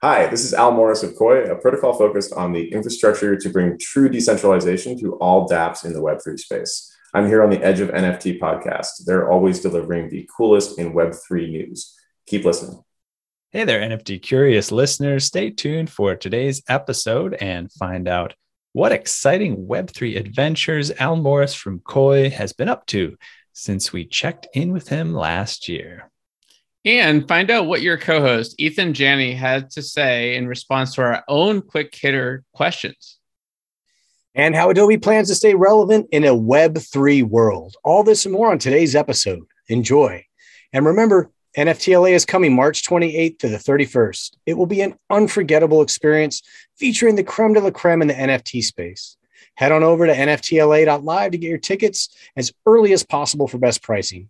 Hi, 0.00 0.28
this 0.28 0.44
is 0.44 0.54
Al 0.54 0.70
Morris 0.70 1.02
of 1.02 1.16
Koii, 1.16 1.50
a 1.50 1.56
protocol 1.56 1.92
focused 1.92 2.32
on 2.32 2.52
the 2.52 2.72
infrastructure 2.72 3.34
to 3.34 3.48
bring 3.48 3.76
true 3.80 4.08
decentralization 4.08 4.96
to 5.00 5.16
all 5.16 5.48
dApps 5.48 5.84
in 5.84 5.92
the 5.92 5.98
Web3 5.98 6.38
space. 6.38 6.96
I'm 7.12 7.26
here 7.26 7.42
on 7.42 7.50
the 7.50 7.60
Edge 7.64 7.80
of 7.80 7.88
NFT 7.88 8.38
podcast. 8.38 9.04
They're 9.06 9.28
always 9.28 9.58
delivering 9.58 10.08
the 10.08 10.30
coolest 10.36 10.78
in 10.78 10.92
Web3 10.92 11.50
news. 11.50 11.96
Keep 12.28 12.44
listening. 12.44 12.80
Hey 13.50 13.64
there, 13.64 13.80
NFT 13.80 14.22
curious 14.22 14.70
listeners. 14.70 15.24
Stay 15.24 15.50
tuned 15.50 15.90
for 15.90 16.14
today's 16.14 16.62
episode 16.68 17.34
and 17.34 17.72
find 17.72 18.06
out 18.06 18.34
what 18.74 18.92
exciting 18.92 19.66
Web3 19.66 20.16
adventures 20.16 20.92
Al 20.92 21.16
Morris 21.16 21.54
from 21.54 21.80
Koii 21.80 22.30
has 22.30 22.52
been 22.52 22.68
up 22.68 22.86
to 22.86 23.16
since 23.52 23.92
we 23.92 24.04
checked 24.04 24.46
in 24.54 24.70
with 24.70 24.90
him 24.90 25.12
last 25.12 25.68
year 25.68 26.08
and 26.84 27.26
find 27.26 27.50
out 27.50 27.66
what 27.66 27.82
your 27.82 27.98
co-host 27.98 28.58
Eathan 28.58 28.92
Janney 28.92 29.34
had 29.34 29.70
to 29.70 29.82
say 29.82 30.36
in 30.36 30.46
response 30.46 30.94
to 30.94 31.02
our 31.02 31.24
own 31.28 31.60
quick 31.60 31.94
hitter 31.94 32.44
questions. 32.52 33.18
And 34.34 34.54
how 34.54 34.70
Adobe 34.70 34.98
plans 34.98 35.28
to 35.28 35.34
stay 35.34 35.54
relevant 35.54 36.08
in 36.12 36.24
a 36.24 36.34
Web3 36.34 37.24
world. 37.24 37.74
All 37.82 38.04
this 38.04 38.24
and 38.24 38.32
more 38.32 38.50
on 38.50 38.58
today's 38.58 38.94
episode. 38.94 39.44
Enjoy. 39.68 40.24
And 40.72 40.86
remember, 40.86 41.30
NFTLA 41.56 42.12
is 42.12 42.24
coming 42.24 42.54
March 42.54 42.84
28th 42.84 43.40
to 43.40 43.48
the 43.48 43.56
31st. 43.56 44.36
It 44.46 44.54
will 44.54 44.66
be 44.66 44.80
an 44.80 44.94
unforgettable 45.10 45.82
experience 45.82 46.42
featuring 46.76 47.16
the 47.16 47.24
creme 47.24 47.54
de 47.54 47.60
la 47.60 47.70
creme 47.70 48.02
in 48.02 48.08
the 48.08 48.14
NFT 48.14 48.62
space. 48.62 49.16
Head 49.56 49.72
on 49.72 49.82
over 49.82 50.06
to 50.06 50.14
NFTLA.live 50.14 51.32
to 51.32 51.38
get 51.38 51.48
your 51.48 51.58
tickets 51.58 52.10
as 52.36 52.52
early 52.64 52.92
as 52.92 53.02
possible 53.02 53.48
for 53.48 53.58
best 53.58 53.82
pricing. 53.82 54.28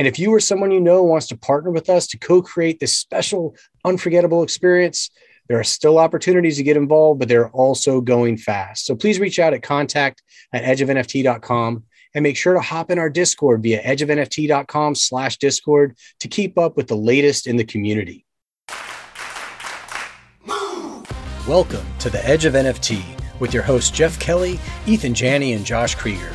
And 0.00 0.06
if 0.06 0.18
you 0.18 0.32
or 0.32 0.40
someone 0.40 0.70
you 0.70 0.80
know 0.80 1.02
wants 1.02 1.26
to 1.26 1.36
partner 1.36 1.70
with 1.70 1.90
us 1.90 2.06
to 2.06 2.18
co 2.18 2.40
create 2.40 2.80
this 2.80 2.96
special, 2.96 3.54
unforgettable 3.84 4.42
experience, 4.42 5.10
there 5.46 5.60
are 5.60 5.62
still 5.62 5.98
opportunities 5.98 6.56
to 6.56 6.62
get 6.62 6.78
involved, 6.78 7.18
but 7.18 7.28
they're 7.28 7.50
also 7.50 8.00
going 8.00 8.38
fast. 8.38 8.86
So 8.86 8.96
please 8.96 9.20
reach 9.20 9.38
out 9.38 9.52
at 9.52 9.62
contact 9.62 10.22
at 10.54 10.64
edgeofnft.com 10.64 11.84
and 12.14 12.22
make 12.22 12.38
sure 12.38 12.54
to 12.54 12.60
hop 12.60 12.90
in 12.90 12.98
our 12.98 13.10
Discord 13.10 13.62
via 13.62 13.82
edgeofnft.com 13.82 14.94
slash 14.94 15.36
Discord 15.36 15.98
to 16.20 16.28
keep 16.28 16.56
up 16.56 16.78
with 16.78 16.88
the 16.88 16.96
latest 16.96 17.46
in 17.46 17.58
the 17.58 17.64
community. 17.64 18.24
Welcome 21.46 21.84
to 21.98 22.08
the 22.08 22.26
Edge 22.26 22.46
of 22.46 22.54
NFT 22.54 23.04
with 23.38 23.52
your 23.52 23.64
hosts 23.64 23.90
Jeff 23.90 24.18
Kelley, 24.18 24.58
Eathan 24.86 25.12
Janney, 25.12 25.52
and 25.52 25.66
Josh 25.66 25.94
Kriger 25.94 26.34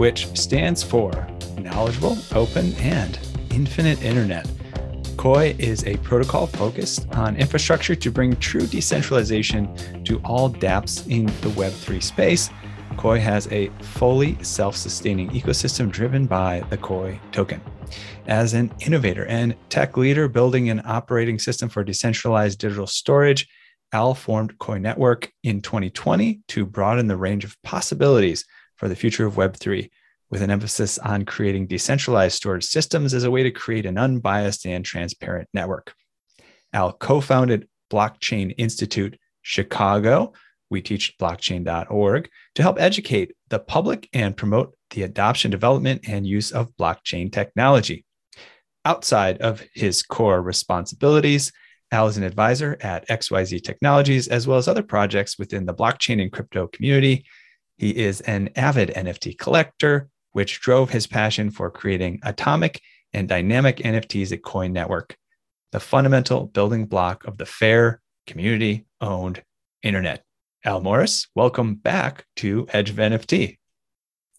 which 0.00 0.34
stands 0.34 0.82
for 0.82 1.10
Knowledgeable, 1.58 2.16
Open, 2.34 2.72
and 2.76 3.18
Infinite 3.50 4.02
Internet. 4.02 4.46
Koii 5.16 5.58
is 5.60 5.84
a 5.84 5.98
protocol 5.98 6.46
focused 6.46 7.06
on 7.10 7.36
infrastructure 7.36 7.94
to 7.94 8.10
bring 8.10 8.34
true 8.36 8.66
decentralization 8.66 9.68
to 10.04 10.18
all 10.24 10.48
dApps 10.48 11.06
in 11.10 11.26
the 11.26 11.50
Web3 11.50 12.02
space. 12.02 12.48
Koii 12.92 13.20
has 13.20 13.46
a 13.52 13.68
fully 13.82 14.42
self 14.42 14.74
sustaining 14.74 15.28
ecosystem 15.32 15.90
driven 15.90 16.24
by 16.24 16.64
the 16.70 16.78
Koii 16.78 17.18
token. 17.30 17.60
As 18.26 18.54
an 18.54 18.72
innovator 18.80 19.26
and 19.26 19.54
tech 19.68 19.98
leader 19.98 20.28
building 20.28 20.70
an 20.70 20.80
operating 20.86 21.38
system 21.38 21.68
for 21.68 21.84
decentralized 21.84 22.58
digital 22.58 22.86
storage, 22.86 23.46
Al 23.92 24.14
formed 24.14 24.56
Koii 24.56 24.80
Network 24.80 25.30
in 25.42 25.60
2020 25.60 26.40
to 26.48 26.64
broaden 26.64 27.06
the 27.06 27.18
range 27.18 27.44
of 27.44 27.60
possibilities 27.62 28.46
for 28.80 28.88
the 28.88 28.96
future 28.96 29.26
of 29.26 29.34
Web3, 29.34 29.90
with 30.30 30.42
an 30.42 30.50
emphasis 30.50 30.98
on 30.98 31.24
creating 31.24 31.66
decentralized 31.66 32.36
storage 32.36 32.64
systems 32.64 33.14
as 33.14 33.24
a 33.24 33.30
way 33.30 33.42
to 33.42 33.50
create 33.50 33.86
an 33.86 33.98
unbiased 33.98 34.64
and 34.66 34.84
transparent 34.84 35.48
network. 35.52 35.92
Al 36.72 36.92
co 36.92 37.20
founded 37.20 37.68
Blockchain 37.92 38.54
Institute 38.56 39.18
Chicago. 39.42 40.32
We 40.70 40.82
teach 40.82 41.16
blockchain.org 41.20 42.28
to 42.54 42.62
help 42.62 42.80
educate 42.80 43.34
the 43.48 43.58
public 43.58 44.08
and 44.12 44.36
promote 44.36 44.76
the 44.90 45.02
adoption, 45.02 45.50
development, 45.50 46.02
and 46.06 46.26
use 46.26 46.52
of 46.52 46.70
blockchain 46.78 47.32
technology. 47.32 48.04
Outside 48.84 49.38
of 49.38 49.64
his 49.74 50.04
core 50.04 50.40
responsibilities, 50.40 51.50
Al 51.90 52.06
is 52.06 52.16
an 52.16 52.22
advisor 52.22 52.78
at 52.80 53.08
XYZ 53.08 53.64
Technologies, 53.64 54.28
as 54.28 54.46
well 54.46 54.58
as 54.58 54.68
other 54.68 54.84
projects 54.84 55.40
within 55.40 55.66
the 55.66 55.74
blockchain 55.74 56.22
and 56.22 56.30
crypto 56.30 56.68
community, 56.68 57.24
he 57.80 57.96
is 57.96 58.20
an 58.20 58.50
avid 58.56 58.90
NFT 58.90 59.38
collector, 59.38 60.10
which 60.32 60.60
drove 60.60 60.90
his 60.90 61.06
passion 61.06 61.50
for 61.50 61.70
creating 61.70 62.20
atomic 62.22 62.80
and 63.12 63.28
dynamic 63.28 63.78
NFTs 63.78 64.32
at 64.32 64.42
Koii 64.42 64.70
Network, 64.70 65.16
the 65.72 65.80
fundamental 65.80 66.46
building 66.46 66.86
block 66.86 67.24
of 67.24 67.38
the 67.38 67.46
fair, 67.46 68.00
community 68.26 68.86
owned 69.00 69.42
internet. 69.82 70.24
Al 70.64 70.80
Morris, 70.80 71.28
welcome 71.34 71.74
back 71.74 72.26
to 72.36 72.66
Edge 72.70 72.90
of 72.90 72.96
NFT. 72.96 73.58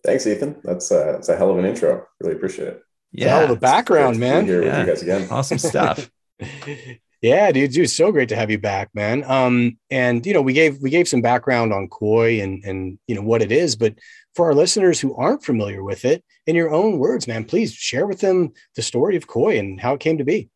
Thanks, 0.04 0.26
Eathan. 0.26 0.62
That's, 0.64 0.92
uh, 0.92 1.14
that's 1.14 1.30
a 1.30 1.36
hell 1.36 1.52
of 1.52 1.58
an 1.58 1.66
intro. 1.66 2.06
Really 2.20 2.36
appreciate 2.36 2.68
it. 2.70 2.84
Yeah, 3.12 3.46
the 3.46 3.56
background, 3.56 4.20
man. 4.20 4.46
Here 4.46 4.64
yeah. 4.64 4.80
with 4.80 4.88
you 4.88 4.94
guys 4.94 5.02
again. 5.02 5.28
Awesome 5.30 5.58
stuff. 5.58 6.10
Yeah, 7.22 7.52
dude, 7.52 7.72
dude, 7.72 7.90
so 7.90 8.12
great 8.12 8.30
to 8.30 8.36
have 8.36 8.50
you 8.50 8.58
back, 8.58 8.90
man. 8.96 9.24
Um, 9.26 9.78
and 9.92 10.26
you 10.26 10.34
know, 10.34 10.42
we 10.42 10.54
gave 10.54 10.82
we 10.82 10.90
gave 10.90 11.08
some 11.08 11.22
background 11.22 11.72
on 11.72 11.88
Koii 11.88 12.44
and 12.44 12.64
and 12.66 12.98
you 13.06 13.14
know 13.14 13.22
what 13.22 13.44
it 13.44 13.52
is, 13.52 13.76
but 13.76 13.94
for 14.36 14.46
our 14.46 14.54
listeners 14.54 15.00
who 15.00 15.16
aren't 15.16 15.44
familiar 15.44 15.84
with 15.84 16.06
it, 16.06 16.24
in 16.48 16.56
your 16.56 16.72
own 16.72 17.00
words, 17.00 17.28
man, 17.28 17.46
please 17.46 17.74
share 17.74 18.08
with 18.08 18.20
them 18.20 18.52
the 18.76 18.82
story 18.82 19.16
of 19.16 19.28
Koii 19.28 19.60
and 19.60 19.80
how 19.80 19.94
it 19.94 20.00
came 20.00 20.18
to 20.18 20.24
be. 20.24 20.50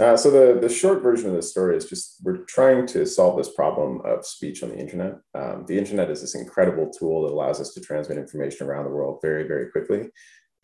Uh, 0.00 0.16
so 0.16 0.28
the 0.28 0.58
the 0.60 0.68
short 0.68 1.02
version 1.04 1.28
of 1.28 1.36
the 1.36 1.42
story 1.42 1.76
is 1.76 1.88
just 1.88 2.16
we're 2.24 2.38
trying 2.46 2.84
to 2.84 3.06
solve 3.06 3.36
this 3.36 3.54
problem 3.54 4.00
of 4.04 4.26
speech 4.26 4.64
on 4.64 4.70
the 4.70 4.76
internet. 4.76 5.14
Um, 5.36 5.64
the 5.68 5.78
internet 5.78 6.10
is 6.10 6.20
this 6.20 6.34
incredible 6.34 6.90
tool 6.90 7.22
that 7.22 7.32
allows 7.32 7.60
us 7.60 7.72
to 7.74 7.80
transmit 7.80 8.18
information 8.18 8.66
around 8.66 8.86
the 8.86 8.90
world 8.90 9.20
very 9.22 9.46
very 9.46 9.70
quickly 9.70 10.10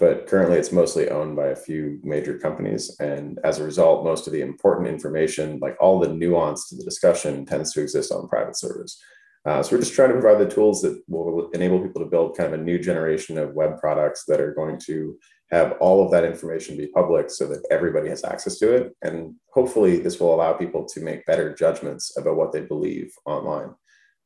but 0.00 0.26
currently 0.26 0.56
it's 0.56 0.72
mostly 0.72 1.10
owned 1.10 1.36
by 1.36 1.48
a 1.48 1.56
few 1.56 2.00
major 2.02 2.38
companies. 2.38 2.96
And 3.00 3.38
as 3.44 3.58
a 3.58 3.64
result, 3.64 4.02
most 4.02 4.26
of 4.26 4.32
the 4.32 4.40
important 4.40 4.88
information, 4.88 5.58
like 5.60 5.76
all 5.78 6.00
the 6.00 6.08
nuance 6.08 6.70
to 6.70 6.76
the 6.76 6.84
discussion, 6.84 7.44
tends 7.44 7.74
to 7.74 7.82
exist 7.82 8.10
on 8.10 8.26
private 8.26 8.56
servers. 8.56 8.98
Uh, 9.46 9.62
so 9.62 9.74
we're 9.74 9.80
just 9.80 9.94
trying 9.94 10.12
to 10.12 10.20
provide 10.20 10.38
the 10.38 10.54
tools 10.54 10.82
that 10.82 11.02
will 11.08 11.48
enable 11.50 11.80
people 11.80 12.02
to 12.02 12.10
build 12.10 12.36
kind 12.36 12.52
of 12.52 12.60
a 12.60 12.62
new 12.62 12.78
generation 12.78 13.38
of 13.38 13.54
web 13.54 13.78
products 13.78 14.24
that 14.26 14.40
are 14.40 14.52
going 14.52 14.78
to 14.78 15.16
have 15.50 15.72
all 15.80 16.04
of 16.04 16.10
that 16.10 16.24
information 16.24 16.76
be 16.76 16.86
public 16.88 17.30
so 17.30 17.46
that 17.46 17.66
everybody 17.70 18.08
has 18.08 18.22
access 18.22 18.58
to 18.58 18.72
it. 18.72 18.92
And 19.02 19.34
hopefully, 19.52 19.98
this 19.98 20.20
will 20.20 20.34
allow 20.34 20.52
people 20.52 20.86
to 20.88 21.00
make 21.00 21.26
better 21.26 21.54
judgments 21.54 22.16
about 22.18 22.36
what 22.36 22.52
they 22.52 22.60
believe 22.60 23.12
online. 23.24 23.74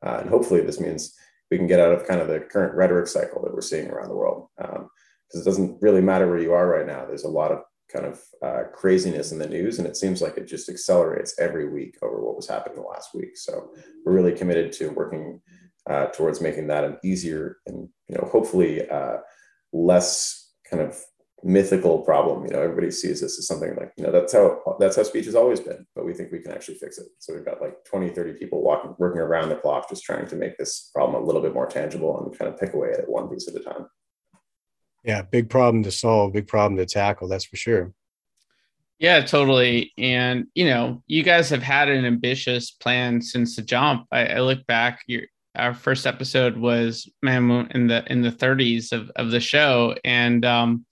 Uh, 0.04 0.18
and 0.20 0.28
hopefully, 0.28 0.60
this 0.62 0.80
means 0.80 1.14
we 1.50 1.58
can 1.58 1.66
get 1.68 1.80
out 1.80 1.92
of 1.92 2.06
kind 2.06 2.20
of 2.20 2.28
the 2.28 2.40
current 2.40 2.74
rhetoric 2.74 3.06
cycle 3.06 3.42
that 3.42 3.54
we're 3.54 3.60
seeing 3.60 3.88
around 3.90 4.08
the 4.08 4.16
world. 4.16 4.48
Um, 4.62 4.88
because 5.34 5.46
it 5.46 5.50
doesn't 5.50 5.82
really 5.82 6.00
matter 6.00 6.28
where 6.28 6.38
you 6.38 6.52
are 6.52 6.68
right 6.68 6.86
now. 6.86 7.04
There's 7.04 7.24
a 7.24 7.28
lot 7.28 7.50
of 7.50 7.62
kind 7.92 8.06
of 8.06 8.20
uh, 8.42 8.64
craziness 8.72 9.32
in 9.32 9.38
the 9.38 9.48
news, 9.48 9.78
and 9.78 9.86
it 9.86 9.96
seems 9.96 10.20
like 10.20 10.36
it 10.36 10.46
just 10.46 10.68
accelerates 10.68 11.38
every 11.38 11.68
week 11.68 11.96
over 12.02 12.20
what 12.20 12.36
was 12.36 12.48
happening 12.48 12.76
the 12.76 12.82
last 12.82 13.14
week. 13.14 13.36
So 13.36 13.70
we're 14.04 14.14
really 14.14 14.32
committed 14.32 14.72
to 14.74 14.88
working 14.88 15.40
uh, 15.88 16.06
towards 16.06 16.40
making 16.40 16.66
that 16.68 16.84
an 16.84 16.96
easier 17.04 17.58
and 17.66 17.88
you 18.08 18.16
know 18.16 18.28
hopefully 18.30 18.88
uh, 18.88 19.18
less 19.72 20.52
kind 20.68 20.82
of 20.82 20.98
mythical 21.42 21.98
problem. 21.98 22.44
You 22.46 22.52
know, 22.52 22.62
everybody 22.62 22.90
sees 22.90 23.20
this 23.20 23.38
as 23.38 23.46
something 23.46 23.76
like 23.76 23.92
you 23.96 24.04
know 24.04 24.10
that's 24.10 24.32
how 24.32 24.76
that's 24.80 24.96
how 24.96 25.02
speech 25.02 25.26
has 25.26 25.34
always 25.34 25.60
been, 25.60 25.86
but 25.94 26.06
we 26.06 26.14
think 26.14 26.32
we 26.32 26.40
can 26.40 26.52
actually 26.52 26.76
fix 26.76 26.98
it. 26.98 27.06
So 27.18 27.34
we've 27.34 27.44
got 27.44 27.60
like 27.60 27.84
20, 27.84 28.08
30 28.10 28.32
people 28.34 28.62
walking 28.62 28.94
working 28.98 29.20
around 29.20 29.50
the 29.50 29.56
clock, 29.56 29.88
just 29.88 30.04
trying 30.04 30.26
to 30.26 30.36
make 30.36 30.56
this 30.56 30.90
problem 30.94 31.22
a 31.22 31.26
little 31.26 31.42
bit 31.42 31.54
more 31.54 31.66
tangible 31.66 32.24
and 32.24 32.36
kind 32.36 32.52
of 32.52 32.58
pick 32.58 32.72
away 32.72 32.92
at 32.92 33.00
it 33.00 33.08
one 33.08 33.28
piece 33.28 33.46
at 33.46 33.54
a 33.54 33.60
time. 33.60 33.86
Yeah, 35.04 35.22
big 35.22 35.50
problem 35.50 35.82
to 35.82 35.90
solve, 35.90 36.32
big 36.32 36.46
problem 36.48 36.78
to 36.78 36.86
tackle. 36.86 37.28
That's 37.28 37.44
for 37.44 37.56
sure. 37.56 37.92
Yeah, 38.98 39.20
totally. 39.20 39.92
And 39.98 40.46
you 40.54 40.64
know, 40.66 41.02
you 41.06 41.22
guys 41.22 41.50
have 41.50 41.62
had 41.62 41.88
an 41.88 42.04
ambitious 42.04 42.70
plan 42.70 43.20
since 43.20 43.56
the 43.56 43.62
jump. 43.62 44.06
I, 44.10 44.26
I 44.26 44.40
look 44.40 44.66
back, 44.66 45.02
your 45.06 45.22
our 45.56 45.74
first 45.74 46.06
episode 46.06 46.56
was 46.56 47.08
man 47.22 47.68
in 47.72 47.86
the 47.86 48.04
in 48.10 48.22
the 48.22 48.32
30s 48.32 48.92
of, 48.92 49.10
of 49.16 49.30
the 49.30 49.40
show, 49.40 49.94
and 50.04 50.44
um, 50.44 50.86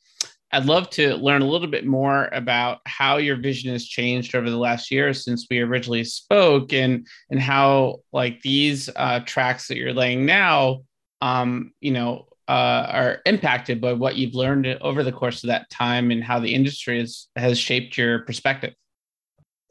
I'd 0.53 0.67
love 0.67 0.91
to 0.91 1.17
learn 1.17 1.43
a 1.43 1.49
little 1.49 1.69
bit 1.69 1.87
more 1.87 2.29
about 2.33 2.81
how 2.87 3.17
your 3.17 3.37
vision 3.37 3.73
has 3.73 3.87
changed 3.87 4.35
over 4.35 4.51
the 4.51 4.59
last 4.59 4.91
year 4.91 5.15
since 5.15 5.47
we 5.51 5.61
originally 5.61 6.05
spoke, 6.05 6.73
and 6.73 7.07
and 7.31 7.41
how 7.41 8.01
like 8.13 8.43
these 8.43 8.91
uh, 8.95 9.21
tracks 9.21 9.69
that 9.69 9.79
you're 9.79 9.95
laying 9.95 10.27
now, 10.27 10.83
um, 11.23 11.73
you 11.81 11.93
know, 11.93 12.27
uh, 12.49 12.87
are 12.89 13.19
impacted 13.27 13.81
by 13.81 13.93
what 13.93 14.17
you've 14.17 14.35
learned 14.35 14.67
over 14.81 15.03
the 15.03 15.13
course 15.13 15.43
of 15.43 15.49
that 15.49 15.71
time, 15.71 16.11
and 16.11 16.23
how 16.23 16.39
the 16.39 16.55
industry 16.55 16.99
has 17.01 17.29
has 17.37 17.59
shaped 17.59 17.97
your 17.97 18.21
perspective. 18.21 18.75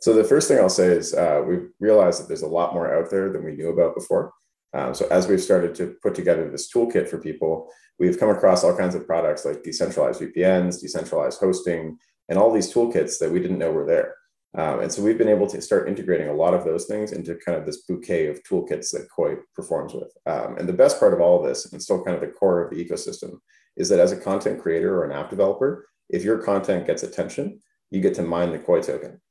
So 0.02 0.14
the 0.14 0.24
first 0.24 0.48
thing 0.48 0.58
I'll 0.58 0.70
say 0.70 0.88
is 0.88 1.14
uh, 1.14 1.44
we've 1.48 1.70
realized 1.80 2.22
that 2.22 2.28
there's 2.28 2.42
a 2.42 2.48
lot 2.48 2.74
more 2.74 2.94
out 2.94 3.12
there 3.12 3.32
than 3.32 3.44
we 3.46 3.56
knew 3.56 3.70
about 3.70 3.94
before. 3.94 4.34
Um, 4.74 4.96
so 4.96 5.08
as 5.08 5.28
we've 5.28 5.42
started 5.42 5.76
to 5.76 5.96
put 6.02 6.16
together 6.16 6.50
this 6.50 6.72
toolkit 6.74 7.08
for 7.08 7.20
people, 7.20 7.70
we've 8.00 8.20
come 8.20 8.30
across 8.30 8.64
all 8.64 8.76
kinds 8.76 8.96
of 8.96 9.06
products 9.06 9.46
like 9.46 9.64
decentralized 9.64 10.22
VPNs, 10.22 10.82
decentralized 10.82 11.40
hosting, 11.40 11.98
and 12.30 12.40
all 12.40 12.52
these 12.52 12.74
toolkits 12.74 13.20
that 13.20 13.32
we 13.32 13.40
didn't 13.40 13.60
know 13.60 13.72
were 13.72 13.86
there. 13.86 14.16
Um, 14.58 14.82
and 14.82 14.92
so 14.92 15.02
we've 15.02 15.18
been 15.18 15.30
able 15.30 15.48
to 15.48 15.62
start 15.62 15.88
integrating 15.88 16.28
a 16.28 16.34
lot 16.34 16.54
of 16.54 16.66
those 16.66 16.86
things 16.86 17.14
into 17.14 17.36
kind 17.36 17.58
of 17.58 17.66
this 17.66 17.84
bouquet 17.84 18.28
of 18.28 18.44
toolkits 18.44 18.92
that 18.92 19.08
Koii 19.18 19.38
performs 19.56 19.94
with. 19.94 20.12
Um, 20.26 20.58
and 20.58 20.68
the 20.68 20.74
best 20.74 21.00
part 21.00 21.14
of 21.14 21.22
all 21.22 21.40
of 21.40 21.48
this, 21.48 21.72
and 21.72 21.82
still 21.82 22.04
kind 22.04 22.16
of 22.16 22.22
the 22.22 22.28
core 22.28 22.62
of 22.62 22.70
the 22.70 22.84
ecosystem, 22.84 23.40
is 23.78 23.88
that 23.90 24.00
as 24.00 24.12
a 24.12 24.20
content 24.20 24.62
creator 24.62 24.98
or 24.98 25.06
an 25.06 25.14
app 25.14 25.30
developer, 25.30 25.88
if 26.10 26.24
your 26.24 26.38
content 26.38 26.86
gets 26.86 27.04
attention, 27.04 27.62
you 27.92 28.02
get 28.02 28.14
to 28.16 28.24
mine 28.24 28.52
the 28.52 28.60
Koii 28.60 28.86
token. 28.86 29.22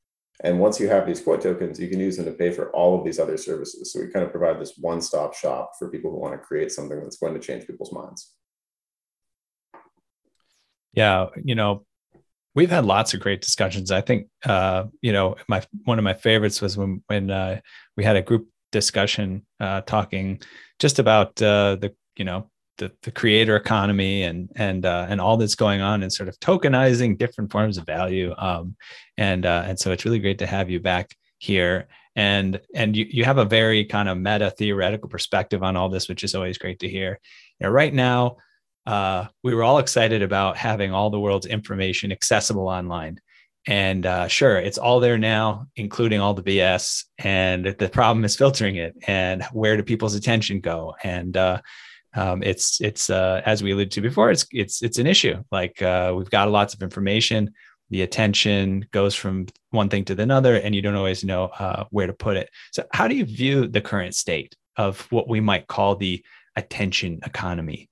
And 0.42 0.58
once 0.58 0.80
you 0.80 0.88
have 0.88 1.06
these 1.06 1.20
Koii 1.20 1.38
tokens, 1.38 1.78
you 1.78 1.88
can 1.88 2.00
use 2.00 2.16
them 2.16 2.24
to 2.24 2.32
pay 2.32 2.50
for 2.50 2.70
all 2.70 2.98
of 2.98 3.04
these 3.04 3.18
other 3.18 3.36
services. 3.36 3.92
So 3.92 4.00
we 4.00 4.08
kind 4.08 4.24
of 4.24 4.30
provide 4.30 4.58
this 4.58 4.78
one-stop 4.78 5.34
shop 5.34 5.72
for 5.78 5.90
people 5.90 6.10
who 6.10 6.18
want 6.18 6.32
to 6.32 6.38
create 6.38 6.72
something 6.72 6.98
that's 6.98 7.18
going 7.18 7.34
to 7.34 7.40
change 7.40 7.66
people's 7.66 7.92
minds. 7.92 8.34
Yeah, 10.94 11.26
you 11.44 11.54
know, 11.54 11.84
we've 12.60 12.70
had 12.70 12.84
lots 12.84 13.14
of 13.14 13.20
great 13.20 13.40
discussions. 13.40 13.90
I 13.90 14.02
think, 14.02 14.26
uh, 14.44 14.84
you 15.00 15.14
know, 15.14 15.36
my 15.48 15.62
one 15.84 15.98
of 15.98 16.04
my 16.04 16.12
favorites 16.12 16.60
was 16.60 16.76
when 16.76 17.02
when 17.06 17.30
uh, 17.30 17.60
we 17.96 18.04
had 18.04 18.16
a 18.16 18.22
group 18.22 18.48
discussion 18.70 19.46
uh, 19.60 19.80
talking 19.80 20.42
just 20.78 20.98
about 20.98 21.40
uh, 21.40 21.76
the 21.80 21.94
you 22.16 22.26
know 22.26 22.50
the, 22.76 22.92
the 23.02 23.10
creator 23.10 23.56
economy 23.56 24.24
and 24.24 24.50
and 24.56 24.84
uh, 24.84 25.06
and 25.08 25.22
all 25.22 25.38
that's 25.38 25.54
going 25.54 25.80
on 25.80 26.02
and 26.02 26.12
sort 26.12 26.28
of 26.28 26.38
tokenizing 26.40 27.16
different 27.16 27.50
forms 27.50 27.78
of 27.78 27.86
value. 27.86 28.34
Um, 28.36 28.76
and 29.16 29.46
uh, 29.46 29.62
and 29.66 29.78
so 29.78 29.90
it's 29.90 30.04
really 30.04 30.18
great 30.18 30.40
to 30.40 30.46
have 30.46 30.68
you 30.68 30.80
back 30.80 31.16
here. 31.38 31.88
And 32.14 32.60
and 32.74 32.94
you 32.94 33.06
you 33.08 33.24
have 33.24 33.38
a 33.38 33.46
very 33.46 33.86
kind 33.86 34.10
of 34.10 34.18
meta 34.18 34.50
theoretical 34.50 35.08
perspective 35.08 35.62
on 35.62 35.76
all 35.76 35.88
this, 35.88 36.10
which 36.10 36.24
is 36.24 36.34
always 36.34 36.58
great 36.58 36.80
to 36.80 36.90
hear. 36.90 37.18
You 37.58 37.66
know, 37.66 37.70
right 37.70 37.94
now, 37.94 38.36
uh, 38.90 39.28
we 39.44 39.54
were 39.54 39.62
all 39.62 39.78
excited 39.78 40.20
about 40.20 40.56
having 40.56 40.92
all 40.92 41.10
the 41.10 41.20
world's 41.20 41.46
information 41.46 42.10
accessible 42.10 42.66
online. 42.66 43.20
And 43.66 44.04
uh, 44.04 44.26
sure, 44.26 44.58
it's 44.58 44.78
all 44.78 44.98
there 44.98 45.16
now, 45.16 45.66
including 45.76 46.20
all 46.20 46.34
the 46.34 46.42
BS. 46.42 47.04
And 47.18 47.66
the 47.66 47.88
problem 47.88 48.24
is 48.24 48.34
filtering 48.34 48.76
it. 48.76 48.96
And 49.06 49.44
where 49.52 49.76
do 49.76 49.84
people's 49.84 50.16
attention 50.16 50.58
go? 50.60 50.96
And 51.04 51.36
uh, 51.36 51.60
um, 52.14 52.42
it's 52.42 52.80
it's 52.80 53.10
uh, 53.10 53.42
as 53.46 53.62
we 53.62 53.70
alluded 53.70 53.92
to 53.92 54.00
before, 54.00 54.32
it's 54.32 54.44
it's 54.50 54.82
it's 54.82 54.98
an 54.98 55.06
issue. 55.06 55.36
Like 55.52 55.80
uh, 55.80 56.12
we've 56.16 56.30
got 56.30 56.50
lots 56.50 56.74
of 56.74 56.82
information, 56.82 57.52
the 57.90 58.02
attention 58.02 58.86
goes 58.90 59.14
from 59.14 59.46
one 59.70 59.88
thing 59.88 60.04
to 60.06 60.20
another, 60.20 60.56
and 60.56 60.74
you 60.74 60.82
don't 60.82 60.96
always 60.96 61.22
know 61.22 61.44
uh, 61.44 61.84
where 61.90 62.08
to 62.08 62.12
put 62.12 62.36
it. 62.36 62.50
So, 62.72 62.84
how 62.92 63.06
do 63.06 63.14
you 63.14 63.24
view 63.24 63.68
the 63.68 63.80
current 63.80 64.16
state 64.16 64.56
of 64.76 65.00
what 65.12 65.28
we 65.28 65.38
might 65.38 65.68
call 65.68 65.94
the 65.94 66.24
attention 66.56 67.20
economy? 67.24 67.89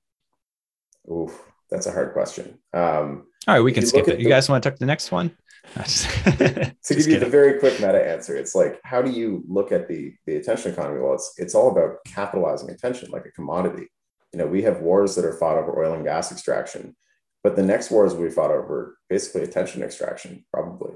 Oof, 1.10 1.52
that's 1.70 1.87
a 1.87 1.93
hard 1.93 2.12
question. 2.12 2.58
Um, 2.72 3.26
All 3.46 3.55
right, 3.55 3.60
we 3.60 3.72
can 3.72 3.87
skip 3.87 4.08
it. 4.08 4.16
The, 4.16 4.22
you 4.22 4.28
guys 4.28 4.49
want 4.49 4.62
to 4.62 4.70
talk 4.70 4.78
the 4.78 4.87
next 4.87 5.10
one? 5.10 5.37
to 5.75 6.75
give 6.88 7.06
you 7.06 7.19
the 7.19 7.28
very 7.28 7.58
quick 7.58 7.75
meta 7.75 8.06
answer, 8.06 8.37
it's 8.37 8.55
like, 8.55 8.81
how 8.84 9.02
do 9.02 9.10
you 9.10 9.44
look 9.46 9.70
at 9.72 9.88
the 9.88 10.14
the 10.26 10.37
attention 10.37 10.72
economy? 10.72 11.00
Well, 11.00 11.14
it's 11.14 11.34
it's 11.37 11.55
all 11.55 11.70
about 11.70 11.96
capitalizing 12.06 12.70
attention 12.70 13.10
like 13.10 13.26
a 13.26 13.31
commodity 13.32 13.88
you 14.32 14.38
know, 14.38 14.46
we 14.46 14.62
have 14.62 14.81
wars 14.81 15.14
that 15.14 15.25
are 15.25 15.32
fought 15.32 15.56
over 15.56 15.82
oil 15.82 15.94
and 15.94 16.05
gas 16.05 16.31
extraction, 16.31 16.96
but 17.43 17.56
the 17.56 17.62
next 17.62 17.90
wars 17.90 18.14
we 18.14 18.31
fought 18.31 18.50
over 18.50 18.99
basically 19.08 19.43
attention 19.43 19.82
extraction, 19.82 20.44
probably. 20.52 20.94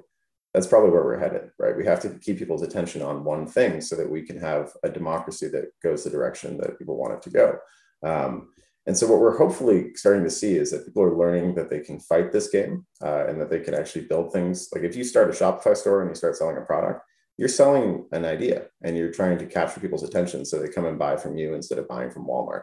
That's 0.52 0.66
probably 0.66 0.90
where 0.90 1.04
we're 1.04 1.18
headed, 1.18 1.50
right? 1.58 1.76
We 1.76 1.86
have 1.86 2.00
to 2.00 2.10
keep 2.10 2.38
people's 2.38 2.62
attention 2.62 3.00
on 3.00 3.24
one 3.24 3.46
thing 3.46 3.80
so 3.80 3.96
that 3.96 4.10
we 4.10 4.20
can 4.22 4.38
have 4.38 4.70
a 4.82 4.90
democracy 4.90 5.48
that 5.48 5.70
goes 5.82 6.04
the 6.04 6.10
direction 6.10 6.58
that 6.58 6.78
people 6.78 6.98
want 6.98 7.14
it 7.14 7.22
to 7.22 7.30
go. 7.30 7.58
Um, 8.02 8.50
and 8.86 8.96
so, 8.96 9.06
what 9.06 9.20
we're 9.20 9.38
hopefully 9.38 9.94
starting 9.94 10.24
to 10.24 10.30
see 10.30 10.56
is 10.56 10.72
that 10.72 10.84
people 10.84 11.02
are 11.02 11.16
learning 11.16 11.54
that 11.54 11.70
they 11.70 11.80
can 11.80 12.00
fight 12.00 12.32
this 12.32 12.48
game 12.48 12.84
uh, 13.02 13.26
and 13.26 13.40
that 13.40 13.48
they 13.48 13.60
can 13.60 13.74
actually 13.74 14.06
build 14.06 14.32
things. 14.32 14.68
Like 14.74 14.82
if 14.82 14.96
you 14.96 15.04
start 15.04 15.30
a 15.30 15.32
Shopify 15.32 15.76
store 15.76 16.00
and 16.00 16.10
you 16.10 16.16
start 16.16 16.36
selling 16.36 16.56
a 16.56 16.62
product, 16.62 17.02
you're 17.36 17.48
selling 17.48 18.06
an 18.12 18.24
idea 18.24 18.66
and 18.82 18.96
you're 18.96 19.12
trying 19.12 19.38
to 19.38 19.46
capture 19.46 19.80
people's 19.80 20.02
attention 20.02 20.44
so 20.44 20.58
they 20.58 20.68
come 20.68 20.86
and 20.86 20.98
buy 20.98 21.16
from 21.16 21.36
you 21.36 21.54
instead 21.54 21.78
of 21.78 21.88
buying 21.88 22.10
from 22.10 22.26
Walmart. 22.26 22.62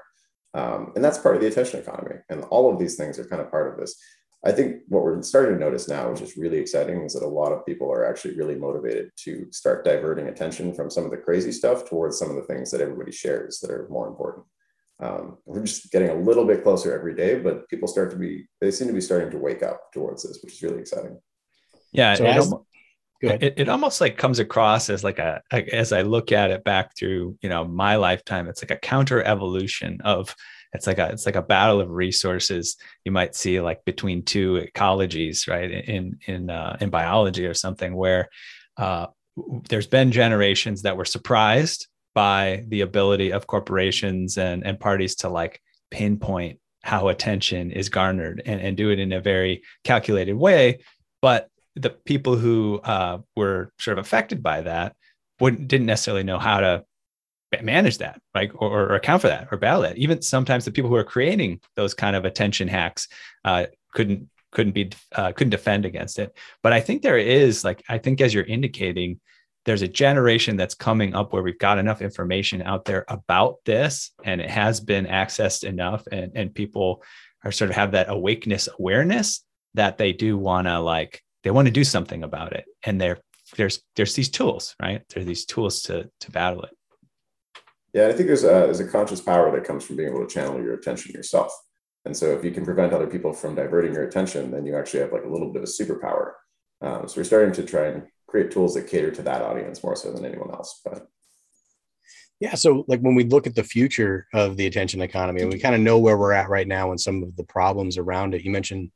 Um, 0.53 0.91
and 0.95 1.03
that's 1.03 1.17
part 1.17 1.35
of 1.35 1.41
the 1.41 1.47
attention 1.47 1.79
economy. 1.79 2.15
And 2.29 2.43
all 2.45 2.71
of 2.71 2.79
these 2.79 2.95
things 2.95 3.17
are 3.17 3.25
kind 3.25 3.41
of 3.41 3.49
part 3.49 3.71
of 3.71 3.79
this. 3.79 3.95
I 4.45 4.51
think 4.51 4.83
what 4.87 5.03
we're 5.03 5.21
starting 5.21 5.53
to 5.53 5.59
notice 5.59 5.87
now, 5.87 6.09
which 6.09 6.21
is 6.21 6.37
really 6.37 6.57
exciting, 6.57 7.01
is 7.01 7.13
that 7.13 7.23
a 7.23 7.27
lot 7.27 7.51
of 7.51 7.65
people 7.65 7.91
are 7.91 8.05
actually 8.05 8.35
really 8.35 8.55
motivated 8.55 9.11
to 9.23 9.47
start 9.51 9.83
diverting 9.83 10.27
attention 10.27 10.73
from 10.73 10.89
some 10.89 11.03
of 11.03 11.11
the 11.11 11.17
crazy 11.17 11.51
stuff 11.51 11.87
towards 11.87 12.17
some 12.17 12.29
of 12.29 12.35
the 12.35 12.43
things 12.43 12.71
that 12.71 12.81
everybody 12.81 13.11
shares 13.11 13.59
that 13.59 13.71
are 13.71 13.87
more 13.89 14.07
important. 14.07 14.45
Um, 14.99 15.37
we're 15.45 15.63
just 15.63 15.91
getting 15.91 16.09
a 16.09 16.15
little 16.15 16.45
bit 16.45 16.63
closer 16.63 16.93
every 16.93 17.15
day, 17.15 17.39
but 17.39 17.69
people 17.69 17.87
start 17.87 18.11
to 18.11 18.17
be, 18.17 18.47
they 18.59 18.71
seem 18.71 18.87
to 18.87 18.93
be 18.93 19.01
starting 19.01 19.31
to 19.31 19.37
wake 19.37 19.63
up 19.63 19.91
towards 19.93 20.23
this, 20.23 20.39
which 20.43 20.53
is 20.53 20.61
really 20.63 20.79
exciting. 20.79 21.19
Yeah. 21.93 22.15
So 22.15 22.25
as, 22.25 22.53
it, 23.21 23.53
it 23.57 23.69
almost 23.69 24.01
like 24.01 24.17
comes 24.17 24.39
across 24.39 24.89
as 24.89 25.03
like 25.03 25.19
a 25.19 25.41
as 25.51 25.91
i 25.91 26.01
look 26.01 26.31
at 26.31 26.51
it 26.51 26.63
back 26.63 26.95
through 26.97 27.37
you 27.41 27.49
know 27.49 27.65
my 27.65 27.97
lifetime 27.97 28.47
it's 28.47 28.63
like 28.63 28.71
a 28.71 28.77
counter 28.77 29.21
evolution 29.21 29.99
of 30.05 30.33
it's 30.73 30.87
like 30.87 30.99
a 30.99 31.09
it's 31.09 31.25
like 31.25 31.35
a 31.35 31.41
battle 31.41 31.81
of 31.81 31.89
resources 31.89 32.77
you 33.03 33.11
might 33.11 33.35
see 33.35 33.59
like 33.59 33.83
between 33.85 34.23
two 34.23 34.65
ecologies 34.73 35.49
right 35.49 35.69
in 35.69 36.17
in 36.27 36.49
uh, 36.49 36.77
in 36.79 36.89
biology 36.89 37.45
or 37.45 37.53
something 37.53 37.95
where 37.95 38.29
uh, 38.77 39.07
there's 39.67 39.87
been 39.87 40.11
generations 40.11 40.83
that 40.83 40.95
were 40.95 41.05
surprised 41.05 41.87
by 42.13 42.63
the 42.67 42.81
ability 42.81 43.31
of 43.31 43.47
corporations 43.47 44.37
and 44.37 44.65
and 44.65 44.79
parties 44.79 45.15
to 45.15 45.29
like 45.29 45.61
pinpoint 45.91 46.59
how 46.83 47.09
attention 47.09 47.71
is 47.71 47.89
garnered 47.89 48.41
and, 48.45 48.61
and 48.61 48.77
do 48.77 48.89
it 48.89 48.99
in 48.99 49.11
a 49.11 49.21
very 49.21 49.63
calculated 49.83 50.33
way. 50.33 50.79
But 51.21 51.49
the 51.75 51.89
people 51.89 52.35
who 52.35 52.79
uh, 52.83 53.19
were 53.35 53.71
sort 53.79 53.97
of 53.97 54.05
affected 54.05 54.41
by 54.41 54.61
that 54.61 54.95
wouldn't 55.39 55.67
didn't 55.67 55.87
necessarily 55.87 56.23
know 56.23 56.39
how 56.39 56.59
to 56.59 56.85
manage 57.61 57.97
that 57.97 58.21
right 58.35 58.51
or, 58.53 58.91
or 58.91 58.95
account 58.95 59.21
for 59.21 59.27
that 59.27 59.47
or 59.51 59.57
battle 59.57 59.83
it. 59.83 59.97
Even 59.97 60.21
sometimes 60.21 60.65
the 60.65 60.71
people 60.71 60.89
who 60.89 60.95
are 60.95 61.03
creating 61.03 61.59
those 61.75 61.93
kind 61.93 62.15
of 62.15 62.25
attention 62.25 62.67
hacks 62.67 63.07
uh, 63.45 63.65
couldn't 63.93 64.29
couldn't 64.51 64.73
be 64.73 64.91
uh, 65.15 65.31
couldn't 65.31 65.51
defend 65.51 65.85
against 65.85 66.19
it. 66.19 66.35
But 66.63 66.73
i 66.73 66.81
think 66.81 67.01
there 67.01 67.17
is 67.17 67.63
like 67.63 67.83
i 67.89 67.97
think 67.97 68.21
as 68.21 68.33
you're 68.33 68.43
indicating 68.43 69.19
there's 69.69 69.83
a 69.83 69.87
generation 69.87 70.57
that's 70.57 70.73
coming 70.73 71.13
up 71.13 71.31
where 71.31 71.43
we've 71.43 71.59
got 71.59 71.77
enough 71.77 72.01
information 72.01 72.63
out 72.63 72.85
there 72.85 73.05
about 73.07 73.57
this 73.65 74.09
and 74.23 74.41
it 74.41 74.49
has 74.49 74.79
been 74.79 75.05
accessed 75.05 75.63
enough 75.63 76.07
and, 76.11 76.31
and 76.33 76.55
people 76.55 77.03
are 77.45 77.51
sort 77.51 77.69
of 77.69 77.75
have 77.75 77.91
that 77.91 78.09
awakeness 78.09 78.67
awareness 78.79 79.45
that 79.75 79.99
they 79.99 80.11
do 80.11 80.39
want 80.39 80.65
to 80.65 80.79
like 80.79 81.21
they 81.43 81.51
want 81.51 81.67
to 81.67 81.71
do 81.71 81.83
something 81.83 82.23
about 82.23 82.53
it. 82.53 82.65
And 82.81 82.99
there 82.99 83.19
there's 83.57 83.79
there's 83.95 84.15
these 84.15 84.31
tools 84.31 84.75
right? 84.81 85.03
There's 85.13 85.27
these 85.27 85.45
tools 85.45 85.83
to 85.83 86.09
to 86.21 86.31
battle 86.31 86.63
it. 86.63 86.71
Yeah 87.93 88.07
i 88.07 88.11
think 88.13 88.25
there's 88.25 88.43
a 88.43 88.65
there's 88.65 88.79
a 88.79 88.87
conscious 88.87 89.21
power 89.21 89.51
that 89.51 89.65
comes 89.65 89.85
from 89.85 89.97
being 89.97 90.09
able 90.09 90.25
to 90.25 90.33
channel 90.33 90.59
your 90.59 90.73
attention 90.73 91.11
yourself. 91.11 91.53
And 92.05 92.17
so 92.17 92.31
if 92.31 92.43
you 92.43 92.49
can 92.49 92.65
prevent 92.65 92.91
other 92.91 93.05
people 93.05 93.33
from 93.33 93.53
diverting 93.53 93.93
your 93.93 94.07
attention 94.07 94.49
then 94.49 94.65
you 94.65 94.75
actually 94.75 95.01
have 95.01 95.13
like 95.13 95.25
a 95.25 95.29
little 95.29 95.53
bit 95.53 95.61
of 95.61 95.69
superpower. 95.69 96.31
Um, 96.81 97.07
so 97.07 97.17
we're 97.17 97.23
starting 97.23 97.53
to 97.53 97.63
try 97.63 97.89
and 97.89 98.07
create 98.29 98.51
tools 98.51 98.73
that 98.73 98.87
cater 98.87 99.11
to 99.11 99.21
that 99.21 99.41
audience 99.41 99.83
more 99.83 99.95
so 99.95 100.11
than 100.11 100.25
anyone 100.25 100.51
else 100.51 100.81
but 100.85 101.07
yeah 102.39 102.53
so 102.53 102.85
like 102.87 102.99
when 103.01 103.15
we 103.15 103.23
look 103.23 103.47
at 103.47 103.55
the 103.55 103.63
future 103.63 104.27
of 104.33 104.55
the 104.57 104.67
attention 104.67 105.01
economy 105.01 105.41
and 105.41 105.51
we 105.51 105.59
kind 105.59 105.75
of 105.75 105.81
know 105.81 105.97
where 105.97 106.17
we're 106.17 106.31
at 106.31 106.49
right 106.49 106.67
now 106.67 106.91
and 106.91 106.99
some 106.99 107.23
of 107.23 107.35
the 107.35 107.43
problems 107.43 107.97
around 107.97 108.33
it 108.33 108.43
you 108.43 108.51
mentioned 108.51 108.91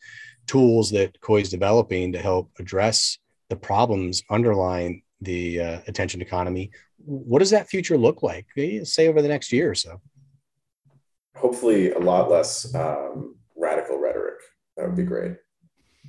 tools 0.47 0.91
that 0.91 1.19
Koii 1.21 1.41
is 1.41 1.49
developing 1.49 2.11
to 2.13 2.19
help 2.19 2.51
address 2.59 3.17
the 3.49 3.55
problems 3.55 4.23
underlying 4.29 5.03
the 5.21 5.59
uh, 5.59 5.79
attention 5.87 6.21
economy. 6.21 6.71
What 6.97 7.39
does 7.39 7.51
that 7.51 7.69
future 7.69 7.97
look 7.97 8.23
like, 8.23 8.47
say, 8.83 9.07
over 9.07 9.21
the 9.21 9.27
next 9.27 9.51
year 9.51 9.71
or 9.71 9.75
so? 9.75 10.01
Hopefully, 11.35 11.91
a 11.91 11.99
lot 11.99 12.29
less 12.29 12.73
um, 12.75 13.35
radical 13.55 13.99
rhetoric. 13.99 14.39
That 14.77 14.87
would 14.87 14.95
be 14.95 15.03
great. 15.03 15.33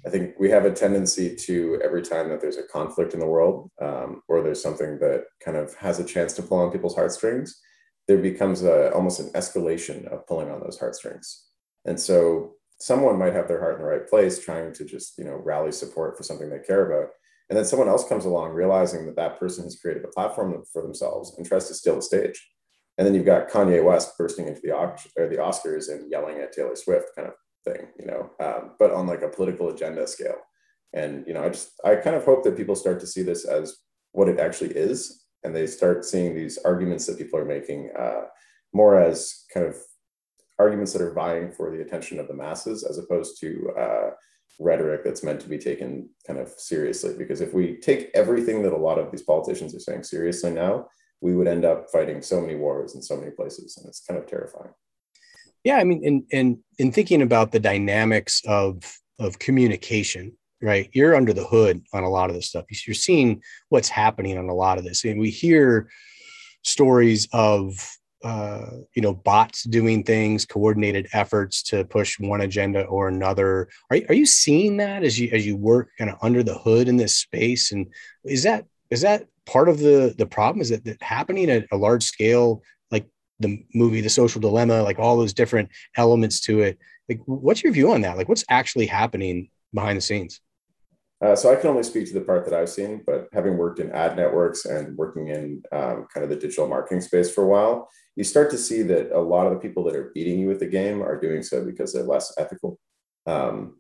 I 0.07 0.11
think 0.11 0.35
we 0.39 0.51
have 0.51 0.67
a 0.67 0.73
tendency 0.73 1.35
to 1.35 1.81
every 1.83 2.03
time 2.03 2.29
that 2.29 2.41
there's 2.41 2.59
a 2.59 2.63
conflict 2.63 3.15
in 3.15 3.21
the 3.21 3.27
world 3.27 3.71
um, 3.81 4.23
or 4.29 4.43
there's 4.43 4.63
something 4.63 4.99
that 4.99 5.25
kind 5.43 5.57
of 5.57 5.75
has 5.77 5.99
a 5.99 6.05
chance 6.05 6.35
to 6.35 6.43
pull 6.43 6.59
on 6.59 6.71
people's 6.71 6.95
heartstrings, 6.95 7.59
there 8.07 8.19
becomes 8.19 8.63
a, 8.63 8.93
almost 8.93 9.21
an 9.21 9.31
escalation 9.31 10.07
of 10.09 10.27
pulling 10.27 10.51
on 10.51 10.61
those 10.61 10.79
heartstrings. 10.79 11.47
And 11.87 11.99
so 11.99 12.55
someone 12.79 13.19
might 13.19 13.33
have 13.33 13.49
their 13.49 13.61
heart 13.61 13.77
in 13.77 13.81
the 13.81 13.89
right 13.89 14.07
place, 14.07 14.45
trying 14.45 14.73
to 14.75 14.85
just 14.85 15.17
you 15.19 15.25
know 15.25 15.41
rally 15.43 15.73
support 15.73 16.17
for 16.17 16.23
something 16.23 16.51
they 16.51 16.59
care 16.59 16.91
about, 16.91 17.11
and 17.49 17.57
then 17.57 17.65
someone 17.65 17.89
else 17.89 18.09
comes 18.09 18.25
along 18.25 18.53
realizing 18.53 19.07
that 19.07 19.17
that 19.17 19.39
person 19.39 19.65
has 19.65 19.79
created 19.81 20.05
a 20.05 20.09
platform 20.09 20.63
for 20.73 20.83
themselves 20.83 21.35
and 21.37 21.47
tries 21.47 21.69
to 21.69 21.75
steal 21.75 21.97
the 21.97 22.03
stage. 22.03 22.47
And 22.97 23.07
then 23.07 23.15
you've 23.15 23.27
got 23.27 23.51
Kanye 23.51 23.83
West 23.83 24.17
bursting 24.17 24.47
into 24.47 24.61
the 24.61 24.73
or 24.73 24.97
the 25.29 25.37
Oscars 25.37 25.91
and 25.91 26.11
yelling 26.11 26.39
at 26.39 26.53
Taylor 26.53 26.77
Swift, 26.77 27.09
kind 27.17 27.29
of 27.29 27.35
thing, 27.65 27.89
you 27.99 28.07
know, 28.07 28.31
um, 28.41 28.73
but 28.79 28.91
on 28.91 29.07
like 29.07 29.23
a 29.23 29.29
political 29.29 29.71
agenda 29.71 30.07
scale. 30.07 30.37
And 30.93 31.27
you 31.27 31.35
know, 31.35 31.45
I 31.45 31.49
just 31.49 31.73
I 31.85 31.97
kind 31.97 32.17
of 32.17 32.25
hope 32.25 32.45
that 32.45 32.57
people 32.57 32.77
start 32.77 33.01
to 33.01 33.07
see 33.07 33.23
this 33.23 33.45
as 33.45 33.77
what 34.13 34.29
it 34.29 34.39
actually 34.39 34.71
is, 34.71 35.25
and 35.43 35.55
they 35.55 35.67
start 35.67 36.05
seeing 36.05 36.35
these 36.35 36.59
arguments 36.59 37.07
that 37.07 37.19
people 37.19 37.39
are 37.39 37.45
making 37.45 37.91
uh, 37.99 38.23
more 38.73 39.01
as 39.01 39.45
kind 39.53 39.67
of 39.67 39.77
arguments 40.59 40.93
that 40.93 41.03
are 41.03 41.13
vying 41.13 41.51
for 41.51 41.71
the 41.71 41.83
attention 41.83 42.21
of 42.21 42.29
the 42.29 42.35
masses, 42.35 42.85
as 42.85 42.99
opposed 42.99 43.41
to 43.41 43.73
uh, 43.77 44.11
rhetoric 44.61 45.03
that's 45.03 45.25
meant 45.25 45.41
to 45.41 45.49
be 45.49 45.59
taken 45.59 46.09
kind 46.27 46.39
of 46.39 46.49
seriously. 46.49 47.15
Because 47.19 47.41
if 47.41 47.53
we 47.53 47.77
take 47.79 48.11
everything 48.15 48.63
that 48.63 48.73
a 48.73 48.77
lot 48.77 48.99
of 48.99 49.11
these 49.11 49.23
politicians 49.23 49.75
are 49.75 49.81
saying 49.81 50.05
seriously 50.05 50.53
now, 50.53 50.87
we 51.21 51.35
would 51.35 51.49
end 51.49 51.65
up 51.65 51.91
fighting 51.91 52.23
so 52.23 52.41
many 52.41 52.55
wars 52.55 52.95
in 52.95 53.03
so 53.03 53.17
many 53.17 53.31
places, 53.31 53.77
and 53.77 53.89
it's 53.89 54.05
kind 54.05 54.21
of 54.21 54.27
terrifying. 54.27 54.73
Yeah, 55.65 55.79
I 55.79 55.85
mean, 55.85 56.05
in 56.05 56.27
in 56.31 56.59
in 56.79 56.93
thinking 56.93 57.23
about 57.23 57.53
the 57.53 57.61
dynamics 57.61 58.43
of 58.47 58.83
of 59.19 59.39
communication, 59.39 60.37
right? 60.61 60.91
You're 60.93 61.17
under 61.17 61.33
the 61.33 61.47
hood 61.47 61.83
on 61.93 62.05
a 62.05 62.11
lot 62.11 62.29
of 62.29 62.37
this 62.37 62.49
stuff. 62.49 62.67
You're 62.87 62.95
seeing 62.95 63.43
what's 63.71 63.89
happening 63.89 64.37
on 64.37 64.49
a 64.49 64.55
lot 64.55 64.79
of 64.79 64.85
this, 64.85 65.05
and 65.05 65.19
we 65.19 65.31
hear 65.31 65.89
stories 66.63 67.29
of 67.33 67.75
uh, 68.23 68.67
you 68.95 69.03
know 69.03 69.15
bots 69.15 69.65
doing 69.65 70.03
things, 70.03 70.45
coordinated 70.45 71.09
efforts 71.15 71.63
to 71.63 71.85
push 71.85 72.21
one 72.21 72.43
agenda 72.43 72.85
or 72.85 73.09
another. 73.09 73.69
Are 73.91 73.99
are 74.09 74.15
you 74.15 74.27
seeing 74.27 74.77
that 74.79 75.03
as 75.03 75.19
you 75.19 75.31
as 75.33 75.47
you 75.47 75.57
work 75.57 75.91
kind 75.99 76.11
of 76.11 76.19
under 76.21 76.43
the 76.43 76.59
hood 76.59 76.89
in 76.89 76.99
this 76.99 77.17
space? 77.17 77.73
And 77.73 77.87
is 78.25 78.43
that 78.43 78.67
is 78.91 79.01
that 79.01 79.27
part 79.47 79.71
of 79.71 79.79
the 79.79 80.15
the 80.17 80.27
problem? 80.27 80.61
Is 80.61 80.71
it 80.71 80.85
that 80.85 81.03
happening 81.03 81.51
at 81.51 81.67
a 81.73 81.77
large 81.77 82.03
scale, 82.03 82.63
the 83.41 83.65
movie 83.75 84.01
The 84.01 84.09
Social 84.09 84.41
Dilemma, 84.41 84.83
like 84.83 84.99
all 84.99 85.17
those 85.17 85.33
different 85.33 85.71
elements 85.97 86.41
to 86.43 86.61
it? 86.61 86.79
Like, 87.09 87.21
what's 87.27 87.63
your 87.63 87.73
view 87.73 87.93
on 87.93 88.01
that? 88.03 88.17
Like, 88.17 88.29
what's 88.29 88.45
actually 88.49 88.87
happening 88.87 89.51
behind 89.73 89.97
the 89.97 90.03
scenes? 90.03 90.41
Uh, 91.25 91.35
so 91.35 91.53
I 91.53 91.57
can 91.57 91.71
only 91.71 91.83
speak 91.83 92.07
to 92.09 92.15
the 92.15 92.21
part 92.21 92.45
that 92.45 92.55
I've 92.55 92.69
seen, 92.69 93.03
but 93.07 93.29
having 93.33 93.57
worked 93.57 93.79
in 93.79 93.91
ad 93.93 94.17
networks 94.17 94.67
and 94.67 94.97
working 94.97 95.29
in 95.29 95.63
um, 95.73 96.07
kind 96.13 96.23
of 96.25 96.29
the 96.29 96.37
digital 96.37 96.69
marketing 96.69 97.01
space 97.01 97.33
for 97.33 97.45
a 97.45 97.49
while, 97.49 97.89
you 98.17 98.25
start 98.25 98.51
to 98.51 98.59
see 98.59 98.83
that 98.83 99.11
a 99.13 99.21
lot 99.21 99.47
of 99.47 99.55
the 99.55 99.59
people 99.59 99.85
that 99.85 99.97
are 99.97 100.11
beating 100.15 100.39
you 100.39 100.51
at 100.51 100.59
the 100.59 100.67
game 100.67 101.03
are 101.03 101.19
doing 101.19 101.43
so 101.43 101.65
because 101.65 101.93
they're 101.93 102.03
less 102.03 102.33
ethical. 102.37 102.79
Um, 103.27 103.77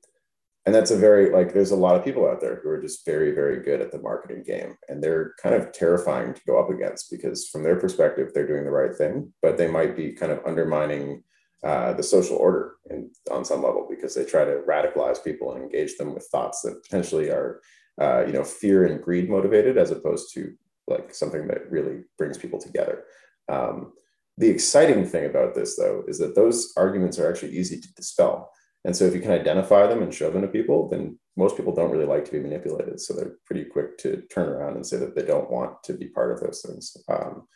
and 0.67 0.75
that's 0.75 0.91
a 0.91 0.97
very 0.97 1.31
like 1.31 1.53
there's 1.53 1.71
a 1.71 1.77
lot 1.77 1.95
of 1.95 2.05
people 2.05 2.29
out 2.29 2.41
there 2.41 2.61
who 2.63 2.69
are 2.69 2.81
just 2.81 3.05
very 3.05 3.33
very 3.33 3.63
good 3.63 3.81
at 3.81 3.93
the 3.93 4.01
marketing 4.01 4.43
game 4.43 4.77
and 4.89 5.03
they're 5.03 5.35
kind 5.43 5.55
of 5.55 5.73
terrifying 5.73 6.33
to 6.33 6.41
go 6.47 6.59
up 6.59 6.71
against 6.71 7.11
because 7.11 7.49
from 7.49 7.63
their 7.63 7.77
perspective 7.77 8.31
they're 8.33 8.47
doing 8.47 8.65
the 8.65 8.71
right 8.71 8.97
thing 8.97 9.33
but 9.43 9.57
they 9.57 9.69
might 9.69 9.97
be 9.97 10.13
kind 10.13 10.33
of 10.33 10.41
undermining 10.47 11.23
uh, 11.65 11.95
the 11.95 12.03
social 12.03 12.37
order 12.37 12.75
in, 12.91 13.11
on 13.31 13.45
some 13.45 13.63
level 13.63 13.87
because 13.89 14.15
they 14.15 14.25
try 14.25 14.45
to 14.45 14.63
radicalize 14.69 15.23
people 15.23 15.53
and 15.53 15.63
engage 15.63 15.97
them 15.97 16.13
with 16.13 16.27
thoughts 16.31 16.61
that 16.61 16.83
potentially 16.83 17.31
are 17.31 17.61
uh, 18.01 18.25
you 18.27 18.33
know 18.33 18.45
fear 18.45 18.85
and 18.85 19.03
greed 19.03 19.31
motivated 19.31 19.79
as 19.79 19.91
opposed 19.91 20.33
to 20.35 20.53
like 20.89 21.15
something 21.15 21.47
that 21.47 21.71
really 21.71 22.03
brings 22.19 22.37
people 22.37 22.61
together. 22.61 23.05
Um, 23.49 23.93
the 24.37 24.51
exciting 24.51 25.07
thing 25.07 25.25
about 25.25 25.55
this 25.55 25.77
though 25.77 26.03
is 26.07 26.19
that 26.19 26.35
those 26.35 26.73
arguments 26.77 27.19
are 27.19 27.31
actually 27.31 27.57
easy 27.57 27.81
to 27.81 27.95
dispel 27.95 28.51
and 28.85 28.95
so 28.95 29.05
if 29.05 29.15
you 29.15 29.21
can 29.21 29.31
identify 29.31 29.87
them 29.87 30.03
and 30.03 30.13
show 30.13 30.31
them 30.31 30.43
to 30.43 30.49
people, 30.49 30.89
then 30.89 31.19
most 31.37 31.57
people 31.57 31.75
don't 31.75 31.91
really 31.91 32.05
like 32.05 32.25
to 32.27 32.33
be 32.33 32.41
manipulated. 32.41 33.01
So 33.01 33.15
they're 33.15 33.37
pretty 33.47 33.65
quick 33.65 33.97
to 33.99 34.23
turn 34.31 34.49
around 34.49 34.77
and 34.77 34.87
say 34.87 34.99
that 34.99 35.17
they 35.17 35.25
don't 35.25 35.51
want 35.51 35.83
to 35.85 35.95
be 35.95 36.09
part 36.09 36.33
of 36.33 36.41
those 36.41 36.63
things. 36.63 36.97
Um, 37.09 37.47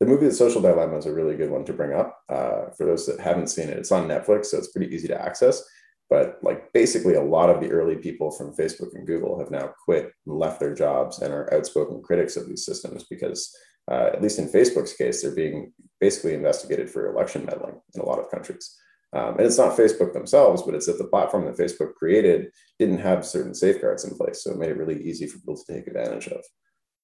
the 0.00 0.06
movie 0.06 0.26
The 0.26 0.32
Social 0.32 0.62
Dilemma 0.62 0.96
is 0.96 1.06
a 1.06 1.12
really 1.12 1.36
good 1.36 1.50
one 1.50 1.64
to 1.64 1.72
bring 1.72 1.92
up 1.92 2.16
uh, 2.28 2.70
for 2.76 2.86
those 2.86 3.06
that 3.06 3.18
haven't 3.18 3.48
seen 3.48 3.68
it. 3.68 3.76
It's 3.76 3.90
on 3.90 4.06
Netflix, 4.06 4.46
so 4.46 4.58
it's 4.58 4.70
pretty 4.70 4.94
easy 4.94 5.08
to 5.08 5.20
access. 5.20 5.62
But 6.08 6.38
like 6.42 6.72
basically, 6.72 7.14
a 7.14 7.22
lot 7.22 7.50
of 7.50 7.60
the 7.60 7.70
early 7.70 7.96
people 7.96 8.30
from 8.30 8.54
Facebook 8.54 8.94
and 8.94 9.06
Google 9.06 9.38
have 9.40 9.50
now 9.50 9.74
quit 9.84 10.12
and 10.26 10.38
left 10.38 10.60
their 10.60 10.74
jobs 10.74 11.20
and 11.20 11.34
are 11.34 11.52
outspoken 11.52 12.00
critics 12.02 12.36
of 12.36 12.48
these 12.48 12.64
systems 12.64 13.04
because, 13.10 13.54
uh, 13.90 14.10
at 14.12 14.22
least 14.22 14.38
in 14.38 14.48
Facebook's 14.48 14.94
case, 14.94 15.20
they're 15.20 15.34
being 15.34 15.72
basically 16.00 16.34
investigated 16.34 16.88
for 16.88 17.12
election 17.12 17.44
meddling 17.44 17.80
in 17.94 18.00
a 18.00 18.06
lot 18.06 18.20
of 18.20 18.30
countries. 18.30 18.78
Um, 19.14 19.38
and 19.38 19.40
it's 19.40 19.58
not 19.58 19.76
Facebook 19.76 20.12
themselves, 20.12 20.62
but 20.62 20.74
it's 20.74 20.86
that 20.86 20.98
the 20.98 21.04
platform 21.04 21.46
that 21.46 21.56
Facebook 21.56 21.94
created 21.94 22.50
didn't 22.78 22.98
have 22.98 23.24
certain 23.24 23.54
safeguards 23.54 24.04
in 24.04 24.16
place. 24.16 24.44
So 24.44 24.50
it 24.50 24.58
made 24.58 24.70
it 24.70 24.76
really 24.76 25.02
easy 25.02 25.26
for 25.26 25.38
people 25.38 25.56
to 25.56 25.72
take 25.72 25.86
advantage 25.86 26.28
of. 26.28 26.44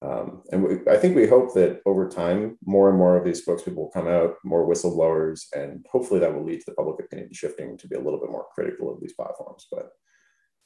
Um, 0.02 0.42
and 0.52 0.62
we, 0.62 0.74
I 0.90 0.98
think 0.98 1.16
we 1.16 1.26
hope 1.26 1.54
that 1.54 1.80
over 1.86 2.08
time, 2.08 2.58
more 2.64 2.90
and 2.90 2.98
more 2.98 3.16
of 3.16 3.24
these 3.24 3.44
spokespeople 3.44 3.76
will 3.76 3.90
come 3.90 4.06
out, 4.06 4.34
more 4.44 4.68
whistleblowers, 4.68 5.46
and 5.54 5.86
hopefully 5.90 6.20
that 6.20 6.34
will 6.34 6.44
lead 6.44 6.58
to 6.58 6.66
the 6.66 6.74
public 6.74 7.00
opinion 7.00 7.30
shifting 7.32 7.78
to 7.78 7.88
be 7.88 7.96
a 7.96 8.00
little 8.00 8.20
bit 8.20 8.30
more 8.30 8.46
critical 8.54 8.92
of 8.92 9.00
these 9.00 9.14
platforms. 9.14 9.66
But 9.70 9.88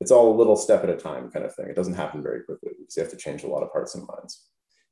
it's 0.01 0.11
all 0.11 0.35
a 0.35 0.37
little 0.37 0.57
step 0.57 0.83
at 0.83 0.91
a 0.91 0.97
time 0.97 1.31
kind 1.31 1.45
of 1.45 1.55
thing. 1.55 1.67
It 1.69 1.77
doesn't 1.77 1.95
happen 1.95 2.23
very 2.23 2.43
quickly 2.43 2.73
because 2.79 2.97
you 2.97 3.03
have 3.03 3.13
to 3.13 3.17
change 3.17 3.45
a 3.45 3.49
lot 3.49 3.63
of 3.63 3.71
hearts 3.73 3.95
and 3.95 4.07
minds. 4.07 4.45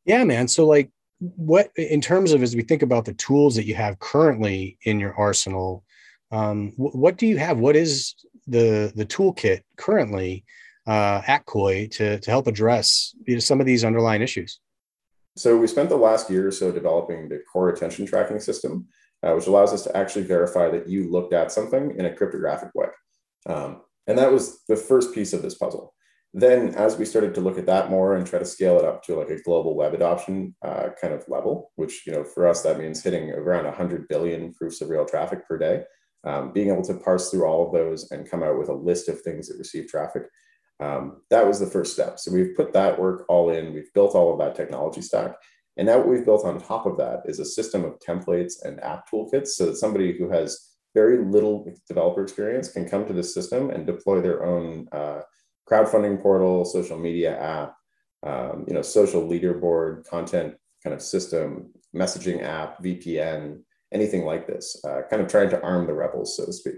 Yeah, 0.05 0.23
man. 0.23 0.47
So, 0.47 0.65
like, 0.65 0.91
what 1.19 1.71
in 1.77 2.01
terms 2.01 2.33
of 2.33 2.43
as 2.43 2.55
we 2.55 2.63
think 2.63 2.83
about 2.83 3.05
the 3.05 3.15
tools 3.15 3.55
that 3.57 3.67
you 3.67 3.75
have 3.75 3.99
currently 3.99 4.79
in 4.83 5.01
your 5.01 5.15
arsenal, 5.15 5.85
um, 6.31 6.73
what 6.77 7.17
do 7.17 7.27
you 7.27 7.39
have? 7.39 7.59
What 7.59 7.77
is 7.77 8.15
the 8.47 8.93
the 8.95 9.07
toolkit 9.07 9.63
currently 9.77 10.45
uh, 10.87 11.23
at 11.27 11.47
Koii 11.47 11.91
to 11.93 12.19
to 12.21 12.31
help 12.31 12.47
address 12.47 13.15
you 13.27 13.35
know, 13.35 13.41
some 13.41 13.61
of 13.61 13.67
these 13.67 13.85
underlying 13.85 14.23
issues? 14.23 14.61
So 15.37 15.57
we 15.57 15.67
spent 15.67 15.91
the 15.91 15.97
last 15.97 16.31
year 16.31 16.49
or 16.49 16.51
so 16.51 16.73
developing 16.73 17.29
the 17.29 17.43
core 17.53 17.69
attention 17.69 18.07
tracking 18.07 18.41
system, 18.41 18.87
uh, 19.23 19.33
which 19.35 19.47
allows 19.47 19.73
us 19.73 19.83
to 19.83 19.97
actually 19.97 20.25
verify 20.25 20.71
that 20.71 20.89
you 20.89 21.11
looked 21.11 21.35
at 21.35 21.53
something 21.53 21.95
in 21.99 22.07
a 22.07 22.15
cryptographic 22.15 22.71
way. 22.75 22.89
Um, 23.47 23.83
and 24.07 24.17
that 24.19 24.33
was 24.33 24.65
the 24.67 24.77
first 24.77 25.15
piece 25.15 25.33
of 25.33 25.43
this 25.43 25.57
puzzle. 25.57 25.93
Then, 26.33 26.75
as 26.75 26.97
we 26.97 27.05
started 27.05 27.35
to 27.35 27.41
look 27.41 27.59
at 27.59 27.67
that 27.67 27.91
more 27.91 28.15
and 28.15 28.27
try 28.27 28.39
to 28.39 28.45
scale 28.45 28.79
it 28.79 28.85
up 28.85 29.03
to 29.05 29.15
like 29.15 29.31
a 29.31 29.41
global 29.43 29.77
web 29.77 29.95
adoption 29.95 30.55
uh, 30.63 30.89
kind 31.01 31.15
of 31.15 31.25
level, 31.29 31.71
which 31.77 32.07
you 32.07 32.13
know 32.13 32.25
for 32.25 32.49
us 32.49 32.63
that 32.63 32.79
means 32.79 33.03
hitting 33.03 33.31
around 33.31 33.65
100 33.65 34.09
billion 34.09 34.53
proofs 34.55 34.81
of 34.81 34.91
real 34.91 35.05
traffic 35.05 35.47
per 35.47 35.57
day 35.59 35.85
um, 36.27 36.53
being 36.53 36.69
able 36.69 36.83
to 36.83 36.95
parse 36.95 37.31
through 37.31 37.47
all 37.47 37.67
of 37.67 37.73
those 37.73 38.11
and 38.11 38.29
come 38.29 38.43
out 38.43 38.59
with 38.59 38.69
a 38.69 38.75
list 38.75 39.09
of 39.09 39.23
things 39.23 39.49
that 39.49 39.59
receive 39.59 39.89
traffic. 39.89 40.25
Um, 40.81 41.23
that 41.31 41.47
was 41.47 41.59
the 41.59 41.67
first 41.67 41.93
step. 41.93 42.19
So 42.19 42.33
we've 42.33 42.55
put 42.55 42.73
that 42.73 42.99
work 42.99 43.25
all 43.29 43.51
in. 43.51 43.73
We've 43.73 43.93
built 43.95 44.15
all 44.15 44.33
of 44.33 44.39
that 44.41 44.57
technology 44.57 45.01
stack. 45.01 45.37
And 45.77 45.87
now 45.87 45.99
what 45.99 46.09
we've 46.09 46.25
built 46.25 46.45
on 46.45 46.61
top 46.61 46.87
of 46.87 46.97
that 46.99 47.23
is 47.27 47.39
a 47.39 47.45
system 47.45 47.85
of 47.85 47.99
templates 48.01 48.65
and 48.65 48.83
app 48.83 49.09
toolkits 49.11 49.49
so 49.49 49.67
that 49.67 49.77
somebody 49.77 50.17
who 50.19 50.29
has 50.31 50.73
very 50.95 51.25
little 51.25 51.71
developer 51.87 52.23
experience 52.23 52.71
can 52.71 52.89
come 52.89 53.07
to 53.07 53.13
this 53.13 53.33
system 53.33 53.71
and 53.71 53.87
deploy 53.87 54.21
their 54.21 54.45
own 54.45 54.89
uh, 54.93 55.21
crowdfunding 55.71 56.21
portal, 56.21 56.65
social 56.65 56.99
media 56.99 57.39
app, 57.39 57.75
um, 58.23 58.65
you 58.67 58.75
know, 58.75 58.83
social 58.83 59.29
leaderboard, 59.29 60.09
content 60.09 60.55
kind 60.83 60.95
of 60.95 61.03
system, 61.03 61.71
messaging 61.95 62.43
app, 62.43 62.83
VPN, 62.83 63.61
anything 63.93 64.25
like 64.25 64.47
this, 64.47 64.77
uh, 64.85 65.03
kind 65.09 65.23
of 65.23 65.29
trying 65.29 65.51
to 65.51 65.63
arm 65.63 65.87
the 65.87 65.95
rebels, 65.95 66.37
so 66.37 66.47
to 66.47 66.53
speak. 66.53 66.77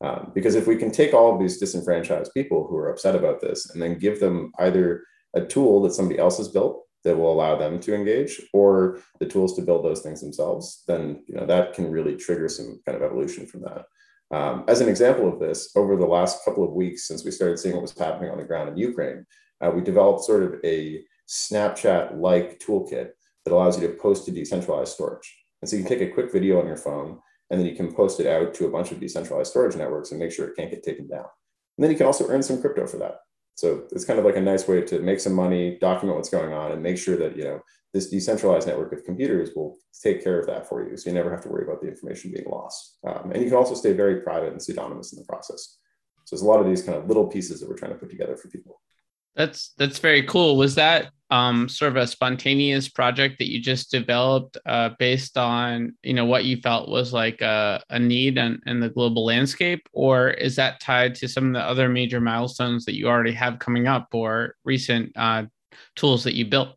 Um, 0.00 0.32
because 0.34 0.54
if 0.54 0.66
we 0.66 0.76
can 0.76 0.90
take 0.90 1.14
all 1.14 1.32
of 1.32 1.40
these 1.40 1.58
disenfranchised 1.58 2.32
people 2.34 2.66
who 2.66 2.76
are 2.76 2.90
upset 2.90 3.14
about 3.14 3.40
this 3.40 3.70
and 3.70 3.80
then 3.80 3.98
give 3.98 4.20
them 4.20 4.52
either 4.58 5.04
a 5.34 5.44
tool 5.44 5.82
that 5.82 5.94
somebody 5.94 6.18
else 6.18 6.38
has 6.38 6.48
built 6.48 6.84
that 7.04 7.16
will 7.16 7.32
allow 7.32 7.56
them 7.56 7.78
to 7.80 7.94
engage 7.94 8.40
or 8.52 9.00
the 9.20 9.26
tools 9.26 9.54
to 9.54 9.62
build 9.62 9.84
those 9.84 10.00
things 10.00 10.20
themselves, 10.20 10.82
then 10.88 11.22
you 11.26 11.34
know 11.34 11.46
that 11.46 11.74
can 11.74 11.90
really 11.90 12.16
trigger 12.16 12.48
some 12.48 12.80
kind 12.86 12.96
of 12.96 13.02
evolution 13.02 13.46
from 13.46 13.62
that. 13.62 13.84
Um, 14.30 14.64
as 14.68 14.80
an 14.80 14.88
example 14.88 15.32
of 15.32 15.38
this, 15.38 15.70
over 15.76 15.96
the 15.96 16.06
last 16.06 16.44
couple 16.44 16.64
of 16.64 16.72
weeks 16.72 17.06
since 17.06 17.24
we 17.24 17.30
started 17.30 17.58
seeing 17.58 17.74
what 17.74 17.82
was 17.82 17.96
happening 17.96 18.30
on 18.30 18.38
the 18.38 18.44
ground 18.44 18.70
in 18.70 18.76
Ukraine, 18.76 19.26
uh, 19.60 19.70
we 19.70 19.82
developed 19.82 20.24
sort 20.24 20.42
of 20.42 20.54
a 20.64 21.04
Snapchat-like 21.28 22.58
toolkit 22.58 23.10
that 23.44 23.52
allows 23.52 23.80
you 23.80 23.86
to 23.86 23.94
post 23.94 24.24
to 24.24 24.32
decentralized 24.32 24.92
storage. 24.92 25.43
And 25.64 25.68
so 25.70 25.76
you 25.76 25.82
can 25.82 25.98
take 25.98 26.06
a 26.06 26.12
quick 26.12 26.30
video 26.30 26.60
on 26.60 26.66
your 26.66 26.76
phone 26.76 27.18
and 27.48 27.58
then 27.58 27.66
you 27.66 27.74
can 27.74 27.90
post 27.90 28.20
it 28.20 28.26
out 28.26 28.52
to 28.52 28.66
a 28.66 28.70
bunch 28.70 28.92
of 28.92 29.00
decentralized 29.00 29.50
storage 29.50 29.74
networks 29.74 30.10
and 30.10 30.20
make 30.20 30.30
sure 30.30 30.46
it 30.46 30.56
can't 30.56 30.70
get 30.70 30.82
taken 30.82 31.08
down. 31.08 31.24
And 31.78 31.82
then 31.82 31.90
you 31.90 31.96
can 31.96 32.04
also 32.04 32.28
earn 32.28 32.42
some 32.42 32.60
crypto 32.60 32.86
for 32.86 32.98
that. 32.98 33.20
So 33.54 33.84
it's 33.90 34.04
kind 34.04 34.18
of 34.18 34.26
like 34.26 34.36
a 34.36 34.42
nice 34.42 34.68
way 34.68 34.82
to 34.82 34.98
make 34.98 35.20
some 35.20 35.32
money, 35.32 35.78
document 35.80 36.18
what's 36.18 36.28
going 36.28 36.52
on, 36.52 36.72
and 36.72 36.82
make 36.82 36.98
sure 36.98 37.16
that 37.16 37.34
you 37.34 37.44
know 37.44 37.62
this 37.94 38.10
decentralized 38.10 38.66
network 38.66 38.92
of 38.92 39.04
computers 39.04 39.52
will 39.56 39.78
take 40.02 40.22
care 40.22 40.38
of 40.38 40.46
that 40.48 40.68
for 40.68 40.86
you. 40.86 40.98
So 40.98 41.08
you 41.08 41.14
never 41.14 41.30
have 41.30 41.40
to 41.44 41.48
worry 41.48 41.64
about 41.64 41.80
the 41.80 41.88
information 41.88 42.30
being 42.30 42.46
lost. 42.46 42.98
Um, 43.06 43.30
and 43.32 43.42
you 43.42 43.48
can 43.48 43.56
also 43.56 43.74
stay 43.74 43.94
very 43.94 44.20
private 44.20 44.52
and 44.52 44.60
pseudonymous 44.60 45.14
in 45.14 45.18
the 45.18 45.24
process. 45.24 45.78
So 46.26 46.36
there's 46.36 46.42
a 46.42 46.46
lot 46.46 46.60
of 46.60 46.66
these 46.66 46.82
kind 46.82 46.98
of 46.98 47.08
little 47.08 47.26
pieces 47.26 47.60
that 47.60 47.70
we're 47.70 47.78
trying 47.78 47.92
to 47.92 47.98
put 47.98 48.10
together 48.10 48.36
for 48.36 48.48
people. 48.48 48.82
That's 49.34 49.72
that's 49.78 49.98
very 49.98 50.24
cool. 50.24 50.58
Was 50.58 50.74
that 50.74 51.10
um, 51.34 51.68
sort 51.68 51.90
of 51.90 51.96
a 51.96 52.06
spontaneous 52.06 52.88
project 52.88 53.38
that 53.38 53.50
you 53.50 53.60
just 53.60 53.90
developed 53.90 54.56
uh, 54.66 54.90
based 55.00 55.36
on 55.36 55.92
you 56.04 56.14
know 56.14 56.24
what 56.24 56.44
you 56.44 56.58
felt 56.58 56.88
was 56.88 57.12
like 57.12 57.40
a, 57.40 57.82
a 57.90 57.98
need 57.98 58.38
in, 58.38 58.62
in, 58.66 58.78
the 58.78 58.88
global 58.88 59.24
landscape, 59.24 59.88
or 59.92 60.30
is 60.30 60.54
that 60.54 60.78
tied 60.78 61.16
to 61.16 61.26
some 61.26 61.48
of 61.48 61.52
the 61.54 61.60
other 61.60 61.88
major 61.88 62.20
milestones 62.20 62.84
that 62.84 62.94
you 62.94 63.08
already 63.08 63.32
have 63.32 63.58
coming 63.58 63.88
up 63.88 64.06
or 64.12 64.54
recent 64.64 65.10
uh, 65.16 65.42
tools 65.96 66.22
that 66.22 66.34
you 66.34 66.44
built? 66.44 66.68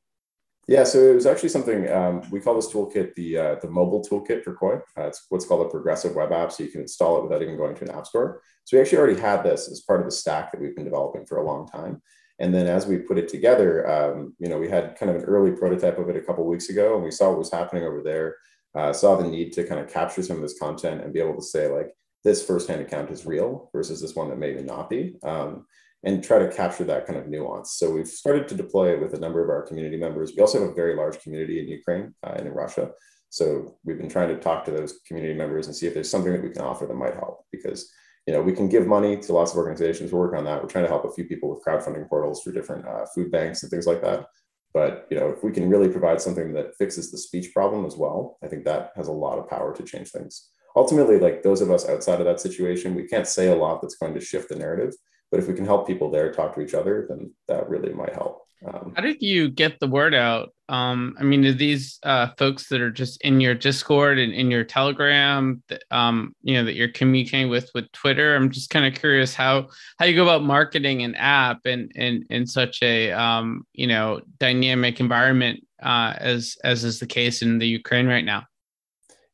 Yeah, 0.67 0.85
so 0.85 0.97
it 0.97 1.13
was 1.13 1.27
actually 1.27 1.49
something 1.49 1.87
um, 1.91 2.23
we 2.31 2.39
call 2.39 2.55
this 2.55 2.73
toolkit 2.73 3.13
the 3.13 3.37
uh, 3.37 3.55
the 3.61 3.69
mobile 3.69 4.03
toolkit 4.03 4.43
for 4.43 4.55
Koii. 4.55 4.81
Uh, 4.97 5.07
it's 5.07 5.27
what's 5.29 5.45
called 5.45 5.67
a 5.67 5.69
progressive 5.69 6.15
web 6.15 6.31
app, 6.31 6.51
so 6.51 6.63
you 6.63 6.71
can 6.71 6.81
install 6.81 7.19
it 7.19 7.23
without 7.23 7.43
even 7.43 7.57
going 7.57 7.75
to 7.75 7.83
an 7.83 7.91
app 7.91 8.07
store. 8.07 8.41
So 8.63 8.75
we 8.75 8.81
actually 8.81 8.97
already 8.97 9.21
had 9.21 9.43
this 9.43 9.69
as 9.69 9.81
part 9.81 9.99
of 9.99 10.07
the 10.07 10.11
stack 10.11 10.51
that 10.51 10.59
we've 10.59 10.75
been 10.75 10.83
developing 10.83 11.27
for 11.27 11.37
a 11.37 11.45
long 11.45 11.67
time. 11.67 12.01
And 12.39 12.53
then 12.53 12.67
as 12.67 12.85
we 12.85 12.97
put 12.97 13.17
it 13.17 13.27
together, 13.27 13.89
um, 13.89 14.35
you 14.39 14.47
know, 14.47 14.59
we 14.59 14.69
had 14.69 14.95
kind 14.97 15.09
of 15.09 15.17
an 15.17 15.23
early 15.23 15.51
prototype 15.51 15.97
of 15.97 16.09
it 16.09 16.15
a 16.15 16.21
couple 16.21 16.45
weeks 16.45 16.69
ago, 16.69 16.95
and 16.95 17.03
we 17.03 17.11
saw 17.11 17.29
what 17.29 17.39
was 17.39 17.51
happening 17.51 17.83
over 17.83 18.01
there. 18.01 18.35
Uh, 18.75 18.93
saw 18.93 19.15
the 19.15 19.27
need 19.27 19.51
to 19.53 19.63
kind 19.63 19.81
of 19.81 19.91
capture 19.91 20.21
some 20.21 20.35
of 20.35 20.43
this 20.43 20.59
content 20.59 21.01
and 21.01 21.13
be 21.13 21.19
able 21.19 21.35
to 21.35 21.41
say 21.41 21.67
like 21.67 21.89
this 22.23 22.45
firsthand 22.45 22.81
account 22.81 23.09
is 23.09 23.25
real 23.25 23.69
versus 23.73 23.99
this 24.01 24.15
one 24.15 24.29
that 24.29 24.37
maybe 24.37 24.61
not 24.61 24.89
be. 24.89 25.15
Um, 25.23 25.65
and 26.03 26.23
try 26.23 26.37
to 26.37 26.51
capture 26.51 26.83
that 26.83 27.07
kind 27.07 27.17
of 27.17 27.27
nuance. 27.27 27.73
So 27.73 27.89
we've 27.89 28.07
started 28.07 28.47
to 28.49 28.55
deploy 28.55 28.93
it 28.93 29.01
with 29.01 29.15
a 29.15 29.19
number 29.19 29.43
of 29.43 29.49
our 29.49 29.63
community 29.63 29.97
members. 29.97 30.31
We 30.35 30.41
also 30.41 30.61
have 30.61 30.69
a 30.69 30.73
very 30.73 30.95
large 30.95 31.19
community 31.21 31.59
in 31.59 31.67
Ukraine 31.67 32.13
uh, 32.23 32.33
and 32.35 32.47
in 32.47 32.53
Russia. 32.53 32.91
So 33.29 33.77
we've 33.83 33.97
been 33.97 34.09
trying 34.09 34.29
to 34.29 34.39
talk 34.39 34.63
to 34.65 34.71
those 34.71 34.99
community 35.07 35.33
members 35.33 35.67
and 35.67 35.75
see 35.75 35.87
if 35.87 35.93
there's 35.93 36.09
something 36.09 36.31
that 36.31 36.43
we 36.43 36.51
can 36.51 36.61
offer 36.61 36.85
that 36.85 36.93
might 36.93 37.15
help 37.15 37.45
because 37.51 37.91
you 38.27 38.33
know 38.33 38.41
we 38.41 38.53
can 38.53 38.69
give 38.69 38.85
money 38.85 39.17
to 39.17 39.33
lots 39.33 39.51
of 39.51 39.57
organizations. 39.57 40.11
We're 40.11 40.19
working 40.19 40.39
on 40.39 40.45
that. 40.45 40.61
We're 40.61 40.69
trying 40.69 40.85
to 40.85 40.89
help 40.89 41.05
a 41.05 41.11
few 41.11 41.25
people 41.25 41.49
with 41.49 41.63
crowdfunding 41.63 42.07
portals 42.07 42.43
for 42.43 42.51
different 42.51 42.85
uh, 42.85 43.05
food 43.15 43.31
banks 43.31 43.63
and 43.63 43.71
things 43.71 43.87
like 43.87 44.01
that. 44.01 44.27
But 44.73 45.07
you 45.09 45.17
know 45.17 45.29
if 45.29 45.43
we 45.43 45.51
can 45.51 45.69
really 45.69 45.89
provide 45.89 46.21
something 46.21 46.53
that 46.53 46.75
fixes 46.75 47.11
the 47.11 47.17
speech 47.17 47.53
problem 47.53 47.85
as 47.85 47.95
well, 47.95 48.37
I 48.43 48.47
think 48.47 48.65
that 48.65 48.91
has 48.95 49.07
a 49.07 49.13
lot 49.13 49.39
of 49.39 49.49
power 49.49 49.75
to 49.75 49.83
change 49.83 50.09
things. 50.09 50.49
Ultimately, 50.75 51.17
like 51.17 51.41
those 51.41 51.61
of 51.61 51.71
us 51.71 51.89
outside 51.89 52.19
of 52.19 52.25
that 52.25 52.39
situation, 52.39 52.93
we 52.93 53.07
can't 53.07 53.25
say 53.25 53.47
a 53.47 53.55
lot 53.55 53.81
that's 53.81 53.95
going 53.95 54.13
to 54.13 54.21
shift 54.21 54.49
the 54.49 54.55
narrative 54.55 54.93
but 55.31 55.39
if 55.39 55.47
we 55.47 55.53
can 55.53 55.65
help 55.65 55.87
people 55.87 56.09
there 56.09 56.31
talk 56.31 56.55
to 56.55 56.61
each 56.61 56.73
other, 56.73 57.05
then 57.09 57.33
that 57.47 57.69
really 57.69 57.93
might 57.93 58.13
help. 58.13 58.46
Um, 58.65 58.93
How 58.95 59.01
did 59.01 59.21
you 59.21 59.49
get 59.49 59.79
the 59.79 59.87
word 59.87 60.15
out? 60.15 60.49
Um, 60.69 61.15
I 61.19 61.23
mean, 61.23 61.45
are 61.45 61.53
these 61.53 61.99
uh, 62.03 62.29
folks 62.37 62.67
that 62.69 62.81
are 62.81 62.91
just 62.91 63.21
in 63.21 63.39
your 63.39 63.53
Discord 63.53 64.19
and 64.19 64.33
in 64.33 64.51
your 64.51 64.63
Telegram, 64.63 65.63
that, 65.69 65.83
um, 65.91 66.35
you 66.41 66.55
know, 66.55 66.65
that 66.65 66.73
you're 66.73 66.91
communicating 66.91 67.49
with 67.49 67.69
with 67.73 67.91
Twitter? 67.91 68.35
I'm 68.35 68.49
just 68.49 68.69
kind 68.69 68.85
of 68.85 68.99
curious 68.99 69.33
how 69.33 69.67
how 69.97 70.05
you 70.05 70.15
go 70.15 70.23
about 70.23 70.43
marketing 70.43 71.03
an 71.03 71.15
app 71.15 71.65
in 71.65 71.89
in 71.95 72.25
in 72.29 72.47
such 72.47 72.81
a 72.81 73.11
um, 73.11 73.65
you 73.73 73.87
know 73.87 74.21
dynamic 74.39 74.99
environment 74.99 75.61
uh, 75.81 76.13
as 76.17 76.57
as 76.63 76.83
is 76.83 76.99
the 76.99 77.07
case 77.07 77.41
in 77.41 77.59
the 77.59 77.67
Ukraine 77.67 78.07
right 78.07 78.25
now 78.25 78.45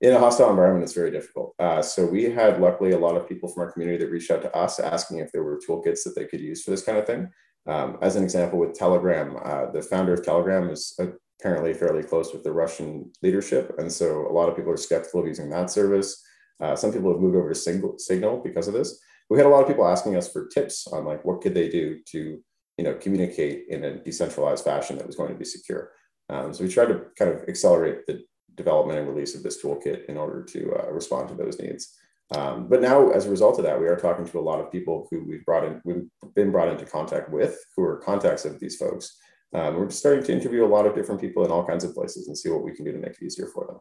in 0.03 0.13
a 0.13 0.19
hostile 0.19 0.49
environment, 0.49 0.83
it's 0.83 0.93
very 0.93 1.11
difficult. 1.11 1.55
Uh, 1.57 1.81
so 1.81 2.05
we 2.05 2.25
had 2.25 2.59
luckily 2.59 2.91
a 2.91 2.99
lot 2.99 3.15
of 3.15 3.27
people 3.27 3.47
from 3.47 3.63
our 3.63 3.71
community 3.71 4.03
that 4.03 4.11
reached 4.11 4.29
out 4.31 4.41
to 4.41 4.53
us 4.53 4.77
asking 4.77 5.19
if 5.19 5.31
there 5.31 5.43
were 5.43 5.61
toolkits 5.65 6.03
that 6.03 6.13
they 6.13 6.25
could 6.25 6.41
use 6.41 6.61
for 6.61 6.71
this 6.71 6.83
kind 6.83 6.97
of 6.97 7.07
thing. 7.07 7.29
Um, 7.65 7.97
as 8.01 8.15
an 8.15 8.23
example, 8.23 8.59
with 8.59 8.73
Telegram, 8.73 9.37
uh, 9.43 9.71
the 9.71 9.81
founder 9.81 10.13
of 10.13 10.23
Telegram 10.23 10.69
is 10.69 10.99
apparently 11.39 11.73
fairly 11.73 12.03
close 12.03 12.33
with 12.33 12.43
the 12.43 12.51
Russian 12.51 13.11
leadership, 13.21 13.73
and 13.77 13.91
so 13.91 14.27
a 14.27 14.33
lot 14.33 14.49
of 14.49 14.55
people 14.55 14.71
are 14.71 14.77
skeptical 14.77 15.21
of 15.21 15.27
using 15.27 15.49
that 15.49 15.71
service. 15.71 16.21
Uh, 16.59 16.75
some 16.75 16.91
people 16.91 17.11
have 17.11 17.21
moved 17.21 17.35
over 17.35 17.49
to 17.53 17.97
Signal 17.97 18.41
because 18.43 18.67
of 18.67 18.73
this. 18.73 18.99
We 19.29 19.37
had 19.37 19.47
a 19.47 19.49
lot 19.49 19.61
of 19.61 19.67
people 19.67 19.87
asking 19.87 20.15
us 20.15 20.31
for 20.31 20.47
tips 20.47 20.87
on 20.87 21.05
like 21.05 21.23
what 21.25 21.41
could 21.41 21.53
they 21.53 21.69
do 21.69 21.99
to 22.07 22.39
you 22.77 22.83
know 22.83 22.95
communicate 22.95 23.65
in 23.69 23.83
a 23.83 23.97
decentralized 24.03 24.63
fashion 24.63 24.97
that 24.97 25.07
was 25.07 25.15
going 25.15 25.31
to 25.31 25.37
be 25.37 25.45
secure. 25.45 25.91
Um, 26.29 26.53
so 26.53 26.63
we 26.63 26.69
tried 26.69 26.87
to 26.87 27.05
kind 27.17 27.31
of 27.31 27.47
accelerate 27.47 28.05
the 28.07 28.23
development 28.55 28.99
and 28.99 29.07
release 29.07 29.35
of 29.35 29.43
this 29.43 29.63
toolkit 29.63 30.05
in 30.05 30.17
order 30.17 30.43
to 30.43 30.73
uh, 30.75 30.91
respond 30.91 31.29
to 31.29 31.35
those 31.35 31.59
needs. 31.59 31.97
Um, 32.35 32.67
but 32.67 32.81
now, 32.81 33.11
as 33.11 33.25
a 33.25 33.29
result 33.29 33.59
of 33.59 33.65
that, 33.65 33.79
we 33.79 33.87
are 33.87 33.95
talking 33.95 34.25
to 34.25 34.39
a 34.39 34.41
lot 34.41 34.59
of 34.59 34.71
people 34.71 35.07
who 35.11 35.23
we've 35.23 35.45
brought 35.45 35.65
in, 35.65 35.81
we've 35.83 36.05
been 36.35 36.51
brought 36.51 36.69
into 36.69 36.85
contact 36.85 37.29
with, 37.29 37.57
who 37.75 37.83
are 37.83 37.97
contacts 37.97 38.45
of 38.45 38.59
these 38.59 38.75
folks. 38.75 39.17
Um, 39.53 39.75
we're 39.75 39.89
starting 39.89 40.23
to 40.23 40.33
interview 40.33 40.65
a 40.65 40.67
lot 40.67 40.87
of 40.87 40.95
different 40.95 41.21
people 41.21 41.45
in 41.45 41.51
all 41.51 41.65
kinds 41.65 41.83
of 41.83 41.93
places 41.93 42.27
and 42.27 42.37
see 42.37 42.49
what 42.49 42.63
we 42.63 42.73
can 42.73 42.85
do 42.85 42.91
to 42.91 42.97
make 42.97 43.11
it 43.11 43.23
easier 43.23 43.47
for 43.47 43.67
them. 43.67 43.79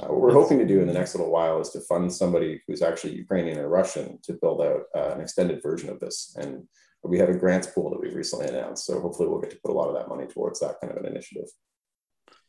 Uh, 0.00 0.12
what 0.12 0.20
we're 0.20 0.32
hoping 0.32 0.58
to 0.58 0.66
do 0.66 0.80
in 0.80 0.86
the 0.86 0.92
next 0.92 1.16
little 1.16 1.32
while 1.32 1.60
is 1.60 1.70
to 1.70 1.80
fund 1.80 2.12
somebody 2.12 2.62
who's 2.68 2.82
actually 2.82 3.16
Ukrainian 3.16 3.58
or 3.58 3.68
Russian 3.68 4.20
to 4.22 4.34
build 4.34 4.62
out 4.62 4.82
uh, 4.94 5.14
an 5.14 5.20
extended 5.20 5.60
version 5.60 5.90
of 5.90 5.98
this. 5.98 6.36
And 6.38 6.68
we 7.02 7.18
have 7.18 7.28
a 7.28 7.34
grants 7.36 7.66
pool 7.66 7.90
that 7.90 8.00
we've 8.00 8.14
recently 8.14 8.46
announced. 8.46 8.86
So 8.86 9.00
hopefully 9.00 9.28
we'll 9.28 9.40
get 9.40 9.50
to 9.50 9.58
put 9.64 9.72
a 9.72 9.74
lot 9.74 9.88
of 9.88 9.96
that 9.96 10.08
money 10.08 10.26
towards 10.26 10.60
that 10.60 10.76
kind 10.80 10.92
of 10.92 11.02
an 11.02 11.10
initiative. 11.10 11.48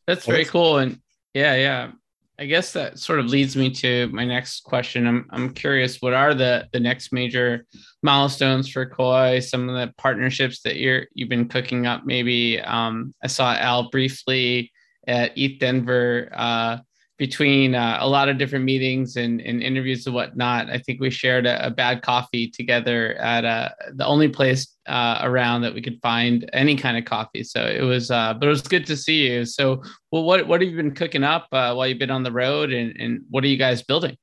That's 0.06 0.28
very 0.28 0.46
cool. 0.46 0.78
And 0.78 1.00
yeah, 1.34 1.56
yeah. 1.56 1.92
I 2.40 2.46
guess 2.46 2.72
that 2.72 2.98
sort 2.98 3.20
of 3.20 3.26
leads 3.26 3.58
me 3.58 3.70
to 3.72 4.08
my 4.14 4.24
next 4.24 4.62
question. 4.64 5.06
I'm 5.06 5.28
I'm 5.30 5.54
curious, 5.54 6.02
what 6.02 6.14
are 6.14 6.34
the 6.34 6.70
the 6.72 6.80
next 6.80 7.12
major 7.12 7.66
milestones 8.02 8.70
for 8.70 8.90
Koii? 8.90 9.44
Some 9.44 9.68
of 9.68 9.76
the 9.76 9.94
partnerships 9.98 10.62
that 10.62 10.78
you're 10.78 11.08
you've 11.14 11.28
been 11.28 11.50
cooking 11.50 11.86
up. 11.86 12.06
Maybe 12.06 12.62
um, 12.62 13.14
I 13.22 13.28
saw 13.28 13.54
Al 13.56 13.90
briefly 13.90 14.72
at 15.06 15.36
ETHDenver 15.36 16.30
uh, 16.32 16.78
between 17.18 17.76
uh, 17.76 17.98
a 18.00 18.08
lot 18.08 18.30
of 18.30 18.38
different 18.38 18.64
meetings 18.64 19.18
and, 19.18 19.42
and 19.42 19.62
interviews 19.62 20.06
and 20.06 20.16
whatnot. 20.16 20.70
I 20.70 20.78
think 20.78 21.02
we 21.02 21.10
shared 21.10 21.46
a, 21.46 21.68
a 21.68 21.70
bad 21.70 22.02
coffee 22.02 22.50
together 22.50 23.16
at 23.16 23.44
uh, 23.44 23.70
the 23.96 24.06
only 24.06 24.30
place 24.30 24.78
uh, 24.90 25.20
around 25.22 25.62
that 25.62 25.74
we 25.74 25.82
could 25.82 26.00
find 26.02 26.50
any 26.54 26.76
kind 26.76 26.98
of 26.98 27.06
coffee. 27.06 27.44
So 27.44 27.66
it 27.66 27.84
was, 27.84 28.12
uh, 28.12 28.34
but 28.34 28.48
it 28.48 28.50
was 28.50 28.62
good 28.62 28.86
to 28.88 28.98
see 28.98 29.28
you. 29.28 29.46
So, 29.46 29.84
well, 30.12 30.24
what 30.24 30.48
what 30.48 30.62
have 30.62 30.70
you 30.70 30.76
been 30.76 30.96
cooking 30.96 31.24
up 31.24 31.48
uh, 31.52 31.74
while 31.74 31.88
you've 31.88 32.00
been 32.00 32.12
on 32.12 32.24
the 32.24 32.32
road, 32.32 32.72
and, 32.72 32.96
and 33.00 33.22
what 33.30 33.44
are 33.44 33.48
you 33.48 33.58
guys 33.58 33.82
building? 33.82 34.18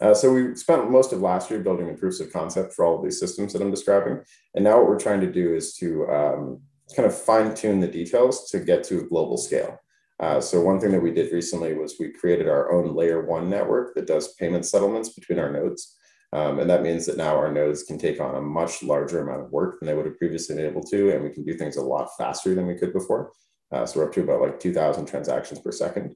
Uh, 0.00 0.14
so 0.14 0.32
we 0.32 0.54
spent 0.54 0.90
most 0.90 1.12
of 1.12 1.20
last 1.20 1.50
year 1.50 1.60
building 1.60 1.86
the 1.86 1.94
proofs 1.94 2.20
of 2.20 2.32
concept 2.32 2.72
for 2.72 2.84
all 2.84 2.96
of 2.96 3.04
these 3.04 3.18
systems 3.18 3.52
that 3.52 3.62
I'm 3.62 3.70
describing, 3.70 4.20
and 4.54 4.64
now 4.64 4.78
what 4.78 4.86
we're 4.86 4.98
trying 4.98 5.20
to 5.22 5.32
do 5.32 5.54
is 5.54 5.74
to 5.76 6.08
um, 6.08 6.60
kind 6.94 7.06
of 7.06 7.16
fine 7.16 7.54
tune 7.54 7.80
the 7.80 7.88
details 7.88 8.50
to 8.50 8.60
get 8.60 8.84
to 8.84 9.00
a 9.00 9.02
global 9.04 9.36
scale. 9.36 9.78
Uh, 10.20 10.38
so 10.40 10.60
one 10.60 10.78
thing 10.78 10.90
that 10.92 11.00
we 11.00 11.10
did 11.10 11.32
recently 11.32 11.72
was 11.72 11.96
we 11.98 12.12
created 12.12 12.46
our 12.46 12.70
own 12.72 12.94
layer 12.94 13.24
one 13.24 13.48
network 13.48 13.94
that 13.94 14.06
does 14.06 14.34
payment 14.34 14.66
settlements 14.66 15.08
between 15.08 15.38
our 15.38 15.50
nodes. 15.50 15.96
Um, 16.32 16.60
and 16.60 16.70
that 16.70 16.82
means 16.82 17.06
that 17.06 17.16
now 17.16 17.36
our 17.36 17.52
nodes 17.52 17.82
can 17.82 17.98
take 17.98 18.20
on 18.20 18.36
a 18.36 18.40
much 18.40 18.82
larger 18.82 19.20
amount 19.20 19.42
of 19.42 19.50
work 19.50 19.80
than 19.80 19.86
they 19.88 19.94
would 19.94 20.06
have 20.06 20.18
previously 20.18 20.54
been 20.54 20.66
able 20.66 20.82
to, 20.84 21.10
and 21.10 21.24
we 21.24 21.30
can 21.30 21.44
do 21.44 21.54
things 21.54 21.76
a 21.76 21.82
lot 21.82 22.10
faster 22.16 22.54
than 22.54 22.66
we 22.66 22.76
could 22.76 22.92
before. 22.92 23.32
Uh, 23.72 23.84
so 23.84 23.98
we're 23.98 24.06
up 24.06 24.12
to 24.12 24.22
about 24.22 24.40
like 24.40 24.60
2,000 24.60 25.06
transactions 25.06 25.60
per 25.60 25.72
second. 25.72 26.14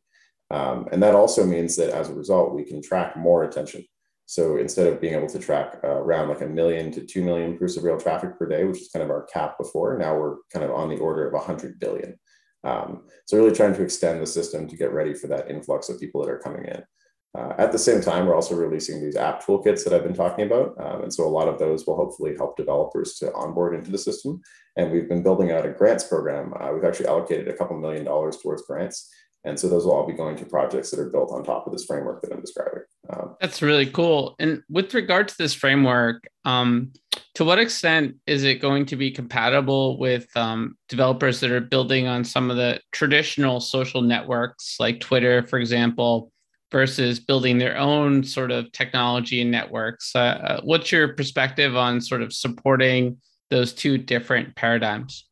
Um, 0.51 0.89
and 0.93 1.03
that 1.03 1.15
also 1.15 1.45
means 1.45 1.75
that 1.77 1.91
as 1.91 2.11
a 2.11 2.15
result, 2.15 2.55
we 2.55 2.65
can 2.65 2.83
track 2.83 3.17
more 3.17 3.45
attention. 3.45 3.85
So 4.27 4.57
instead 4.57 4.87
of 4.87 5.01
being 5.01 5.15
able 5.15 5.29
to 5.29 5.39
track 5.39 5.81
uh, 5.85 5.89
around 5.89 6.29
like 6.29 6.41
a 6.41 6.47
million 6.47 6.91
to 6.93 7.05
2 7.05 7.23
million 7.23 7.59
proofs 7.59 7.77
of 7.77 7.85
real 7.85 7.99
traffic 7.99 8.39
per 8.39 8.47
day, 8.47 8.65
which 8.65 8.81
is 8.81 8.91
kind 8.93 9.03
of 9.03 9.11
our 9.11 9.25
cap 9.25 9.59
before, 9.59 9.99
now 9.99 10.17
we're 10.17 10.37
kind 10.53 10.65
of 10.65 10.71
on 10.71 10.89
the 10.89 10.99
order 10.99 11.27
of 11.27 11.35
100 11.35 11.79
billion. 11.79 12.19
Um, 12.63 13.03
so 13.27 13.37
really 13.37 13.55
trying 13.55 13.75
to 13.75 13.83
extend 13.83 14.23
the 14.23 14.27
system 14.27 14.67
to 14.69 14.77
get 14.77 14.93
ready 14.93 15.13
for 15.13 15.27
that 15.27 15.51
influx 15.51 15.91
of 15.91 16.01
people 16.01 16.23
that 16.23 16.31
are 16.31 16.39
coming 16.39 16.65
in. 16.65 16.83
Uh, 17.37 17.53
at 17.59 17.73
the 17.73 17.79
same 17.79 18.01
time, 18.01 18.27
we're 18.27 18.35
also 18.35 18.55
releasing 18.55 19.03
these 19.03 19.17
app 19.17 19.45
toolkits 19.45 19.83
that 19.83 19.93
I've 19.93 20.05
been 20.05 20.15
talking 20.15 20.47
about. 20.47 20.75
Um, 20.79 21.03
and 21.03 21.13
so 21.13 21.27
a 21.27 21.29
lot 21.29 21.49
of 21.49 21.59
those 21.59 21.85
will 21.85 21.97
hopefully 21.97 22.37
help 22.37 22.57
developers 22.57 23.15
to 23.17 23.33
onboard 23.35 23.75
into 23.75 23.91
the 23.91 23.99
system. 23.99 24.41
And 24.77 24.93
we've 24.93 25.09
been 25.09 25.23
building 25.23 25.51
out 25.51 25.67
a 25.67 25.71
grants 25.71 26.05
program. 26.05 26.55
Uh, 26.61 26.71
we've 26.73 26.85
actually 26.85 27.07
allocated 27.07 27.49
a 27.49 27.57
couple 27.57 27.77
million 27.77 28.05
dollars 28.05 28.37
towards 28.37 28.63
grants. 28.63 29.11
And 29.45 29.59
so 29.59 29.69
those 29.69 29.85
will 29.85 29.93
all 29.93 30.07
be 30.07 30.15
going 30.15 30.37
to 30.37 30.47
projects 30.47 30.91
that 30.91 31.01
are 31.01 31.11
built 31.11 31.31
on 31.31 31.45
top 31.45 31.67
of 31.67 31.73
this 31.73 31.85
framework 31.85 32.23
that 32.23 32.33
I'm 32.33 32.41
describing. 32.41 32.85
Um, 33.11 33.37
That's 33.41 33.61
really 33.61 33.87
cool. 33.87 34.37
And 34.39 34.63
with 34.71 34.95
regard 34.95 35.29
to 35.29 35.35
this 35.37 35.53
framework, 35.53 36.27
um, 36.45 36.93
to 37.35 37.45
what 37.45 37.59
extent 37.59 38.17
is 38.27 38.45
it 38.45 38.63
going 38.63 38.87
to 38.87 38.97
be 38.97 39.11
compatible 39.11 39.99
with 39.99 40.27
um, 40.35 40.79
developers 40.89 41.41
that 41.41 41.51
are 41.51 41.61
building 41.61 42.07
on 42.07 42.25
some 42.25 42.51
of 42.51 42.57
the 42.57 42.81
traditional 42.93 43.61
social 43.61 44.01
networks 44.01 44.77
like 44.81 45.01
Twitter, 45.01 45.43
for 45.43 45.59
example, 45.59 46.33
versus 46.75 47.21
building 47.21 47.57
their 47.57 47.79
own 47.79 48.25
sort 48.25 48.51
of 48.51 48.71
technology 48.73 49.41
and 49.41 49.51
networks? 49.53 50.11
Uh, 50.17 50.19
uh 50.19 50.61
what's 50.65 50.91
your 50.91 51.15
perspective 51.15 51.77
on 51.77 52.01
sort 52.01 52.21
of 52.21 52.33
supporting 52.33 53.17
those 53.49 53.73
two 53.73 53.97
different 53.97 54.57
paradigms? 54.57 55.29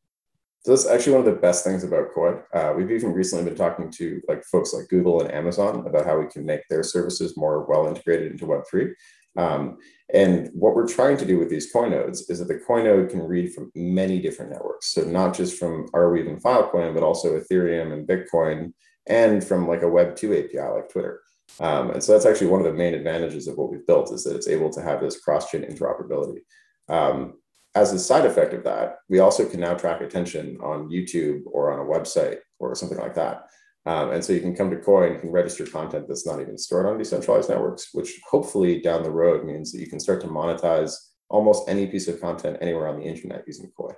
So 0.61 0.71
that's 0.71 0.87
actually 0.87 1.15
one 1.15 1.27
of 1.27 1.35
the 1.35 1.41
best 1.41 1.65
things 1.65 1.83
about 1.83 2.15
Koii. 2.17 2.41
Uh, 2.55 2.73
we've 2.77 2.93
even 2.93 3.13
recently 3.13 3.45
been 3.45 3.57
talking 3.57 3.91
to 3.91 4.23
like 4.29 4.45
folks 4.45 4.73
like 4.73 4.87
Google 4.87 5.21
and 5.21 5.33
Amazon 5.33 5.85
about 5.85 6.07
how 6.07 6.17
we 6.21 6.29
can 6.29 6.47
make 6.47 6.61
their 6.71 6.85
services 6.85 7.37
more 7.37 7.67
well 7.67 7.89
integrated 7.89 8.31
into 8.31 8.47
Web3. 8.47 8.93
Um, 9.37 9.79
and 10.15 10.51
what 10.53 10.77
we're 10.77 10.87
trying 10.87 11.17
to 11.17 11.27
do 11.27 11.41
with 11.41 11.51
these 11.51 11.73
Koii 11.73 11.91
nodes 11.91 12.31
is 12.31 12.39
that 12.39 12.47
the 12.47 12.63
Koii 12.65 12.85
node 12.85 13.11
can 13.11 13.21
read 13.21 13.53
from 13.53 13.73
many 13.75 14.21
different 14.21 14.53
networks. 14.53 14.93
So 14.93 15.03
not 15.03 15.35
just 15.35 15.59
from 15.59 15.89
Arweave 15.89 16.29
and 16.29 16.41
Filecoin, 16.41 16.95
but 16.95 17.03
also 17.03 17.41
Ethereum 17.41 17.93
and 17.93 18.07
Bitcoin, 18.07 18.73
and 19.09 19.43
from 19.43 19.67
like 19.67 19.83
a 19.83 19.87
Web2 19.87 20.45
API 20.45 20.75
like 20.75 20.89
Twitter. 20.93 21.23
Um, 21.61 21.91
and 21.91 22.03
so 22.03 22.13
that's 22.13 22.27
actually 22.27 22.49
one 22.49 22.61
of 22.61 22.67
the 22.67 22.73
main 22.73 22.95
advantages 22.95 23.47
of 23.47 23.57
what 23.57 23.71
we've 23.71 23.87
built 23.87 24.13
is 24.13 24.25
that 24.25 24.37
it's 24.37 24.49
able 24.49 24.71
to 24.71 24.83
have 24.83 25.01
this 25.01 25.21
cross-chain 25.21 25.63
interoperability. 25.63 26.41
Um, 26.89 27.35
as 27.75 27.93
a 27.93 27.99
side 27.99 28.27
effect 28.27 28.53
of 28.53 28.65
that, 28.65 28.97
we 29.09 29.21
also 29.21 29.45
can 29.49 29.61
now 29.61 29.75
track 29.75 30.01
attention 30.01 30.59
on 30.63 30.91
YouTube 30.91 31.43
or 31.47 31.73
on 31.73 31.79
a 31.79 31.89
website 31.89 32.39
or 32.59 32.75
something 32.75 32.99
like 32.99 33.15
that. 33.15 33.47
Um, 33.85 34.11
and 34.11 34.25
so 34.25 34.33
you 34.33 34.41
can 34.41 34.55
come 34.55 34.71
to 34.71 34.77
Koii 34.77 35.21
and 35.23 35.33
register 35.33 35.67
content 35.67 36.07
that's 36.07 36.27
not 36.27 36.41
even 36.41 36.57
stored 36.57 36.87
on 36.87 36.99
decentralized 36.99 37.49
networks, 37.49 37.89
which 37.93 38.21
hopefully 38.29 38.81
down 38.81 39.03
the 39.03 39.11
road 39.11 39.45
means 39.45 39.73
that 39.73 39.81
you 39.81 39.89
can 39.89 39.99
start 39.99 40.21
to 40.21 40.29
monetize 40.29 40.95
almost 41.29 41.69
any 41.69 41.87
piece 41.87 42.09
of 42.09 42.21
content 42.21 42.59
anywhere 42.61 42.89
on 42.89 42.99
the 42.99 43.05
internet 43.05 43.43
using 43.47 43.73
Koii. 43.79 43.95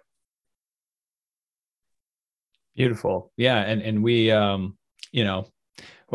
Beautiful. 2.77 3.33
Yeah. 3.37 3.59
And, 3.61 3.83
and 3.83 4.03
we, 4.03 4.31
um, 4.31 4.79
you 5.13 5.25
know, 5.25 5.47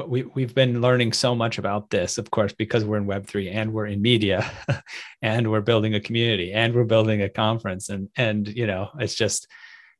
we, 0.08 0.24
we've 0.24 0.54
been 0.54 0.82
learning 0.82 1.14
so 1.14 1.36
much 1.36 1.58
about 1.58 1.90
this, 1.90 2.18
of 2.18 2.30
course, 2.32 2.54
because 2.54 2.86
we're 2.86 2.98
in 2.98 3.08
Web3 3.08 3.54
and 3.54 3.74
we're 3.74 3.88
in 3.88 4.02
media 4.02 4.50
and 5.22 5.50
we're 5.50 5.62
building 5.62 5.96
a 5.96 6.00
community 6.00 6.54
and 6.54 6.74
we're 6.74 6.84
building 6.84 7.22
a 7.22 7.30
conference. 7.30 7.90
And, 7.90 8.10
and, 8.16 8.48
you 8.48 8.68
know, 8.68 8.90
it's 9.00 9.16
just, 9.16 9.48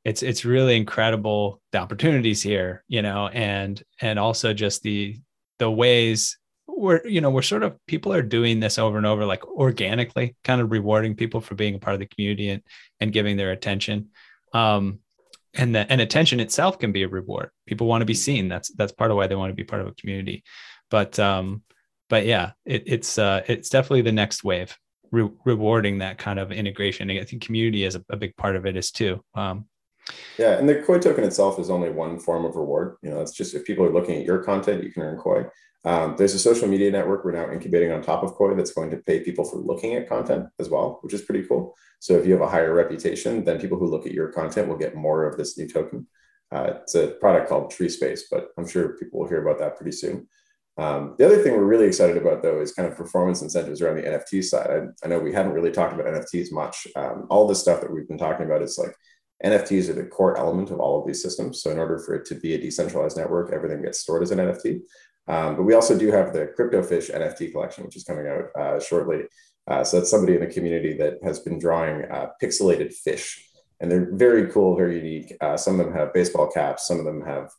it's, 0.06 0.24
it's 0.24 0.46
really 0.46 0.78
incredible 0.78 1.62
the 1.72 1.80
opportunities 1.80 2.42
here, 2.42 2.84
you 2.88 3.02
know, 3.02 3.28
and, 3.28 3.82
and 4.02 4.20
also 4.20 4.54
just 4.54 4.82
the, 4.84 5.18
the 5.58 5.70
ways 5.70 6.38
we're, 6.68 7.06
you 7.06 7.20
know, 7.20 7.30
we're 7.30 7.42
sort 7.42 7.64
of, 7.64 7.76
people 7.88 8.14
are 8.14 8.22
doing 8.22 8.60
this 8.60 8.78
over 8.78 8.98
and 8.98 9.06
over, 9.06 9.26
like 9.26 9.46
organically 9.48 10.36
kind 10.44 10.62
of 10.62 10.72
rewarding 10.72 11.16
people 11.16 11.42
for 11.42 11.56
being 11.56 11.76
a 11.76 11.80
part 11.80 11.96
of 11.96 12.00
the 12.00 12.06
community 12.06 12.50
and, 12.50 12.64
and 13.00 13.12
giving 13.12 13.38
their 13.38 13.52
attention. 13.52 14.10
Um, 14.54 15.00
and 15.54 15.76
that 15.76 15.88
and 15.90 16.02
attention 16.02 16.40
itself 16.40 16.80
can 16.80 16.92
be 16.92 17.04
a 17.04 17.08
reward. 17.08 17.50
People 17.66 17.88
want 17.88 18.02
to 18.02 18.06
be 18.06 18.14
seen. 18.14 18.48
That's 18.50 18.70
that's 18.70 18.92
part 18.92 19.12
of 19.12 19.18
why 19.18 19.28
they 19.28 19.36
want 19.36 19.52
to 19.52 19.56
be 19.56 19.64
part 19.64 19.82
of 19.82 19.88
a 19.88 19.94
community. 19.94 20.44
But 20.90 21.20
um 21.20 21.64
but 22.10 22.26
yeah 22.26 22.52
it, 22.66 22.84
it's 22.86 23.18
uh 23.18 23.42
it's 23.48 23.70
definitely 23.70 24.02
the 24.02 24.12
next 24.12 24.44
wave 24.44 24.78
re- 25.12 25.30
rewarding 25.46 26.00
that 26.00 26.18
kind 26.18 26.40
of 26.40 26.52
integration. 26.52 27.10
I 27.10 27.24
think 27.24 27.44
community 27.44 27.84
is 27.84 27.96
a, 27.96 28.04
a 28.10 28.18
big 28.18 28.36
part 28.36 28.56
of 28.56 28.66
it 28.66 28.78
is 28.78 28.92
too 28.92 29.24
um. 29.36 29.66
Yeah 30.38 30.58
and 30.58 30.68
the 30.68 30.76
Koii 30.76 31.02
token 31.02 31.24
itself 31.24 31.60
is 31.60 31.70
only 31.70 31.90
one 31.90 32.20
form 32.20 32.46
of 32.46 32.56
reward. 32.56 32.98
You 33.02 33.12
know 33.12 33.22
it's 33.22 33.34
just 33.34 33.54
if 33.56 33.66
people 33.66 33.86
are 33.86 33.94
looking 33.94 34.18
at 34.18 34.26
your 34.26 34.44
content 34.44 34.84
you 34.84 34.92
can 34.92 35.04
earn 35.04 35.18
Koii 35.18 35.50
um, 35.86 36.16
there's 36.18 36.34
a 36.34 36.40
social 36.40 36.68
media 36.68 36.92
network 36.92 37.24
we're 37.24 37.32
now 37.32 37.52
incubating 37.52 37.92
on 37.92 38.02
top 38.02 38.24
of 38.24 38.36
Koii 38.36 38.58
that's 38.58 38.74
going 38.74 38.92
to 38.92 38.98
pay 38.98 39.22
people 39.22 39.46
for 39.46 39.58
looking 39.58 39.96
at 39.96 40.10
content 40.10 40.48
as 40.60 40.70
well, 40.70 41.00
which 41.02 41.14
is 41.14 41.22
pretty 41.22 41.48
cool. 41.48 41.76
So 42.00 42.16
if 42.16 42.26
you 42.26 42.34
have 42.34 42.42
a 42.42 42.50
higher 42.50 42.74
reputation, 42.74 43.46
then 43.46 43.60
people 43.60 43.78
who 43.78 43.88
look 43.88 44.06
at 44.06 44.12
your 44.12 44.32
content 44.32 44.68
will 44.68 44.78
get 44.78 44.96
more 44.96 45.26
of 45.26 45.38
this 45.38 45.58
new 45.58 45.68
token. 45.68 46.08
Uh, 46.52 46.74
it's 46.82 46.96
a 46.96 47.10
product 47.20 47.48
called 47.48 47.72
Tree 47.72 47.90
Space, 47.90 48.26
but 48.30 48.50
I'm 48.58 48.68
sure 48.68 48.98
people 48.98 49.20
will 49.20 49.28
hear 49.28 49.42
about 49.42 49.60
that 49.60 49.78
pretty 49.78 49.92
soon. 49.92 50.28
Um, 50.78 51.16
the 51.18 51.26
other 51.26 51.44
thing 51.44 51.54
we're 51.54 51.64
really 51.64 51.88
excited 51.88 52.18
about, 52.18 52.42
though, 52.42 52.62
is 52.62 52.72
kind 52.72 52.88
of 52.88 52.98
performance 52.98 53.42
incentives 53.42 53.82
around 53.82 53.98
the 53.98 54.04
NFT 54.04 54.44
side. 54.44 54.70
I, 54.70 55.06
I 55.06 55.10
know 55.10 55.20
we 55.20 55.34
haven't 55.34 55.52
really 55.54 55.72
talked 55.72 55.94
about 55.94 56.08
NFTs 56.08 56.52
much. 56.52 56.88
Um, 56.96 57.28
all 57.30 57.48
the 57.48 57.56
stuff 57.56 57.82
that 57.82 57.92
we've 57.92 58.08
been 58.08 58.18
talking 58.18 58.46
about 58.46 58.62
is 58.62 58.78
like 58.78 58.96
NFTs 59.44 59.90
are 59.90 59.94
the 59.94 60.06
core 60.06 60.38
element 60.38 60.70
of 60.70 60.80
all 60.80 61.00
of 61.00 61.08
these 61.08 61.22
systems. 61.22 61.62
So 61.62 61.72
in 61.72 61.80
order 61.80 62.00
for 62.00 62.16
it 62.16 62.26
to 62.26 62.36
be 62.36 62.54
a 62.54 62.62
decentralized 62.62 63.18
network, 63.18 63.52
everything 63.52 63.82
gets 63.82 64.00
stored 64.00 64.24
as 64.24 64.32
an 64.32 64.40
NFT. 64.40 64.82
Um, 65.30 65.56
but 65.56 65.64
we 65.64 65.76
also 65.76 65.98
do 65.98 66.12
have 66.12 66.34
the 66.34 66.52
CryptoFish 66.58 67.14
NFT 67.16 67.52
collection, 67.52 67.86
which 67.86 67.96
is 67.96 68.04
coming 68.04 68.28
out 68.28 68.50
uh, 68.60 68.80
shortly. 68.80 69.26
Uh, 69.68 69.84
so 69.84 69.98
that's 69.98 70.10
somebody 70.10 70.34
in 70.34 70.42
the 70.42 70.48
community 70.48 70.98
that 70.98 71.20
has 71.24 71.40
been 71.40 71.60
drawing 71.60 72.04
uh, 72.06 72.30
pixelated 72.42 72.92
fish, 72.92 73.48
and 73.80 73.92
they're 73.92 74.10
very 74.14 74.48
cool, 74.48 74.76
very 74.76 74.96
unique. 74.98 75.32
Uh, 75.40 75.56
some 75.56 75.80
of 75.80 75.86
them 75.86 75.96
have 75.96 76.14
baseball 76.14 76.50
caps, 76.50 76.88
some 76.88 76.98
of 76.98 77.06
them 77.06 77.22
have, 77.22 77.52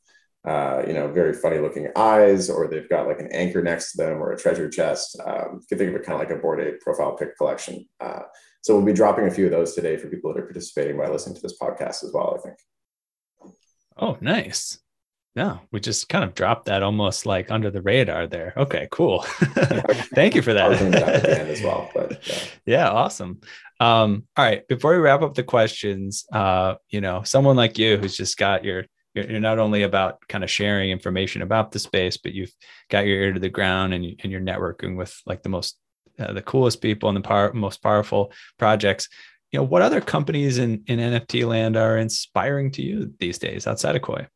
uh, 0.44 0.83
you 0.85 0.92
know, 0.92 1.06
very 1.12 1.33
funny 1.33 1.59
looking 1.59 1.88
eyes, 1.94 2.50
or 2.50 2.66
they've 2.66 2.88
got 2.88 3.06
like 3.06 3.20
an 3.20 3.28
anchor 3.30 3.62
next 3.62 3.92
to 3.92 3.98
them 3.98 4.20
or 4.20 4.33
a 4.33 4.38
treasure 4.38 4.68
chest. 4.68 5.16
Um, 5.24 5.61
you 5.61 5.66
can 5.68 5.78
think 5.78 5.90
of 5.90 6.00
it 6.00 6.04
kind 6.04 6.20
of 6.20 6.28
like 6.28 6.37
a 6.37 6.40
Bored 6.40 6.61
Ape 6.61 6.80
profile 6.80 7.12
pic 7.12 7.37
collection. 7.37 7.87
Uh, 8.00 8.22
so 8.62 8.74
we'll 8.74 8.85
be 8.85 8.92
dropping 8.92 9.26
a 9.26 9.30
few 9.30 9.44
of 9.44 9.52
those 9.52 9.74
today 9.74 9.96
for 9.96 10.09
people 10.09 10.35
that 10.35 10.40
are 10.40 10.46
participating 10.46 10.98
by 10.98 11.09
listening 11.09 11.37
to 11.37 11.42
this 11.42 11.59
podcast 11.59 12.02
as 12.02 12.11
well. 12.12 12.37
I 12.37 12.42
think. 12.42 13.54
Oh, 13.96 14.18
nice. 14.20 14.80
No, 15.36 15.60
we 15.70 15.78
just 15.78 16.08
kind 16.08 16.24
of 16.24 16.34
dropped 16.34 16.66
that 16.66 16.82
almost 16.82 17.24
like 17.24 17.52
under 17.52 17.70
the 17.70 17.82
radar 17.82 18.26
there. 18.26 18.52
Okay, 18.56 18.88
cool. 18.90 19.22
Thank 20.14 20.34
you 20.34 20.42
for 20.42 20.52
that. 20.54 20.72
as 20.72 21.62
well, 21.62 21.88
but 21.94 22.20
yeah. 22.26 22.38
yeah, 22.66 22.90
awesome. 22.90 23.40
Um, 23.78 24.24
all 24.36 24.44
right, 24.44 24.66
before 24.66 24.92
we 24.92 24.98
wrap 24.98 25.22
up 25.22 25.34
the 25.34 25.44
questions, 25.44 26.26
uh, 26.32 26.74
you 26.88 27.00
know, 27.00 27.22
someone 27.22 27.54
like 27.54 27.78
you 27.78 27.96
who's 27.96 28.16
just 28.16 28.36
got 28.36 28.64
your 28.64 28.86
you're, 29.14 29.40
not 29.40 29.58
only 29.58 29.82
about 29.82 30.26
kind 30.28 30.44
of 30.44 30.50
sharing 30.50 30.90
information 30.90 31.42
about 31.42 31.72
the 31.72 31.78
space, 31.78 32.16
but 32.16 32.32
you've 32.32 32.52
got 32.88 33.06
your 33.06 33.20
ear 33.20 33.32
to 33.32 33.40
the 33.40 33.48
ground 33.48 33.92
and, 33.94 34.04
you, 34.04 34.16
and 34.22 34.30
you're 34.30 34.40
networking 34.40 34.96
with 34.96 35.16
like 35.26 35.42
the 35.42 35.48
most 35.48 35.76
uh, 36.18 36.32
the 36.32 36.42
coolest 36.42 36.82
people 36.82 37.08
and 37.08 37.16
the 37.16 37.22
power, 37.22 37.52
most 37.52 37.82
powerful 37.82 38.32
projects. 38.58 39.08
You 39.52 39.60
know, 39.60 39.64
what 39.64 39.82
other 39.82 40.00
companies 40.00 40.58
in 40.58 40.82
in 40.86 40.98
NFT 40.98 41.46
land 41.46 41.76
are 41.76 41.98
inspiring 41.98 42.72
to 42.72 42.82
you 42.82 43.14
these 43.18 43.38
days 43.38 43.66
outside 43.66 43.94
of 43.94 44.02
Koii? 44.02 44.26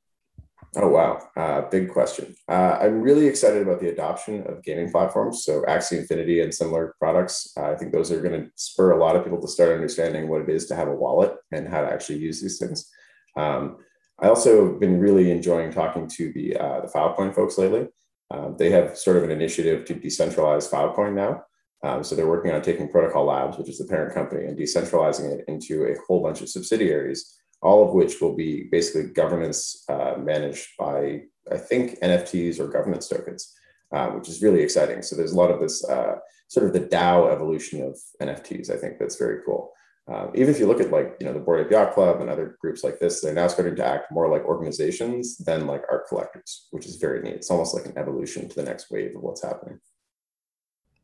Oh, 0.77 0.89
wow. 0.89 1.21
Uh, 1.37 1.63
big 1.69 1.91
question. 1.91 2.35
Uh, 2.49 2.79
I'm 2.81 3.01
really 3.01 3.27
excited 3.27 3.63
about 3.63 3.81
the 3.81 3.91
adoption 3.91 4.45
of 4.47 4.63
gaming 4.65 4.91
platforms. 4.91 5.45
So, 5.45 5.63
Axie 5.69 5.99
Infinity 5.99 6.41
and 6.41 6.53
similar 6.53 6.97
products. 6.99 7.53
Uh, 7.57 7.71
I 7.71 7.77
think 7.77 7.93
those 7.93 8.11
are 8.11 8.21
going 8.21 8.41
to 8.41 8.51
spur 8.57 8.91
a 8.93 8.99
lot 8.99 9.15
of 9.15 9.23
people 9.23 9.41
to 9.41 9.49
start 9.49 9.73
understanding 9.73 10.29
what 10.29 10.41
it 10.41 10.49
is 10.49 10.67
to 10.67 10.75
have 10.75 10.89
a 10.89 10.95
wallet 10.95 11.35
and 11.53 11.69
how 11.69 11.83
to 11.83 11.93
actually 11.93 12.19
use 12.19 12.41
these 12.41 12.59
things. 12.59 12.91
Um, 13.37 13.79
I 14.21 14.29
also 14.29 14.71
have 14.73 14.81
been 14.81 14.99
really 14.99 15.31
enjoying 15.31 15.71
talking 15.71 16.09
to 16.09 16.33
the, 16.33 16.57
uh, 16.57 16.81
the 16.81 16.89
Filecoin 16.89 17.35
folks 17.35 17.57
lately. 17.57 17.89
Um, 18.31 18.57
they 18.59 18.71
have 18.71 18.97
sort 18.99 19.17
of 19.17 19.25
an 19.25 19.31
initiative 19.31 19.85
to 19.87 19.95
decentralize 19.95 20.69
Filecoin 20.69 21.15
now. 21.15 21.45
Um, 21.85 22.03
so, 22.03 22.17
they're 22.17 22.27
working 22.27 22.51
on 22.51 22.63
taking 22.63 22.89
Protocol 22.89 23.27
Labs, 23.27 23.59
which 23.59 23.69
is 23.69 23.79
the 23.79 23.85
parent 23.85 24.15
company, 24.15 24.47
and 24.47 24.59
decentralizing 24.59 25.31
it 25.31 25.45
into 25.47 25.85
a 25.85 25.95
whole 26.09 26.23
bunch 26.23 26.41
of 26.41 26.49
subsidiaries 26.49 27.39
all 27.64 27.87
of 27.87 27.94
which 27.94 28.20
will 28.20 28.37
be 28.37 28.64
basically 28.70 29.11
governance 29.11 29.85
uh, 29.88 30.14
managed 30.18 30.68
by, 30.79 31.22
I 31.50 31.57
think, 31.57 31.98
NFTs 32.00 32.61
or 32.61 32.68
governance 32.68 33.09
tokens, 33.09 33.55
uh, 33.90 34.09
which 34.09 34.29
is 34.29 34.42
really 34.42 34.62
exciting. 34.62 35.03
So 35.03 35.16
there's 35.16 35.33
a 35.33 35.37
lot 35.37 35.50
of 35.50 35.61
this 35.61 35.83
uh, 35.88 36.16
sort 36.48 36.66
of 36.66 36.74
the 36.74 36.87
DAO 36.87 37.33
evolution 37.33 37.83
of 37.83 37.98
NFTs. 38.20 38.70
I 38.70 38.77
think 38.77 38.98
that's 38.98 39.16
very 39.16 39.40
cool. 39.46 39.72
Um, 40.07 40.33
even 40.35 40.50
if 40.50 40.61
you 40.61 40.66
look 40.66 40.83
at 40.83 40.90
like 40.90 41.16
you 41.18 41.24
know 41.24 41.33
the 41.33 41.40
Bored 41.40 41.64
Ape 41.64 41.72
Yacht 41.72 41.94
Club 41.94 42.20
and 42.20 42.29
other 42.29 42.59
groups 42.61 42.85
like 42.85 42.98
this, 42.98 43.22
they're 43.22 43.33
now 43.33 43.48
starting 43.48 43.74
to 43.77 43.87
act 43.87 44.12
more 44.12 44.29
like 44.29 44.44
organizations 44.44 45.38
than 45.38 45.66
like 45.66 45.83
art 45.90 46.07
collectors, 46.07 46.68
which 46.72 46.85
is 46.85 46.96
very 46.96 47.22
neat. 47.22 47.37
It's 47.37 47.50
almost 47.50 47.74
like 47.74 47.87
an 47.87 47.96
evolution 47.96 48.46
to 48.46 48.55
the 48.55 48.64
next 48.64 48.90
wave 48.90 49.16
of 49.16 49.22
what's 49.22 49.42
happening. 49.42 49.81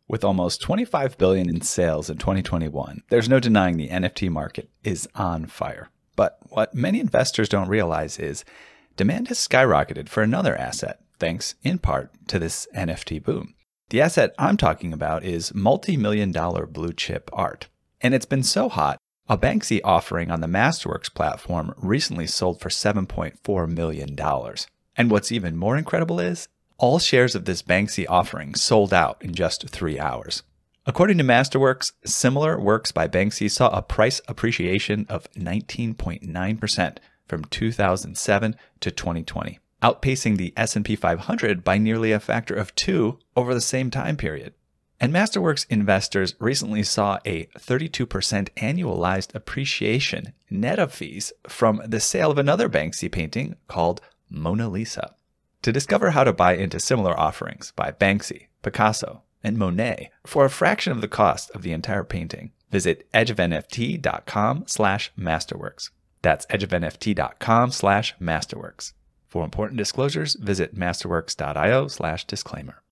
With 0.07 0.25
almost 0.25 0.61
25 0.61 1.17
billion 1.17 1.49
in 1.49 1.63
sales 1.63 2.11
in 2.11 2.19
2021, 2.19 3.05
there's 3.09 3.29
no 3.29 3.41
denying 3.41 3.79
the 3.79 3.89
NFT 3.89 4.29
market 4.29 4.69
is 4.85 5.09
on 5.15 5.47
fire. 5.47 5.89
But 6.17 6.39
what 6.49 6.75
many 6.75 7.01
investors 7.01 7.49
don't 7.49 7.69
realize 7.69 8.19
is 8.19 8.45
demand 8.97 9.29
has 9.29 9.39
skyrocketed 9.39 10.09
for 10.09 10.23
another 10.23 10.57
asset, 10.57 11.01
thanks 11.19 11.55
in 11.63 11.79
part 11.79 12.11
to 12.29 12.39
this 12.39 12.67
NFT 12.75 13.23
boom. 13.23 13.55
The 13.91 14.01
asset 14.01 14.35
I'm 14.39 14.57
talking 14.57 14.93
about 14.93 15.25
is 15.25 15.55
multi 15.55 15.97
million 15.97 16.31
dollar 16.31 16.67
blue 16.67 16.93
chip 16.93 17.29
art. 17.33 17.69
And 18.01 18.15
it's 18.15 18.27
been 18.27 18.43
so 18.43 18.69
hot, 18.69 18.99
a 19.29 19.37
Banksy 19.37 19.81
offering 19.85 20.31
on 20.31 20.41
the 20.41 20.47
Masterworks 20.47 21.13
platform 21.13 21.75
recently 21.77 22.27
sold 22.27 22.61
for 22.61 22.69
$7.4 22.69 23.69
million. 23.69 24.17
And 24.97 25.11
what's 25.11 25.31
even 25.31 25.57
more 25.57 25.77
incredible 25.77 26.19
is 26.19 26.49
all 26.79 26.99
shares 26.99 27.35
of 27.35 27.45
this 27.45 27.63
Banksy 27.63 28.07
offering 28.09 28.55
sold 28.55 28.95
out 28.95 29.21
in 29.21 29.35
just 29.35 29.69
three 29.69 29.99
hours. 29.99 30.43
According 30.87 31.19
to 31.19 31.25
Masterworks, 31.25 31.93
similar 32.05 32.59
works 32.59 32.91
by 32.91 33.07
Banksy 33.07 33.51
saw 33.51 33.69
a 33.69 33.83
price 33.83 34.21
appreciation 34.27 35.07
of 35.11 35.31
19.9% 35.35 36.97
from 37.29 37.45
2007 37.45 38.57
to 38.81 38.91
2020, 38.91 39.59
outpacing 39.83 40.37
the 40.39 40.55
S&P 40.57 40.97
500 40.97 41.63
by 41.63 41.77
nearly 41.77 42.13
a 42.13 42.19
factor 42.19 42.55
of 42.55 42.75
2 42.77 43.19
over 43.37 43.53
the 43.53 43.61
same 43.61 43.91
time 43.91 44.17
period. 44.17 44.55
And 44.99 45.13
Masterworks 45.13 45.67
investors 45.69 46.35
recently 46.39 46.83
saw 46.83 47.19
a 47.27 47.47
32% 47.59 48.07
annualized 48.57 49.35
appreciation 49.35 50.33
net 50.51 50.79
of 50.79 50.93
fees 50.93 51.33
from 51.47 51.83
the 51.87 52.01
sale 52.01 52.31
of 52.31 52.39
another 52.39 52.69
Banksy 52.69 53.11
painting 53.11 53.57
called 53.69 54.01
Mona 54.31 54.69
Lisa. 54.69 55.15
To 55.63 55.73
discover 55.73 56.11
how 56.11 56.25
to 56.25 56.33
buy 56.33 56.55
into 56.55 56.81
similar 56.81 57.19
offerings 57.19 57.73
by 57.77 57.93
Banksy, 57.93 58.47
Picasso, 58.63 59.23
and 59.43 59.57
Monet 59.57 60.11
for 60.27 60.45
a 60.45 60.51
fraction 60.51 60.93
of 60.93 61.01
the 61.01 61.09
cost 61.09 61.51
of 61.53 61.63
the 61.63 61.73
entire 61.73 62.05
painting. 62.05 62.53
Visit 62.71 63.11
edgeofnft.com 63.13 64.65
slash 64.67 65.13
masterworks. 65.19 65.91
That's 66.23 66.47
edgeofnft.com 66.47 67.73
slash 67.73 68.15
masterworks. 68.21 68.93
For 69.29 69.45
important 69.45 69.79
disclosures, 69.79 70.35
visit 70.35 70.75
masterworks.io 70.75 71.89
slash 71.89 72.27
disclaimer. 72.27 72.83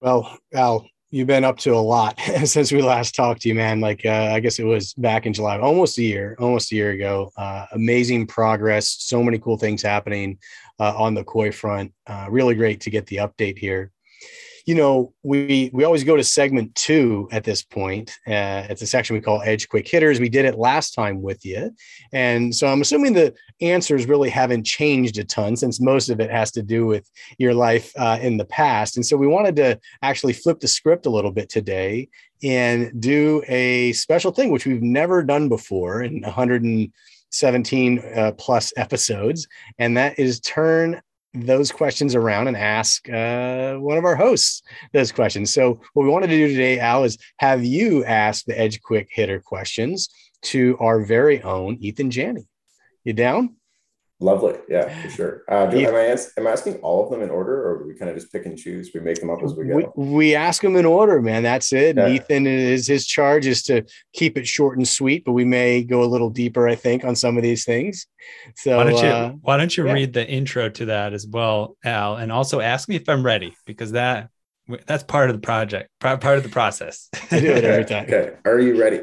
Well, 0.00 0.38
Al, 0.52 0.86
you've 1.10 1.28
been 1.28 1.44
up 1.44 1.58
to 1.58 1.70
a 1.74 1.78
lot 1.78 2.20
since 2.44 2.70
we 2.72 2.82
last 2.82 3.14
talked 3.14 3.42
to 3.42 3.48
you, 3.48 3.54
man. 3.54 3.80
Like, 3.80 4.04
uh, 4.04 4.30
I 4.32 4.40
guess 4.40 4.58
it 4.58 4.64
was 4.64 4.92
back 4.94 5.24
in 5.24 5.32
July, 5.32 5.58
almost 5.58 5.98
a 5.98 6.02
year, 6.02 6.36
almost 6.38 6.72
a 6.72 6.74
year 6.74 6.90
ago. 6.90 7.30
Uh, 7.36 7.66
amazing 7.72 8.26
progress, 8.26 8.88
so 8.88 9.22
many 9.22 9.38
cool 9.38 9.56
things 9.56 9.82
happening 9.82 10.38
uh, 10.78 10.94
on 10.96 11.14
the 11.14 11.24
Koii 11.24 11.54
front. 11.54 11.92
Uh, 12.06 12.26
really 12.28 12.54
great 12.54 12.80
to 12.82 12.90
get 12.90 13.06
the 13.06 13.16
update 13.16 13.56
here 13.56 13.92
you 14.64 14.74
know, 14.74 15.12
we 15.22 15.70
we 15.74 15.84
always 15.84 16.04
go 16.04 16.16
to 16.16 16.24
segment 16.24 16.74
two 16.74 17.28
at 17.32 17.44
this 17.44 17.62
point. 17.62 18.18
Uh, 18.26 18.64
it's 18.70 18.80
a 18.80 18.86
section 18.86 19.14
we 19.14 19.20
call 19.20 19.42
Edge 19.42 19.68
Quick 19.68 19.86
Hitters. 19.86 20.20
We 20.20 20.30
did 20.30 20.46
it 20.46 20.58
last 20.58 20.94
time 20.94 21.20
with 21.20 21.44
you, 21.44 21.70
and 22.12 22.54
so 22.54 22.68
I'm 22.68 22.80
assuming 22.80 23.12
the 23.12 23.34
answers 23.60 24.06
really 24.06 24.30
haven't 24.30 24.64
changed 24.64 25.18
a 25.18 25.24
ton 25.24 25.56
since 25.56 25.80
most 25.80 26.08
of 26.08 26.18
it 26.18 26.30
has 26.30 26.50
to 26.52 26.62
do 26.62 26.86
with 26.86 27.10
your 27.38 27.52
life 27.52 27.92
uh, 27.96 28.18
in 28.22 28.38
the 28.38 28.46
past. 28.46 28.96
And 28.96 29.04
so 29.04 29.18
we 29.18 29.26
wanted 29.26 29.56
to 29.56 29.78
actually 30.02 30.32
flip 30.32 30.60
the 30.60 30.68
script 30.68 31.04
a 31.04 31.10
little 31.10 31.32
bit 31.32 31.50
today 31.50 32.08
and 32.42 32.90
do 33.00 33.42
a 33.48 33.92
special 33.92 34.32
thing 34.32 34.50
which 34.50 34.66
we've 34.66 34.82
never 34.82 35.22
done 35.22 35.50
before 35.50 36.02
in 36.02 36.22
117 36.22 37.98
uh, 37.98 38.32
plus 38.38 38.72
episodes, 38.78 39.46
and 39.78 39.94
that 39.98 40.18
is 40.18 40.40
turn 40.40 41.02
those 41.34 41.72
questions 41.72 42.14
around 42.14 42.48
and 42.48 42.56
ask 42.56 43.08
uh, 43.10 43.74
one 43.74 43.98
of 43.98 44.04
our 44.04 44.16
hosts 44.16 44.62
those 44.92 45.12
questions. 45.12 45.52
So, 45.52 45.80
what 45.92 46.04
we 46.04 46.10
wanted 46.10 46.28
to 46.28 46.36
do 46.36 46.48
today, 46.48 46.78
Al, 46.78 47.04
is 47.04 47.18
have 47.38 47.64
you 47.64 48.04
ask 48.04 48.44
the 48.44 48.58
Edge 48.58 48.80
Quick 48.80 49.08
Hitter 49.10 49.40
questions 49.40 50.08
to 50.44 50.76
our 50.78 51.04
very 51.04 51.42
own 51.42 51.78
Eathan 51.78 52.10
Janney. 52.10 52.46
You 53.02 53.12
down? 53.12 53.56
Lovely. 54.24 54.54
Yeah, 54.70 55.02
for 55.02 55.10
sure. 55.10 55.42
Uh, 55.48 55.66
do, 55.66 55.78
am, 55.80 55.94
I 55.94 56.16
am 56.38 56.46
I 56.46 56.50
asking 56.50 56.76
all 56.76 57.04
of 57.04 57.10
them 57.10 57.20
in 57.20 57.28
order 57.28 57.70
or 57.70 57.80
do 57.80 57.86
we 57.86 57.94
kind 57.94 58.10
of 58.10 58.16
just 58.16 58.32
pick 58.32 58.46
and 58.46 58.56
choose? 58.56 58.90
We 58.94 59.00
make 59.00 59.20
them 59.20 59.28
up 59.28 59.42
as 59.42 59.54
we 59.54 59.66
go. 59.66 59.92
We, 59.94 60.08
we 60.08 60.34
ask 60.34 60.62
them 60.62 60.76
in 60.76 60.86
order, 60.86 61.20
man. 61.20 61.42
That's 61.42 61.74
it. 61.74 61.98
Yeah. 61.98 62.08
Eathan 62.08 62.46
is 62.46 62.86
his 62.86 63.06
charge 63.06 63.46
is 63.46 63.62
to 63.64 63.84
keep 64.14 64.38
it 64.38 64.46
short 64.46 64.78
and 64.78 64.88
sweet, 64.88 65.26
but 65.26 65.32
we 65.32 65.44
may 65.44 65.84
go 65.84 66.02
a 66.02 66.06
little 66.06 66.30
deeper, 66.30 66.66
I 66.66 66.74
think, 66.74 67.04
on 67.04 67.14
some 67.14 67.36
of 67.36 67.42
these 67.42 67.66
things. 67.66 68.06
So 68.56 68.78
why 68.78 68.84
don't 68.84 69.02
you, 69.02 69.08
uh, 69.08 69.28
why 69.42 69.58
don't 69.58 69.76
you 69.76 69.86
yeah. 69.86 69.92
read 69.92 70.14
the 70.14 70.26
intro 70.26 70.70
to 70.70 70.86
that 70.86 71.12
as 71.12 71.26
well, 71.26 71.76
Al, 71.84 72.16
and 72.16 72.32
also 72.32 72.60
ask 72.60 72.88
me 72.88 72.96
if 72.96 73.06
I'm 73.10 73.26
ready 73.26 73.54
because 73.66 73.92
that 73.92 74.30
that's 74.86 75.02
part 75.02 75.28
of 75.28 75.36
the 75.36 75.42
project, 75.42 75.90
part 76.00 76.24
of 76.24 76.42
the 76.42 76.48
process. 76.48 77.10
I 77.30 77.40
do 77.40 77.50
it 77.50 77.64
every 77.64 77.84
time. 77.84 78.04
okay. 78.04 78.36
Are 78.46 78.58
you 78.58 78.80
ready? 78.80 79.02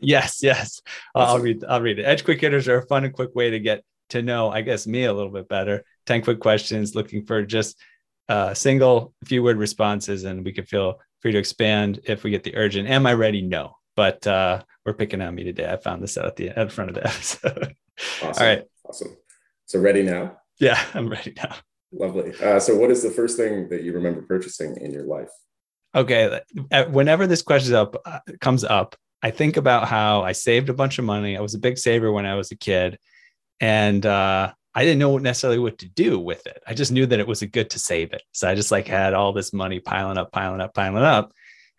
Yes, 0.00 0.38
yes. 0.42 0.80
Awesome. 1.14 1.36
I'll 1.36 1.42
read. 1.42 1.62
I'll 1.68 1.82
read 1.82 1.98
it. 1.98 2.04
Edge 2.04 2.24
quick 2.24 2.40
hitters 2.40 2.68
are 2.68 2.78
a 2.78 2.86
fun 2.86 3.04
and 3.04 3.12
quick 3.12 3.34
way 3.34 3.50
to 3.50 3.60
get 3.60 3.84
to 4.10 4.22
know, 4.22 4.50
I 4.50 4.62
guess, 4.62 4.86
me 4.86 5.04
a 5.04 5.12
little 5.12 5.32
bit 5.32 5.48
better. 5.48 5.84
10 6.06 6.22
quick 6.22 6.40
questions 6.40 6.94
looking 6.94 7.24
for 7.24 7.42
just 7.42 7.80
uh, 8.28 8.54
single 8.54 9.14
few 9.24 9.42
word 9.42 9.58
responses, 9.58 10.24
and 10.24 10.44
we 10.44 10.52
can 10.52 10.64
feel 10.64 11.00
free 11.20 11.32
to 11.32 11.38
expand 11.38 12.00
if 12.04 12.22
we 12.22 12.30
get 12.30 12.44
the 12.44 12.56
urgent. 12.56 12.88
Am 12.88 13.06
I 13.06 13.14
ready? 13.14 13.42
No. 13.42 13.76
But 13.96 14.26
uh, 14.26 14.62
we're 14.86 14.94
picking 14.94 15.20
on 15.20 15.34
me 15.34 15.44
today. 15.44 15.70
I 15.70 15.76
found 15.76 16.02
this 16.02 16.16
out 16.16 16.26
at 16.26 16.36
the 16.36 16.50
at 16.50 16.68
the 16.68 16.74
front 16.74 16.90
of 16.90 16.94
the 16.94 17.06
episode. 17.06 17.74
Awesome. 18.22 18.42
All 18.42 18.48
right. 18.48 18.64
Awesome. 18.88 19.16
So 19.66 19.78
ready 19.78 20.02
now? 20.02 20.38
Yeah, 20.58 20.80
I'm 20.94 21.08
ready 21.08 21.32
now. 21.36 21.56
Lovely. 21.92 22.32
Uh, 22.40 22.60
so, 22.60 22.76
what 22.76 22.90
is 22.90 23.02
the 23.02 23.10
first 23.10 23.36
thing 23.36 23.68
that 23.68 23.82
you 23.82 23.92
remember 23.92 24.22
purchasing 24.22 24.76
in 24.76 24.92
your 24.92 25.04
life? 25.04 25.30
Okay. 25.94 26.40
Whenever 26.90 27.26
this 27.26 27.42
question 27.42 27.74
up 27.74 27.96
uh, 28.04 28.20
comes 28.40 28.62
up, 28.62 28.94
I 29.22 29.32
think 29.32 29.56
about 29.56 29.88
how 29.88 30.22
I 30.22 30.32
saved 30.32 30.68
a 30.68 30.74
bunch 30.74 30.98
of 30.98 31.04
money. 31.04 31.36
I 31.36 31.40
was 31.40 31.54
a 31.54 31.58
big 31.58 31.78
saver 31.78 32.12
when 32.12 32.26
I 32.26 32.36
was 32.36 32.52
a 32.52 32.56
kid, 32.56 32.98
and 33.60 34.04
uh, 34.06 34.52
I 34.74 34.84
didn't 34.84 35.00
know 35.00 35.18
necessarily 35.18 35.58
what 35.58 35.78
to 35.78 35.88
do 35.88 36.18
with 36.18 36.46
it. 36.46 36.62
I 36.66 36.74
just 36.74 36.92
knew 36.92 37.06
that 37.06 37.20
it 37.20 37.26
was 37.26 37.42
a 37.42 37.46
good 37.46 37.70
to 37.70 37.78
save 37.78 38.12
it. 38.12 38.22
So 38.32 38.48
I 38.48 38.54
just 38.54 38.70
like 38.70 38.86
had 38.86 39.14
all 39.14 39.32
this 39.32 39.52
money 39.52 39.80
piling 39.80 40.18
up, 40.18 40.32
piling 40.32 40.60
up, 40.60 40.74
piling 40.74 41.02
up. 41.02 41.32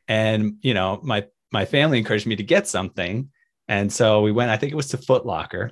And 0.08 0.56
you 0.62 0.74
know, 0.74 1.00
my 1.04 1.26
my 1.52 1.66
family 1.66 1.98
encouraged 1.98 2.28
me 2.28 2.36
to 2.36 2.44
get 2.44 2.68
something. 2.68 3.30
And 3.68 3.92
so 3.92 4.22
we 4.22 4.32
went, 4.32 4.52
I 4.52 4.58
think 4.58 4.72
it 4.72 4.76
was 4.76 4.90
to 4.90 4.98
Foot 4.98 5.26
Locker. 5.26 5.72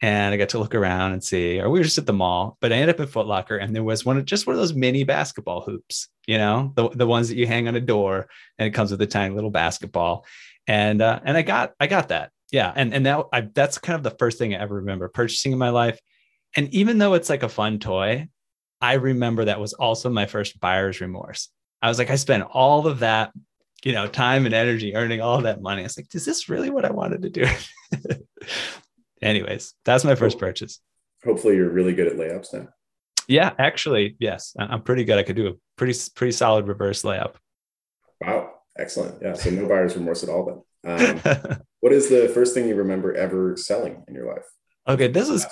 And 0.00 0.34
I 0.34 0.36
got 0.36 0.50
to 0.50 0.58
look 0.58 0.74
around 0.74 1.12
and 1.12 1.22
see, 1.22 1.60
or 1.60 1.70
we 1.70 1.78
were 1.78 1.84
just 1.84 1.98
at 1.98 2.06
the 2.06 2.12
mall, 2.12 2.58
but 2.60 2.72
I 2.72 2.76
ended 2.76 2.96
up 2.96 3.00
at 3.00 3.10
Foot 3.10 3.26
Locker 3.26 3.56
and 3.56 3.74
there 3.74 3.84
was 3.84 4.04
one 4.04 4.18
of 4.18 4.24
just 4.24 4.48
one 4.48 4.54
of 4.54 4.60
those 4.60 4.74
mini 4.74 5.04
basketball 5.04 5.60
hoops, 5.60 6.08
you 6.26 6.38
know, 6.38 6.72
the, 6.74 6.88
the 6.88 7.06
ones 7.06 7.28
that 7.28 7.36
you 7.36 7.46
hang 7.46 7.68
on 7.68 7.76
a 7.76 7.80
door 7.80 8.26
and 8.58 8.66
it 8.66 8.72
comes 8.72 8.90
with 8.90 9.00
a 9.00 9.06
tiny 9.06 9.32
little 9.32 9.50
basketball. 9.50 10.26
And 10.66 11.00
uh, 11.00 11.20
and 11.24 11.36
I 11.36 11.42
got 11.42 11.72
I 11.78 11.86
got 11.86 12.08
that 12.08 12.32
yeah 12.52 12.72
and 12.76 12.94
and 12.94 13.06
that 13.06 13.26
I, 13.32 13.40
that's 13.40 13.78
kind 13.78 13.96
of 13.96 14.04
the 14.04 14.16
first 14.16 14.38
thing 14.38 14.54
i 14.54 14.58
ever 14.58 14.76
remember 14.76 15.08
purchasing 15.08 15.50
in 15.52 15.58
my 15.58 15.70
life. 15.70 15.98
And 16.54 16.72
even 16.74 16.98
though 16.98 17.14
it's 17.14 17.30
like 17.30 17.42
a 17.42 17.48
fun 17.48 17.80
toy 17.80 18.28
i 18.80 18.94
remember 18.94 19.46
that 19.46 19.58
was 19.58 19.72
also 19.72 20.10
my 20.10 20.26
first 20.26 20.60
buyer's 20.60 21.00
remorse. 21.00 21.48
I 21.80 21.88
was 21.88 21.98
like 21.98 22.10
i 22.10 22.16
spent 22.16 22.44
all 22.44 22.86
of 22.86 23.00
that 23.00 23.32
you 23.84 23.92
know 23.92 24.06
time 24.06 24.46
and 24.46 24.54
energy 24.54 24.94
earning 24.94 25.20
all 25.20 25.40
that 25.42 25.60
money. 25.60 25.82
I 25.82 25.84
was 25.84 25.96
like 25.96 26.14
is 26.14 26.24
this 26.24 26.48
really 26.48 26.70
what 26.70 26.84
i 26.84 26.92
wanted 26.92 27.22
to 27.22 27.30
do? 27.30 27.46
Anyways 29.22 29.74
that's 29.84 30.04
my 30.04 30.14
first 30.14 30.38
purchase. 30.38 30.80
hopefully 31.24 31.56
you're 31.56 31.70
really 31.70 31.94
good 31.94 32.06
at 32.06 32.16
layups 32.16 32.52
now 32.52 32.68
yeah 33.28 33.52
actually 33.58 34.16
yes. 34.18 34.54
I'm 34.58 34.82
pretty 34.82 35.04
good. 35.04 35.18
I 35.18 35.22
could 35.22 35.36
do 35.36 35.46
a 35.48 35.52
pretty 35.76 35.98
pretty 36.14 36.32
solid 36.32 36.66
reverse 36.66 37.02
layup. 37.02 37.34
Wow 38.20 38.50
excellent. 38.78 39.22
Yeah 39.22 39.34
so 39.34 39.50
no 39.50 39.66
buyer's 39.68 39.96
remorse 39.96 40.22
at 40.22 40.28
all 40.28 40.44
then. 40.44 40.58
Um, 40.84 41.60
what 41.82 41.92
is 41.92 42.08
the 42.08 42.28
first 42.28 42.54
thing 42.54 42.68
you 42.68 42.76
remember 42.76 43.12
ever 43.14 43.56
selling 43.56 44.04
in 44.06 44.14
your 44.14 44.26
life? 44.26 44.46
Okay, 44.88 45.08
this 45.08 45.28
is 45.28 45.44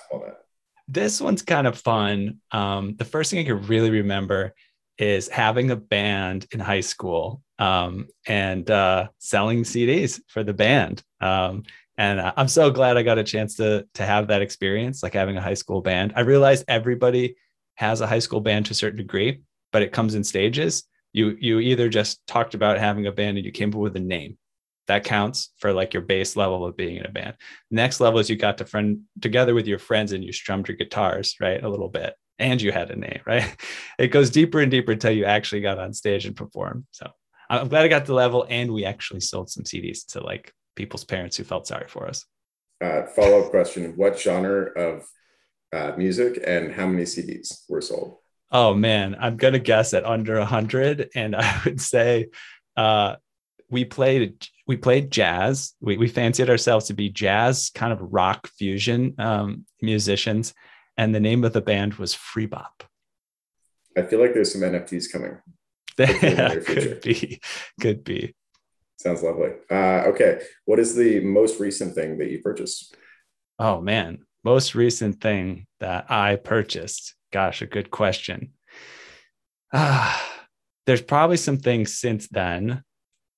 this 0.88 1.20
one's 1.20 1.42
kind 1.42 1.66
of 1.66 1.78
fun. 1.78 2.38
Um, 2.52 2.96
the 2.96 3.04
first 3.04 3.30
thing 3.30 3.40
I 3.40 3.44
can 3.44 3.66
really 3.66 3.90
remember 3.90 4.54
is 4.96 5.28
having 5.28 5.70
a 5.70 5.76
band 5.76 6.46
in 6.52 6.60
high 6.60 6.80
school 6.80 7.42
um, 7.58 8.06
and 8.26 8.70
uh, 8.70 9.08
selling 9.18 9.64
CDs 9.64 10.20
for 10.28 10.44
the 10.44 10.54
band. 10.54 11.02
Um, 11.20 11.64
and 11.98 12.20
I'm 12.20 12.48
so 12.48 12.70
glad 12.70 12.96
I 12.96 13.02
got 13.02 13.18
a 13.18 13.24
chance 13.24 13.56
to 13.56 13.86
to 13.94 14.06
have 14.06 14.28
that 14.28 14.40
experience, 14.40 15.02
like 15.02 15.14
having 15.14 15.36
a 15.36 15.42
high 15.42 15.54
school 15.54 15.80
band. 15.80 16.12
I 16.14 16.20
realized 16.20 16.64
everybody 16.68 17.34
has 17.74 18.00
a 18.00 18.06
high 18.06 18.20
school 18.20 18.40
band 18.40 18.66
to 18.66 18.72
a 18.72 18.74
certain 18.74 18.98
degree, 18.98 19.42
but 19.72 19.82
it 19.82 19.92
comes 19.92 20.14
in 20.14 20.22
stages. 20.22 20.84
You 21.12 21.36
you 21.40 21.58
either 21.58 21.88
just 21.88 22.24
talked 22.28 22.54
about 22.54 22.78
having 22.78 23.08
a 23.08 23.12
band 23.12 23.36
and 23.36 23.44
you 23.44 23.50
came 23.50 23.70
up 23.70 23.74
with 23.74 23.96
a 23.96 24.00
name, 24.00 24.38
that 24.90 25.04
counts 25.04 25.52
for 25.58 25.72
like 25.72 25.94
your 25.94 26.02
base 26.02 26.34
level 26.34 26.66
of 26.66 26.76
being 26.76 26.96
in 26.96 27.06
a 27.06 27.10
band. 27.10 27.36
Next 27.70 28.00
level 28.00 28.18
is 28.18 28.28
you 28.28 28.34
got 28.34 28.58
to 28.58 28.64
friend 28.64 29.02
together 29.20 29.54
with 29.54 29.68
your 29.68 29.78
friends 29.78 30.10
and 30.10 30.24
you 30.24 30.32
strummed 30.32 30.66
your 30.66 30.76
guitars, 30.76 31.36
right? 31.40 31.62
A 31.62 31.68
little 31.68 31.88
bit. 31.88 32.14
And 32.40 32.60
you 32.60 32.72
had 32.72 32.90
a 32.90 32.96
name, 32.96 33.20
right? 33.24 33.56
It 34.00 34.08
goes 34.08 34.30
deeper 34.30 34.58
and 34.58 34.68
deeper 34.68 34.90
until 34.90 35.12
you 35.12 35.26
actually 35.26 35.60
got 35.60 35.78
on 35.78 35.92
stage 35.92 36.26
and 36.26 36.34
performed. 36.34 36.86
So 36.90 37.08
I'm 37.48 37.68
glad 37.68 37.84
I 37.84 37.88
got 37.88 38.06
the 38.06 38.14
level 38.14 38.44
and 38.50 38.72
we 38.72 38.84
actually 38.84 39.20
sold 39.20 39.48
some 39.48 39.62
CDs 39.62 40.04
to 40.08 40.24
like 40.24 40.52
people's 40.74 41.04
parents 41.04 41.36
who 41.36 41.44
felt 41.44 41.68
sorry 41.68 41.86
for 41.86 42.08
us. 42.08 42.26
Uh, 42.82 43.06
follow 43.06 43.44
up 43.44 43.50
question 43.50 43.92
What 43.94 44.18
genre 44.18 44.72
of 44.72 45.06
uh, 45.72 45.92
music 45.96 46.42
and 46.44 46.72
how 46.72 46.88
many 46.88 47.04
CDs 47.04 47.62
were 47.68 47.80
sold? 47.80 48.16
Oh 48.50 48.74
man, 48.74 49.16
I'm 49.20 49.36
going 49.36 49.52
to 49.52 49.60
guess 49.60 49.94
at 49.94 50.04
under 50.04 50.36
100. 50.38 51.10
And 51.14 51.36
I 51.36 51.60
would 51.64 51.80
say 51.80 52.30
uh, 52.76 53.16
we 53.70 53.84
played 53.84 54.46
we 54.70 54.76
played 54.76 55.10
jazz. 55.10 55.74
We, 55.80 55.96
we 55.96 56.06
fancied 56.06 56.48
ourselves 56.48 56.86
to 56.86 56.94
be 56.94 57.08
jazz 57.08 57.72
kind 57.74 57.92
of 57.92 58.00
rock 58.00 58.48
fusion 58.56 59.16
um, 59.18 59.66
musicians, 59.82 60.54
and 60.96 61.12
the 61.12 61.18
name 61.18 61.42
of 61.42 61.52
the 61.52 61.60
band 61.60 61.94
was 61.94 62.14
Free 62.14 62.46
Bop. 62.46 62.84
I 63.96 64.02
feel 64.02 64.20
like 64.20 64.32
there's 64.32 64.52
some 64.52 64.60
NFTs 64.60 65.10
coming. 65.10 65.38
yeah, 65.98 66.54
could 66.54 67.00
be, 67.00 67.40
could 67.80 68.04
be. 68.04 68.32
Sounds 68.96 69.24
lovely. 69.24 69.50
Uh, 69.68 70.04
okay, 70.10 70.40
what 70.66 70.78
is 70.78 70.94
the 70.94 71.18
most 71.18 71.58
recent 71.58 71.96
thing 71.96 72.18
that 72.18 72.30
you 72.30 72.38
purchased? 72.38 72.94
Oh 73.58 73.80
man, 73.80 74.20
most 74.44 74.76
recent 74.76 75.20
thing 75.20 75.66
that 75.80 76.08
I 76.12 76.36
purchased. 76.36 77.16
Gosh, 77.32 77.60
a 77.60 77.66
good 77.66 77.90
question. 77.90 78.52
Ah, 79.72 80.24
there's 80.86 81.02
probably 81.02 81.38
some 81.38 81.58
things 81.58 81.98
since 81.98 82.28
then 82.28 82.84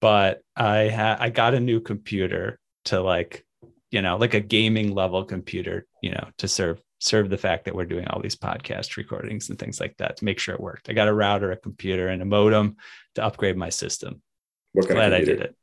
but 0.02 0.42
I 0.56 0.78
had 0.80 1.18
I 1.20 1.30
got 1.30 1.54
a 1.54 1.60
new 1.60 1.80
computer 1.80 2.58
to 2.86 3.00
like, 3.00 3.46
you 3.92 4.02
know, 4.02 4.16
like 4.16 4.34
a 4.34 4.40
gaming 4.40 4.94
level 4.94 5.24
computer, 5.24 5.86
you 6.02 6.10
know, 6.10 6.28
to 6.38 6.48
serve 6.48 6.82
serve 6.98 7.30
the 7.30 7.38
fact 7.38 7.64
that 7.64 7.74
we're 7.74 7.86
doing 7.86 8.06
all 8.08 8.20
these 8.20 8.36
podcast 8.36 8.96
recordings 8.96 9.48
and 9.48 9.58
things 9.58 9.80
like 9.80 9.96
that 9.98 10.16
to 10.16 10.24
make 10.24 10.40
sure 10.40 10.54
it 10.54 10.60
worked. 10.60 10.90
I 10.90 10.92
got 10.92 11.08
a 11.08 11.14
router, 11.14 11.52
a 11.52 11.56
computer, 11.56 12.08
and 12.08 12.20
a 12.20 12.24
modem 12.24 12.76
to 13.14 13.24
upgrade 13.24 13.56
my 13.56 13.70
system. 13.70 14.20
What 14.72 14.88
kind 14.88 14.96
Glad 14.96 15.12
of 15.12 15.18
computer? 15.20 15.40
I 15.40 15.44
did 15.44 15.50
it. 15.50 15.56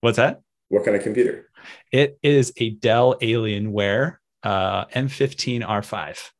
What's 0.00 0.16
that? 0.16 0.40
What 0.68 0.84
kind 0.84 0.96
of 0.96 1.04
computer? 1.04 1.48
It 1.92 2.18
is 2.24 2.52
a 2.56 2.70
Dell 2.70 3.14
Alienware 3.20 4.16
uh, 4.42 4.86
M15R5. 4.86 6.30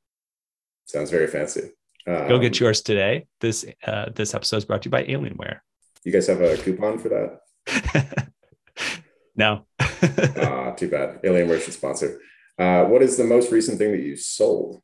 Sounds 0.86 1.10
very 1.10 1.28
fancy. 1.28 1.70
Um, 2.06 2.28
Go 2.28 2.38
get 2.40 2.60
um, 2.60 2.64
yours 2.64 2.82
today. 2.82 3.26
This 3.40 3.64
uh, 3.84 4.06
this 4.12 4.34
episode 4.34 4.58
is 4.58 4.64
brought 4.64 4.82
to 4.82 4.88
you 4.88 4.90
by 4.90 5.04
Alienware. 5.04 5.60
You 6.06 6.12
guys 6.12 6.28
have 6.28 6.40
a 6.40 6.56
coupon 6.56 6.98
for 7.00 7.08
that? 7.08 8.28
no. 9.34 9.66
ah, 9.80 10.70
too 10.70 10.88
bad. 10.88 11.20
Alienware 11.24 11.60
should 11.60 11.74
sponsor. 11.74 12.20
Uh, 12.56 12.84
what 12.84 13.02
is 13.02 13.16
the 13.16 13.24
most 13.24 13.50
recent 13.50 13.76
thing 13.76 13.90
that 13.90 14.02
you 14.02 14.14
sold? 14.14 14.80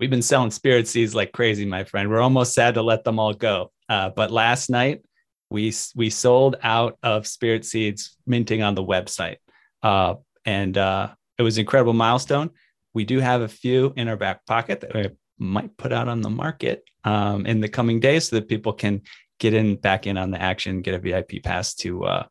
We've 0.00 0.10
been 0.10 0.20
selling 0.20 0.50
spirit 0.50 0.88
seeds 0.88 1.14
like 1.14 1.30
crazy, 1.30 1.64
my 1.64 1.84
friend. 1.84 2.10
We're 2.10 2.22
almost 2.22 2.54
sad 2.54 2.74
to 2.74 2.82
let 2.82 3.04
them 3.04 3.20
all 3.20 3.34
go. 3.34 3.70
Uh, 3.88 4.10
but 4.10 4.32
last 4.32 4.68
night 4.68 5.04
we 5.48 5.72
we 5.94 6.10
sold 6.10 6.56
out 6.64 6.98
of 7.04 7.24
spirit 7.24 7.64
seeds 7.64 8.16
minting 8.26 8.62
on 8.62 8.74
the 8.74 8.82
website, 8.82 9.36
uh, 9.84 10.14
and 10.44 10.76
uh, 10.76 11.10
it 11.38 11.44
was 11.44 11.56
an 11.56 11.60
incredible 11.60 11.92
milestone. 11.92 12.50
We 12.94 13.04
do 13.04 13.20
have 13.20 13.42
a 13.42 13.48
few 13.48 13.92
in 13.94 14.08
our 14.08 14.16
back 14.16 14.44
pocket 14.44 14.80
that 14.80 14.92
we 14.92 15.08
might 15.38 15.76
put 15.76 15.92
out 15.92 16.08
on 16.08 16.20
the 16.20 16.30
market 16.30 16.82
um, 17.04 17.46
in 17.46 17.60
the 17.60 17.68
coming 17.68 18.00
days 18.00 18.28
so 18.28 18.36
that 18.36 18.48
people 18.48 18.72
can 18.72 19.02
get 19.38 19.54
in 19.54 19.76
back 19.76 20.06
in 20.06 20.16
on 20.16 20.30
the 20.30 20.40
action, 20.40 20.82
get 20.82 20.94
a 20.94 20.98
VIP 20.98 21.42
pass 21.42 21.74
to 21.76 22.04
uh, 22.04 22.26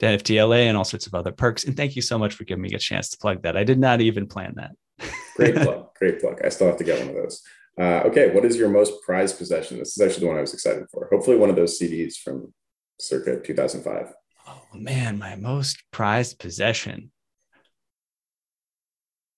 to 0.00 0.06
NFTLA 0.06 0.64
and 0.66 0.76
all 0.76 0.84
sorts 0.84 1.06
of 1.06 1.14
other 1.14 1.32
perks. 1.32 1.64
And 1.64 1.76
thank 1.76 1.96
you 1.96 2.02
so 2.02 2.18
much 2.18 2.34
for 2.34 2.44
giving 2.44 2.62
me 2.62 2.72
a 2.74 2.78
chance 2.78 3.10
to 3.10 3.18
plug 3.18 3.42
that. 3.42 3.56
I 3.56 3.64
did 3.64 3.78
not 3.78 4.00
even 4.00 4.26
plan 4.26 4.54
that. 4.56 4.72
great 5.36 5.54
plug. 5.56 5.94
Great 5.96 6.20
plug. 6.20 6.40
I 6.44 6.48
still 6.48 6.68
have 6.68 6.76
to 6.76 6.84
get 6.84 7.00
one 7.00 7.08
of 7.08 7.14
those. 7.14 7.42
Uh, 7.78 8.02
okay, 8.06 8.30
what 8.30 8.44
is 8.44 8.56
your 8.56 8.68
most 8.68 8.92
prized 9.02 9.38
possession? 9.38 9.78
This 9.78 9.96
is 9.96 10.02
actually 10.02 10.22
the 10.22 10.26
one 10.28 10.36
I 10.36 10.40
was 10.40 10.54
excited 10.54 10.84
for. 10.90 11.08
Hopefully, 11.12 11.36
one 11.36 11.50
of 11.50 11.56
those 11.56 11.78
CDs 11.78 12.16
from 12.16 12.52
circa 13.00 13.40
2005. 13.40 14.12
Oh 14.48 14.62
man, 14.74 15.18
my 15.18 15.36
most 15.36 15.82
prized 15.92 16.38
possession. 16.38 17.12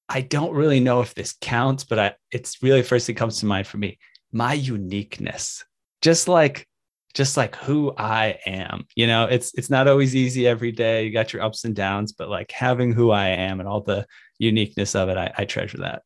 I 0.09 0.22
don't 0.22 0.54
really 0.54 0.80
know 0.80 1.02
if 1.02 1.14
this 1.14 1.35
counts, 1.40 1.85
but 1.85 1.98
I 1.98 2.14
it's 2.30 2.62
really 2.62 2.83
first 2.83 3.06
thing 3.06 3.14
comes 3.14 3.40
to 3.40 3.46
mind 3.46 3.66
for 3.66 3.78
me. 3.78 3.98
My 4.33 4.54
uniqueness. 4.54 5.64
Just 6.00 6.28
like 6.28 6.66
just 7.14 7.37
like 7.37 7.57
who 7.57 7.92
I 7.96 8.38
am. 8.46 8.87
You 8.94 9.07
know, 9.07 9.25
it's 9.25 9.53
it's 9.55 9.70
not 9.70 9.88
always 9.88 10.14
easy 10.14 10.46
every 10.46 10.73
day. 10.73 11.05
You 11.05 11.12
got 11.12 11.33
your 11.33 11.42
ups 11.42 11.64
and 11.64 11.75
downs, 11.75 12.12
but 12.12 12.29
like 12.29 12.51
having 12.51 12.92
who 12.92 13.11
I 13.11 13.29
am 13.29 13.61
and 13.61 13.68
all 13.68 13.81
the 13.81 14.07
uniqueness 14.38 14.94
of 14.94 15.09
it, 15.09 15.16
I, 15.16 15.33
I 15.37 15.44
treasure 15.44 15.79
that. 15.79 16.03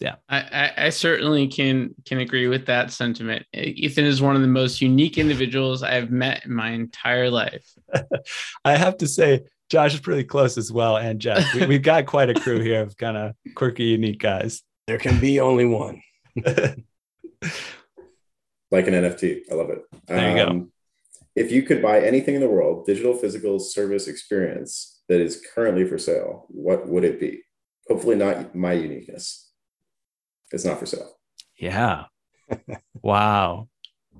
Yeah, 0.00 0.16
I, 0.28 0.38
I, 0.38 0.72
I 0.86 0.88
certainly 0.90 1.48
can 1.48 1.94
can 2.04 2.18
agree 2.18 2.46
with 2.46 2.66
that 2.66 2.92
sentiment. 2.92 3.46
Eathan 3.54 4.04
is 4.04 4.22
one 4.22 4.36
of 4.36 4.42
the 4.42 4.48
most 4.48 4.80
unique 4.80 5.18
individuals 5.18 5.82
I 5.82 5.94
have 5.94 6.10
met 6.10 6.44
in 6.44 6.54
my 6.54 6.70
entire 6.70 7.30
life. 7.30 7.66
I 8.64 8.76
have 8.76 8.98
to 8.98 9.08
say, 9.08 9.44
Josh 9.70 9.94
is 9.94 10.00
pretty 10.00 10.24
close 10.24 10.56
as 10.56 10.70
well, 10.70 10.96
and 10.96 11.20
Jeff. 11.20 11.52
We, 11.54 11.74
have 11.74 11.82
got 11.82 12.06
quite 12.06 12.30
a 12.30 12.34
crew 12.34 12.60
here 12.60 12.82
of 12.82 12.96
kind 12.96 13.16
of 13.16 13.32
quirky, 13.56 13.84
unique 13.84 14.20
guys. 14.20 14.62
There 14.86 14.98
can 14.98 15.18
be 15.18 15.40
only 15.40 15.66
one. 15.66 16.00
like 18.70 18.86
an 18.86 18.94
NFT. 18.94 19.42
I 19.50 19.54
love 19.54 19.70
it. 19.70 19.82
There 20.06 20.36
you 20.36 20.42
um, 20.42 20.60
go. 20.60 20.68
If 21.34 21.52
you 21.52 21.62
could 21.62 21.80
buy 21.80 22.00
anything 22.00 22.34
in 22.34 22.40
the 22.40 22.48
world, 22.48 22.86
digital, 22.86 23.14
physical, 23.14 23.58
service, 23.58 24.08
experience 24.08 25.02
that 25.08 25.20
is 25.20 25.42
currently 25.54 25.84
for 25.84 25.98
sale, 25.98 26.46
what 26.48 26.88
would 26.88 27.04
it 27.04 27.20
be? 27.20 27.42
Hopefully, 27.88 28.16
not 28.16 28.54
my 28.54 28.72
uniqueness. 28.72 29.50
It's 30.50 30.64
not 30.64 30.78
for 30.78 30.86
sale. 30.86 31.12
Yeah. 31.56 32.04
wow. 33.02 33.68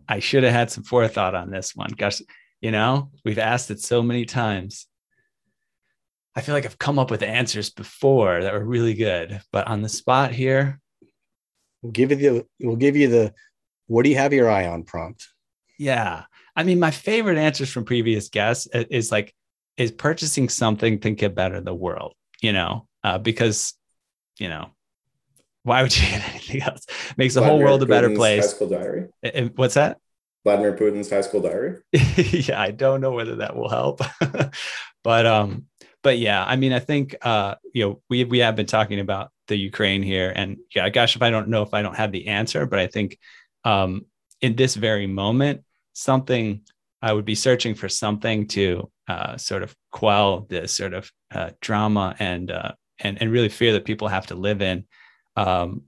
I 0.08 0.20
should 0.20 0.42
have 0.42 0.52
had 0.52 0.70
some 0.70 0.84
forethought 0.84 1.34
on 1.34 1.50
this 1.50 1.74
one. 1.74 1.90
Gosh, 1.96 2.22
you 2.60 2.70
know, 2.70 3.10
we've 3.24 3.38
asked 3.38 3.70
it 3.70 3.80
so 3.80 4.02
many 4.02 4.24
times. 4.24 4.86
I 6.34 6.40
feel 6.40 6.54
like 6.54 6.64
I've 6.64 6.78
come 6.78 6.98
up 6.98 7.10
with 7.10 7.22
answers 7.22 7.70
before 7.70 8.42
that 8.42 8.52
were 8.52 8.64
really 8.64 8.94
good, 8.94 9.40
but 9.52 9.66
on 9.66 9.82
the 9.82 9.88
spot 9.88 10.32
here, 10.32 10.80
we'll 11.82 11.92
give 11.92 12.10
you 12.10 12.16
the 12.16 12.46
we'll 12.60 12.76
give 12.76 12.96
you 12.96 13.08
the 13.08 13.34
what 13.88 14.04
do 14.04 14.10
you 14.10 14.16
have 14.16 14.32
your 14.32 14.48
eye 14.48 14.68
on 14.68 14.84
prompt? 14.84 15.28
Yeah. 15.78 16.24
I 16.54 16.62
mean, 16.62 16.78
my 16.78 16.90
favorite 16.90 17.38
answers 17.38 17.70
from 17.70 17.84
previous 17.84 18.28
guests 18.28 18.68
is 18.72 19.10
like, 19.10 19.34
is 19.76 19.92
purchasing 19.92 20.48
something 20.48 20.98
think 20.98 21.22
it 21.22 21.34
better 21.34 21.60
the 21.60 21.74
world, 21.74 22.14
you 22.40 22.52
know, 22.52 22.86
uh, 23.04 23.18
because, 23.18 23.74
you 24.38 24.48
know, 24.48 24.70
why 25.62 25.82
would 25.82 25.96
you 25.96 26.06
get 26.08 26.28
anything 26.28 26.62
else? 26.62 26.86
Makes 27.16 27.34
the 27.34 27.40
Vladimir 27.40 27.58
whole 27.58 27.64
world 27.64 27.82
a 27.82 27.86
better 27.86 28.14
place. 28.14 28.44
High 28.44 28.48
school 28.48 28.68
diary. 28.68 29.08
And 29.22 29.52
what's 29.56 29.74
that? 29.74 29.98
Vladimir 30.44 30.76
Putin's 30.76 31.10
high 31.10 31.20
school 31.20 31.42
diary. 31.42 31.78
yeah, 31.92 32.60
I 32.60 32.70
don't 32.70 33.00
know 33.00 33.12
whether 33.12 33.36
that 33.36 33.56
will 33.56 33.68
help, 33.68 34.00
but 35.04 35.26
um, 35.26 35.66
but 36.02 36.18
yeah, 36.18 36.44
I 36.44 36.56
mean, 36.56 36.72
I 36.72 36.78
think 36.78 37.16
uh, 37.22 37.56
you 37.74 37.84
know, 37.84 38.02
we 38.08 38.24
we 38.24 38.38
have 38.38 38.56
been 38.56 38.66
talking 38.66 39.00
about 39.00 39.30
the 39.48 39.56
Ukraine 39.56 40.02
here, 40.02 40.32
and 40.34 40.56
yeah, 40.74 40.88
gosh, 40.88 41.16
if 41.16 41.22
I 41.22 41.30
don't 41.30 41.48
know 41.48 41.62
if 41.62 41.74
I 41.74 41.82
don't 41.82 41.96
have 41.96 42.12
the 42.12 42.28
answer, 42.28 42.66
but 42.66 42.78
I 42.78 42.86
think 42.86 43.18
um, 43.68 44.06
in 44.40 44.56
this 44.56 44.74
very 44.74 45.06
moment, 45.06 45.62
something 45.92 46.62
I 47.02 47.12
would 47.12 47.24
be 47.24 47.34
searching 47.34 47.74
for 47.74 47.88
something 47.88 48.46
to 48.48 48.90
uh, 49.06 49.36
sort 49.36 49.62
of 49.62 49.74
quell 49.92 50.46
this 50.48 50.72
sort 50.72 50.94
of 50.94 51.10
uh, 51.34 51.50
drama 51.60 52.16
and 52.18 52.50
uh, 52.50 52.72
and 52.98 53.20
and 53.20 53.30
really 53.30 53.50
fear 53.50 53.72
that 53.74 53.84
people 53.84 54.08
have 54.08 54.26
to 54.28 54.34
live 54.34 54.62
in 54.62 54.84
um, 55.36 55.82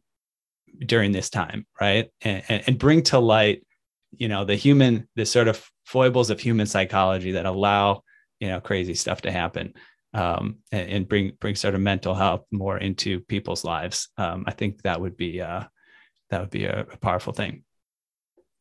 during 0.85 1.12
this 1.12 1.31
time, 1.31 1.66
right? 1.81 2.11
And, 2.21 2.43
and, 2.49 2.62
and 2.66 2.79
bring 2.79 3.03
to 3.05 3.19
light, 3.19 3.64
you 4.12 4.29
know, 4.29 4.45
the 4.45 4.57
human, 4.57 5.09
the 5.16 5.25
sort 5.25 5.49
of 5.49 5.64
foibles 5.87 6.31
of 6.31 6.38
human 6.38 6.66
psychology 6.66 7.33
that 7.33 7.47
allow 7.47 8.03
you 8.40 8.49
know 8.49 8.61
crazy 8.61 8.95
stuff 8.95 9.23
to 9.23 9.33
happen 9.33 9.75
um, 10.14 10.59
and, 10.73 10.90
and, 10.90 11.09
bring 11.09 11.33
bring 11.40 11.55
sort 11.55 11.75
of 11.75 11.81
mental 11.81 12.14
health 12.14 12.45
more 12.51 12.79
into 12.79 13.21
people's 13.21 13.64
lives. 13.64 14.09
Um, 14.16 14.45
I 14.47 14.53
think 14.53 14.83
that 14.83 15.01
would 15.01 15.16
be 15.16 15.40
uh, 15.40 15.64
that 16.31 16.40
would 16.40 16.51
be 16.51 16.64
a, 16.64 16.87
a 16.93 16.97
powerful 16.99 17.33
thing. 17.33 17.64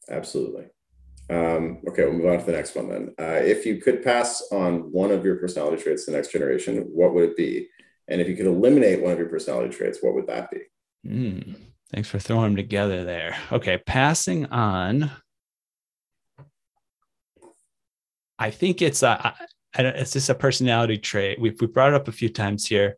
Absolutely. 0.09 0.65
Um, 1.29 1.81
okay, 1.87 2.05
we'll 2.05 2.13
move 2.13 2.25
on 2.25 2.39
to 2.39 2.45
the 2.45 2.51
next 2.51 2.75
one 2.75 2.89
then. 2.89 3.13
Uh, 3.19 3.39
if 3.43 3.65
you 3.65 3.79
could 3.79 4.03
pass 4.03 4.41
on 4.51 4.91
one 4.91 5.11
of 5.11 5.23
your 5.23 5.35
personality 5.35 5.81
traits 5.81 6.05
to 6.05 6.11
the 6.11 6.17
next 6.17 6.31
generation, 6.31 6.89
what 6.91 7.13
would 7.13 7.29
it 7.29 7.37
be? 7.37 7.67
And 8.07 8.19
if 8.19 8.27
you 8.27 8.35
could 8.35 8.47
eliminate 8.47 9.01
one 9.01 9.13
of 9.13 9.19
your 9.19 9.29
personality 9.29 9.75
traits, 9.75 9.99
what 10.01 10.15
would 10.15 10.25
that 10.27 10.49
be? 10.49 10.61
Mm, 11.05 11.55
thanks 11.93 12.09
for 12.09 12.17
throwing 12.17 12.43
them 12.43 12.55
together 12.55 13.03
there. 13.05 13.37
Okay, 13.51 13.77
passing 13.77 14.47
on. 14.47 15.11
I 18.39 18.49
think 18.49 18.81
it's 18.81 19.03
a, 19.03 19.35
it's 19.77 20.13
just 20.13 20.29
a 20.29 20.35
personality 20.35 20.97
trait. 20.97 21.39
We've 21.39 21.59
we 21.61 21.67
brought 21.67 21.89
it 21.89 21.95
up 21.95 22.07
a 22.07 22.13
few 22.13 22.29
times 22.29 22.65
here. 22.65 22.97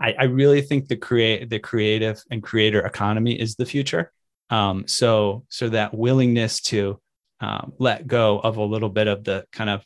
I, 0.00 0.14
I 0.18 0.24
really 0.24 0.62
think 0.62 0.88
the 0.88 0.96
create 0.96 1.48
the 1.48 1.60
creative 1.60 2.20
and 2.30 2.42
creator 2.42 2.84
economy 2.84 3.38
is 3.38 3.54
the 3.54 3.66
future. 3.66 4.12
Um, 4.50 4.86
so 4.86 5.44
so 5.48 5.68
that 5.70 5.94
willingness 5.94 6.60
to 6.62 7.00
um, 7.40 7.72
let 7.78 8.06
go 8.06 8.38
of 8.38 8.56
a 8.56 8.64
little 8.64 8.88
bit 8.88 9.06
of 9.08 9.24
the 9.24 9.46
kind 9.52 9.70
of 9.70 9.84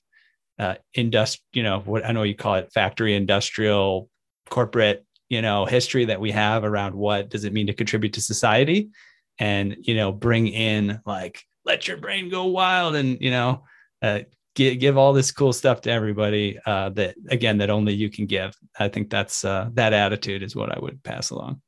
uh, 0.59 0.75
industri- 0.97 1.41
you 1.53 1.63
know, 1.63 1.81
what 1.81 2.05
I 2.05 2.13
know 2.13 2.23
you 2.23 2.35
call 2.35 2.57
it, 2.57 2.73
factory 2.73 3.15
industrial 3.15 4.09
corporate, 4.51 5.05
you 5.29 5.43
know, 5.43 5.67
history 5.67 6.07
that 6.07 6.21
we 6.21 6.31
have 6.33 6.65
around 6.65 6.95
what 6.95 7.29
does 7.31 7.45
it 7.45 7.53
mean 7.53 7.69
to 7.69 7.75
contribute 7.75 8.15
to 8.15 8.21
society, 8.21 8.91
and 9.39 9.77
you 9.81 9.95
know, 9.95 10.13
bring 10.13 10.49
in 10.49 11.01
like 11.07 11.43
let 11.65 11.87
your 11.87 11.97
brain 11.97 12.29
go 12.29 12.47
wild 12.47 12.95
and 12.95 13.21
you 13.21 13.31
know, 13.31 13.65
uh, 14.03 14.21
give, 14.55 14.79
give 14.79 14.99
all 14.99 15.13
this 15.13 15.31
cool 15.31 15.53
stuff 15.53 15.83
to 15.83 15.91
everybody 15.91 16.59
uh, 16.67 16.89
that 16.91 17.15
again 17.29 17.59
that 17.59 17.71
only 17.71 17.95
you 17.95 18.11
can 18.11 18.27
give. 18.27 18.57
I 18.79 18.89
think 18.89 19.11
that's 19.11 19.45
uh, 19.45 19.71
that 19.75 19.93
attitude 19.93 20.43
is 20.43 20.57
what 20.57 20.77
I 20.77 20.79
would 20.81 21.03
pass 21.03 21.31
along. 21.31 21.63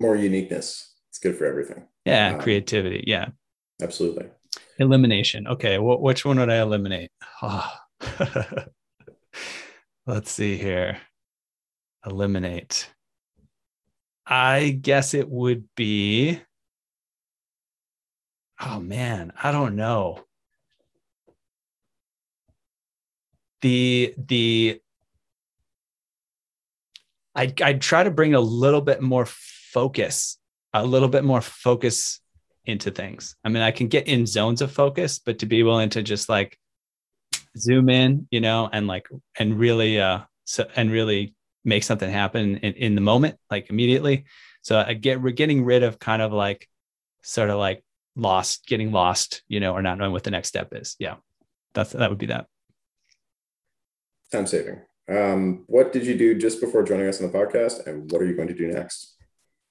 More 0.00 0.16
uniqueness. 0.16 0.87
It's 1.10 1.18
good 1.18 1.36
for 1.36 1.46
everything. 1.46 1.84
Yeah, 2.04 2.34
um, 2.34 2.40
creativity. 2.40 3.04
Yeah, 3.06 3.28
absolutely. 3.82 4.26
Elimination. 4.78 5.46
Okay, 5.46 5.76
wh- 5.76 6.00
which 6.00 6.24
one 6.24 6.38
would 6.38 6.50
I 6.50 6.60
eliminate? 6.60 7.10
Oh. 7.42 7.72
Let's 10.06 10.30
see 10.30 10.56
here. 10.56 10.98
Eliminate. 12.06 12.90
I 14.26 14.70
guess 14.70 15.14
it 15.14 15.28
would 15.28 15.64
be. 15.74 16.40
Oh 18.60 18.80
man, 18.80 19.32
I 19.42 19.52
don't 19.52 19.76
know. 19.76 20.24
The 23.62 24.14
the 24.16 24.80
I 27.34 27.52
I 27.62 27.72
try 27.74 28.04
to 28.04 28.10
bring 28.10 28.34
a 28.34 28.40
little 28.40 28.80
bit 28.80 29.00
more 29.02 29.26
focus 29.26 30.38
a 30.74 30.84
little 30.84 31.08
bit 31.08 31.24
more 31.24 31.40
focus 31.40 32.20
into 32.66 32.90
things. 32.90 33.34
I 33.44 33.48
mean, 33.48 33.62
I 33.62 33.70
can 33.70 33.88
get 33.88 34.08
in 34.08 34.26
zones 34.26 34.60
of 34.60 34.70
focus, 34.70 35.18
but 35.18 35.38
to 35.40 35.46
be 35.46 35.62
willing 35.62 35.90
to 35.90 36.02
just 36.02 36.28
like 36.28 36.58
zoom 37.56 37.88
in, 37.88 38.28
you 38.30 38.40
know, 38.40 38.68
and 38.72 38.86
like 38.86 39.08
and 39.38 39.58
really 39.58 40.00
uh 40.00 40.20
so 40.44 40.66
and 40.76 40.90
really 40.90 41.34
make 41.64 41.82
something 41.82 42.10
happen 42.10 42.58
in, 42.58 42.74
in 42.74 42.94
the 42.94 43.00
moment, 43.00 43.36
like 43.50 43.70
immediately. 43.70 44.24
So 44.62 44.78
I 44.86 44.94
get 44.94 45.20
we're 45.20 45.30
getting 45.30 45.64
rid 45.64 45.82
of 45.82 45.98
kind 45.98 46.22
of 46.22 46.32
like 46.32 46.68
sort 47.22 47.50
of 47.50 47.58
like 47.58 47.82
lost, 48.16 48.66
getting 48.66 48.92
lost, 48.92 49.42
you 49.48 49.60
know, 49.60 49.72
or 49.72 49.82
not 49.82 49.98
knowing 49.98 50.12
what 50.12 50.24
the 50.24 50.30
next 50.30 50.48
step 50.48 50.74
is. 50.74 50.96
Yeah. 50.98 51.16
That's 51.74 51.92
that 51.92 52.10
would 52.10 52.18
be 52.18 52.26
that. 52.26 52.46
Time 54.30 54.46
saving. 54.46 54.80
Um, 55.08 55.64
what 55.68 55.92
did 55.92 56.04
you 56.04 56.18
do 56.18 56.36
just 56.38 56.60
before 56.60 56.82
joining 56.82 57.08
us 57.08 57.20
on 57.22 57.30
the 57.30 57.38
podcast, 57.38 57.86
and 57.86 58.10
what 58.10 58.20
are 58.20 58.26
you 58.26 58.34
going 58.34 58.48
to 58.48 58.54
do 58.54 58.66
next? 58.66 59.17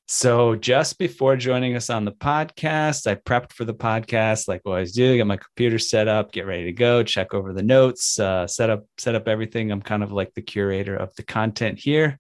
So 0.10 0.56
just 0.56 0.98
before 0.98 1.36
joining 1.36 1.76
us 1.76 1.90
on 1.90 2.06
the 2.06 2.14
podcast, 2.14 3.08
I 3.08 3.16
prepped 3.16 3.52
for 3.52 3.66
the 3.66 3.74
podcast 3.74 4.48
like 4.48 4.62
always 4.66 4.94
do. 4.94 5.18
Get 5.18 5.28
my 5.28 5.36
computer 5.36 5.78
set 5.78 6.08
up, 6.08 6.32
get 6.32 6.46
ready 6.46 6.64
to 6.64 6.72
go, 6.72 7.04
check 7.04 7.34
over 7.34 7.52
the 7.52 7.62
notes, 7.62 8.18
uh, 8.18 8.48
set 8.48 8.70
up 8.70 8.86
set 8.98 9.16
up 9.16 9.28
everything. 9.28 9.70
I'm 9.70 9.82
kind 9.82 10.04
of 10.04 10.14
like 10.14 10.34
the 10.34 10.42
curator 10.42 10.96
of 10.96 11.14
the 11.16 11.24
content 11.24 11.78
here. 11.78 12.20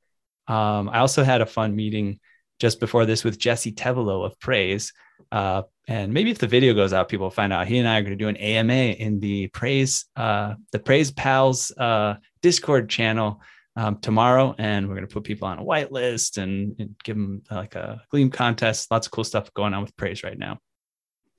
Um, 0.49 0.89
I 0.89 0.99
also 0.99 1.23
had 1.23 1.39
a 1.39 1.45
fun 1.45 1.77
meeting 1.77 2.19
just 2.59 2.81
before 2.81 3.05
this 3.05 3.23
with 3.23 3.39
Jesse 3.39 3.71
Tevelow 3.71 4.25
of 4.25 4.37
Praise. 4.41 4.91
Uh, 5.31 5.61
and 5.87 6.13
maybe 6.13 6.31
if 6.31 6.39
the 6.39 6.47
video 6.47 6.73
goes 6.73 6.91
out, 6.91 7.07
people 7.07 7.27
will 7.27 7.31
find 7.31 7.53
out 7.53 7.67
he 7.67 7.77
and 7.77 7.87
I 7.87 7.99
are 7.99 8.01
going 8.01 8.17
to 8.17 8.21
do 8.21 8.27
an 8.27 8.35
AMA 8.35 8.73
in 8.73 9.21
the 9.21 9.47
Praise 9.47 10.03
uh, 10.17 10.55
the 10.73 10.79
Praise 10.79 11.11
Pals 11.11 11.71
uh, 11.77 12.15
Discord 12.41 12.89
channel 12.89 13.41
um, 13.77 13.99
tomorrow, 13.99 14.55
and 14.57 14.87
we're 14.87 14.95
going 14.95 15.07
to 15.07 15.13
put 15.13 15.23
people 15.23 15.47
on 15.47 15.59
a 15.59 15.63
whitelist 15.63 16.41
and, 16.41 16.75
and 16.79 16.95
give 17.03 17.15
them 17.15 17.43
like 17.51 17.75
a 17.75 18.01
Gleam 18.09 18.31
contest. 18.31 18.89
Lots 18.89 19.05
of 19.07 19.11
cool 19.11 19.23
stuff 19.23 19.53
going 19.53 19.73
on 19.75 19.83
with 19.83 19.95
Praise 19.95 20.23
right 20.23 20.37
now. 20.37 20.57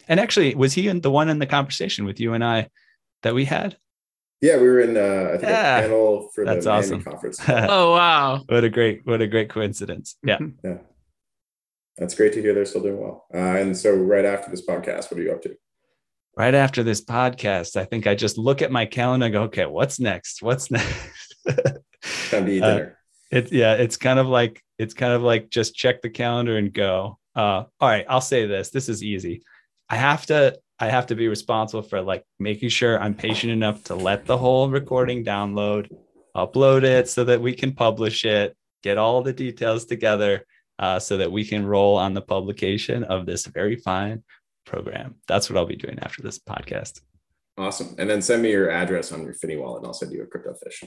And 0.06 0.20
actually, 0.20 0.54
was 0.54 0.72
he 0.72 0.86
in 0.88 1.00
the 1.00 1.10
one 1.10 1.28
in 1.28 1.40
the 1.40 1.46
conversation 1.46 2.04
with 2.04 2.20
you 2.20 2.32
and 2.34 2.44
I 2.44 2.68
that 3.24 3.34
we 3.34 3.44
had? 3.44 3.76
Yeah, 4.40 4.56
we 4.56 4.68
were 4.68 4.80
in 4.80 4.96
uh, 4.96 5.30
I 5.30 5.30
think 5.32 5.42
Yeah. 5.50 5.78
a 5.78 5.82
panel 5.82 6.30
for 6.32 6.44
That's 6.44 6.64
the 6.64 6.70
Miami 6.70 6.86
awesome. 6.86 7.02
conference. 7.02 7.40
Oh 7.48 7.92
wow. 7.92 8.44
what 8.46 8.62
a 8.62 8.70
great, 8.70 9.00
what 9.04 9.20
a 9.20 9.26
great 9.26 9.50
coincidence. 9.50 10.16
Yeah. 10.22 10.38
yeah, 10.64 10.78
that's 11.96 12.14
great 12.14 12.32
to 12.34 12.40
hear. 12.40 12.54
They're 12.54 12.64
still 12.64 12.82
doing 12.82 13.00
well. 13.00 13.26
Uh, 13.34 13.38
and 13.38 13.76
so, 13.76 13.92
right 13.94 14.24
after 14.24 14.48
this 14.48 14.64
podcast, 14.64 15.10
what 15.10 15.18
are 15.18 15.24
you 15.24 15.32
up 15.32 15.42
to? 15.42 15.56
Right 16.36 16.54
after 16.54 16.84
this 16.84 17.04
podcast, 17.04 17.74
I 17.74 17.84
think 17.84 18.06
I 18.06 18.14
just 18.14 18.38
look 18.38 18.62
at 18.62 18.70
my 18.70 18.86
calendar 18.86 19.26
and 19.26 19.32
go, 19.32 19.42
okay, 19.44 19.66
what's 19.66 19.98
next? 19.98 20.40
What's 20.40 20.70
next? 20.70 21.34
Time 22.30 22.46
to 22.46 22.52
eat 22.52 22.62
Uh, 22.62 22.74
dinner. 22.74 22.98
It's 23.30 23.52
yeah, 23.52 23.74
it's 23.74 23.96
kind 23.96 24.18
of 24.18 24.26
like 24.26 24.62
it's 24.78 24.94
kind 24.94 25.12
of 25.12 25.22
like 25.22 25.50
just 25.50 25.74
check 25.74 26.00
the 26.02 26.10
calendar 26.10 26.56
and 26.56 26.72
go. 26.72 27.18
Uh, 27.34 27.64
all 27.80 27.88
right, 27.88 28.06
I'll 28.08 28.20
say 28.20 28.46
this. 28.46 28.70
This 28.70 28.88
is 28.88 29.02
easy. 29.02 29.42
I 29.88 29.96
have 29.96 30.26
to 30.26 30.58
I 30.78 30.86
have 30.86 31.06
to 31.06 31.16
be 31.16 31.28
responsible 31.28 31.82
for 31.82 32.00
like 32.00 32.24
making 32.38 32.68
sure 32.68 33.00
I'm 33.00 33.14
patient 33.14 33.52
enough 33.52 33.84
to 33.84 33.94
let 33.94 34.26
the 34.26 34.38
whole 34.38 34.70
recording 34.70 35.24
download, 35.24 35.90
upload 36.36 36.84
it 36.84 37.08
so 37.08 37.24
that 37.24 37.40
we 37.40 37.52
can 37.52 37.72
publish 37.72 38.24
it, 38.24 38.56
get 38.82 38.96
all 38.96 39.22
the 39.22 39.32
details 39.32 39.84
together 39.86 40.46
uh, 40.78 40.98
so 41.00 41.16
that 41.16 41.32
we 41.32 41.44
can 41.44 41.66
roll 41.66 41.96
on 41.96 42.14
the 42.14 42.22
publication 42.22 43.02
of 43.04 43.26
this 43.26 43.46
very 43.46 43.76
fine 43.76 44.22
program. 44.64 45.16
That's 45.26 45.50
what 45.50 45.56
I'll 45.56 45.66
be 45.66 45.76
doing 45.76 45.98
after 46.00 46.22
this 46.22 46.38
podcast. 46.38 47.00
Awesome. 47.56 47.96
And 47.98 48.08
then 48.08 48.22
send 48.22 48.42
me 48.42 48.52
your 48.52 48.70
address 48.70 49.10
on 49.10 49.22
your 49.22 49.34
Finnie 49.34 49.58
wallet, 49.60 49.78
and 49.78 49.86
I'll 49.88 49.94
send 49.94 50.12
you 50.12 50.22
a 50.22 50.26
crypto 50.26 50.54
fish. 50.54 50.84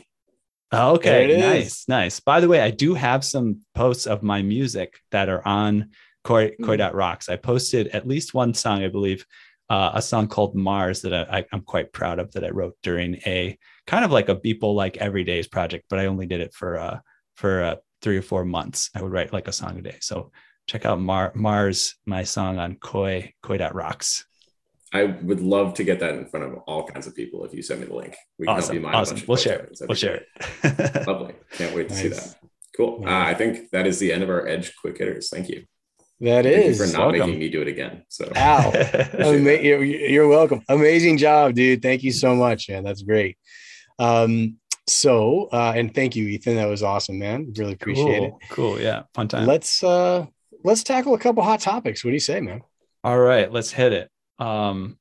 Oh, 0.72 0.96
Okay, 0.96 1.38
nice, 1.38 1.88
nice. 1.88 2.20
By 2.20 2.40
the 2.40 2.48
way, 2.48 2.62
I 2.62 2.72
do 2.72 2.94
have 2.94 3.26
some 3.26 3.62
posts 3.76 4.08
of 4.08 4.24
my 4.24 4.42
music 4.42 5.00
that 5.12 5.28
are 5.30 5.46
on 5.46 5.90
Koi, 6.24 6.52
Koi. 6.64 6.78
Rocks. 6.78 7.30
I 7.30 7.36
posted 7.36 7.88
at 7.90 8.08
least 8.08 8.34
one 8.34 8.54
song, 8.54 8.84
I 8.84 8.88
believe, 8.88 9.26
uh, 9.70 9.92
a 9.94 10.02
song 10.02 10.28
called 10.28 10.56
Mars 10.56 11.02
that 11.02 11.14
I, 11.14 11.46
I'm 11.52 11.62
quite 11.62 11.94
proud 11.94 12.20
of 12.20 12.32
that 12.34 12.44
I 12.44 12.50
wrote 12.50 12.76
during 12.84 13.16
a 13.26 13.58
kind 13.88 14.06
of 14.06 14.12
like 14.12 14.30
a 14.30 14.36
Beeple 14.36 14.76
like 14.76 14.94
everydays 14.96 15.50
project, 15.50 15.86
but 15.90 16.00
I 16.00 16.06
only 16.06 16.26
did 16.26 16.42
it 16.42 16.54
for 16.54 16.78
uh, 16.78 17.00
for 17.36 17.64
uh, 17.64 17.76
three 18.02 18.18
or 18.18 18.22
four 18.22 18.46
months. 18.46 18.90
I 18.96 19.02
would 19.02 19.12
write 19.12 19.34
like 19.34 19.48
a 19.48 19.54
song 19.54 19.78
a 19.78 19.82
day. 19.82 19.98
So 20.02 20.32
check 20.68 20.86
out 20.86 21.00
Mar- 21.00 21.32
Mars, 21.36 21.96
my 22.06 22.24
song 22.24 22.60
on 22.60 22.76
Koi, 22.76 23.34
Koi.rocks. 23.42 24.26
I 24.94 25.04
would 25.04 25.40
love 25.40 25.76
to 25.76 25.84
get 25.84 26.00
that 26.02 26.16
in 26.16 26.26
front 26.26 26.46
of 26.46 26.60
all 26.68 26.84
kinds 26.86 27.08
of 27.08 27.16
people 27.16 27.46
if 27.46 27.54
you 27.54 27.62
send 27.62 27.80
me 27.80 27.88
the 27.88 27.96
link. 27.96 28.16
We 28.38 28.46
can 28.46 28.56
awesome. 28.56 28.64
help 28.64 28.74
you 28.74 28.82
mind 28.82 28.96
awesome. 28.96 29.22
We'll 29.28 29.38
share 29.38 29.60
it. 29.60 29.78
We'll 29.88 29.96
share 29.96 30.24
it. 30.64 31.08
Lovely. 31.08 31.34
Can't 31.54 31.74
wait 31.74 31.90
to 31.90 31.96
see 31.96 32.10
that. 32.10 32.36
Cool. 32.76 33.04
Uh, 33.06 33.10
I 33.10 33.34
think 33.34 33.70
that 33.72 33.88
is 33.88 34.00
the 34.00 34.12
end 34.12 34.24
of 34.24 34.30
our 34.30 34.48
Edge 34.48 34.76
quick 34.76 34.98
hitters. 34.98 35.30
Thank 35.30 35.50
you. 35.50 35.66
That 36.22 36.44
Thank 36.44 36.66
you 36.68 36.76
for 36.76 36.86
not 36.86 37.08
welcome. 37.08 37.20
making 37.20 37.40
me 37.40 37.50
do 37.50 37.62
it 37.62 37.68
again. 37.68 38.04
So 38.10 38.32
Al. 38.36 38.70
Appreciate 38.76 39.20
Ama- 39.24 39.64
you're, 39.64 39.84
you're 39.84 40.28
welcome. 40.28 40.62
Amazing 40.70 41.18
job, 41.18 41.56
dude. 41.56 41.82
Thank 41.82 42.04
you 42.04 42.12
so 42.12 42.36
much, 42.36 42.70
man. 42.70 42.84
That's 42.84 43.02
great. 43.02 43.38
Um, 43.98 44.58
so, 44.88 45.48
uh, 45.52 45.74
and 45.76 45.94
thank 45.94 46.16
you, 46.16 46.28
Eathan. 46.28 46.56
That 46.56 46.68
was 46.68 46.84
awesome, 46.84 47.18
man. 47.18 47.54
Really 47.58 47.74
appreciate 47.74 48.20
cool, 48.20 48.40
cool. 48.50 48.80
Yeah, 48.80 49.04
fun 49.16 49.30
time. 49.30 49.48
Let's 49.48 49.84
uh 49.84 50.26
let's 50.64 50.84
tackle 50.84 51.14
a 51.14 51.20
couple 51.20 51.44
hot 51.44 51.60
topics. 51.60 52.04
What 52.04 52.10
do 52.10 52.16
you 52.16 52.20
say, 52.20 52.40
man? 52.40 52.62
All 53.04 53.18
right, 53.18 53.52
let's 53.52 53.72
hit 53.72 53.94
it. 53.94 54.12
Um, 54.42 54.98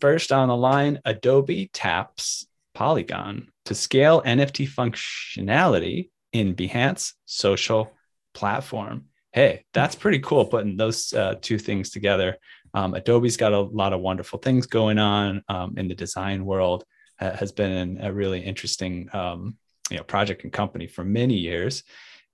first 0.00 0.30
on 0.30 0.48
the 0.48 0.56
line, 0.56 1.00
Adobe 1.04 1.70
taps 1.72 2.46
Polygon 2.74 3.48
to 3.64 3.74
scale 3.74 4.22
NFT 4.22 4.68
functionality 4.68 6.10
in 6.32 6.54
Behance 6.54 7.14
social 7.24 7.92
platform. 8.34 9.06
Hey, 9.32 9.64
that's 9.72 9.94
pretty 9.94 10.20
cool 10.20 10.44
putting 10.44 10.76
those 10.76 11.12
uh, 11.12 11.36
two 11.40 11.58
things 11.58 11.90
together. 11.90 12.36
Um, 12.74 12.94
Adobe's 12.94 13.36
got 13.36 13.52
a 13.52 13.60
lot 13.60 13.92
of 13.92 14.00
wonderful 14.00 14.38
things 14.38 14.66
going 14.66 14.98
on 14.98 15.42
um, 15.48 15.74
in 15.78 15.88
the 15.88 15.94
design 15.94 16.44
world. 16.44 16.84
Ha- 17.18 17.34
has 17.34 17.50
been 17.50 17.98
a 18.00 18.12
really 18.12 18.40
interesting 18.40 19.08
um, 19.12 19.56
you 19.90 19.96
know 19.96 20.02
project 20.02 20.44
and 20.44 20.52
company 20.52 20.86
for 20.86 21.02
many 21.02 21.34
years 21.34 21.82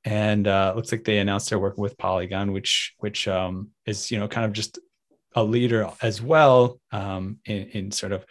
and 0.05 0.47
uh, 0.47 0.73
looks 0.77 0.93
like 0.93 1.05
they 1.05 1.19
announced 1.19 1.49
they're 1.49 1.59
working 1.59 1.83
with 1.83 1.97
Polygon, 1.97 2.53
which 2.53 2.95
which 2.99 3.27
um, 3.27 3.71
is 3.87 4.11
you 4.11 4.19
know 4.19 4.29
kind 4.29 4.45
of 4.45 4.53
just 4.53 4.79
a 5.35 5.43
leader 5.43 5.91
as 6.01 6.23
well 6.23 6.81
um, 6.93 7.39
in, 7.45 7.69
in 7.69 7.91
sort 7.91 8.13
of 8.13 8.25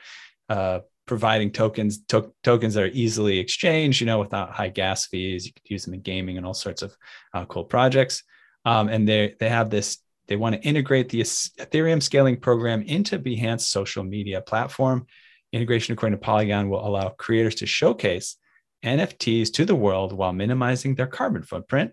uh, 0.50 0.80
providing 1.06 1.52
tokens 1.52 2.04
to- 2.06 2.34
tokens 2.44 2.74
that 2.74 2.84
are 2.84 2.88
easily 2.88 3.40
exchanged, 3.40 4.00
you 4.00 4.08
know, 4.08 4.20
without 4.20 4.52
high 4.52 4.70
gas 4.70 5.08
fees. 5.08 5.46
You 5.46 5.54
could 5.54 5.70
use 5.70 5.86
them 5.86 5.94
in 5.94 6.02
gaming 6.02 6.38
and 6.38 6.46
all 6.46 6.54
sorts 6.54 6.82
of 6.82 6.96
uh, 7.34 7.46
cool 7.46 7.66
projects. 7.66 8.24
Um, 8.66 8.88
and 8.88 9.08
they 9.08 9.36
they 9.40 9.50
have 9.50 9.70
this. 9.70 9.98
They 10.28 10.38
want 10.38 10.56
to 10.56 10.62
integrate 10.62 11.10
the 11.10 11.20
Ethereum 11.20 12.02
scaling 12.02 12.38
program 12.38 12.82
into 12.84 13.20
Behance 13.20 13.62
social 13.62 14.06
media 14.06 14.40
platform. 14.40 15.06
Integration, 15.52 15.94
according 15.94 16.18
to 16.18 16.24
Polygon, 16.24 16.70
will 16.70 16.86
allow 16.86 17.10
creators 17.10 17.56
to 17.56 17.66
showcase 17.66 18.38
NFTs 18.86 19.52
to 19.54 19.66
the 19.66 19.76
world 19.76 20.14
while 20.14 20.32
minimizing 20.32 20.96
their 20.96 21.08
carbon 21.08 21.44
footprint 21.44 21.92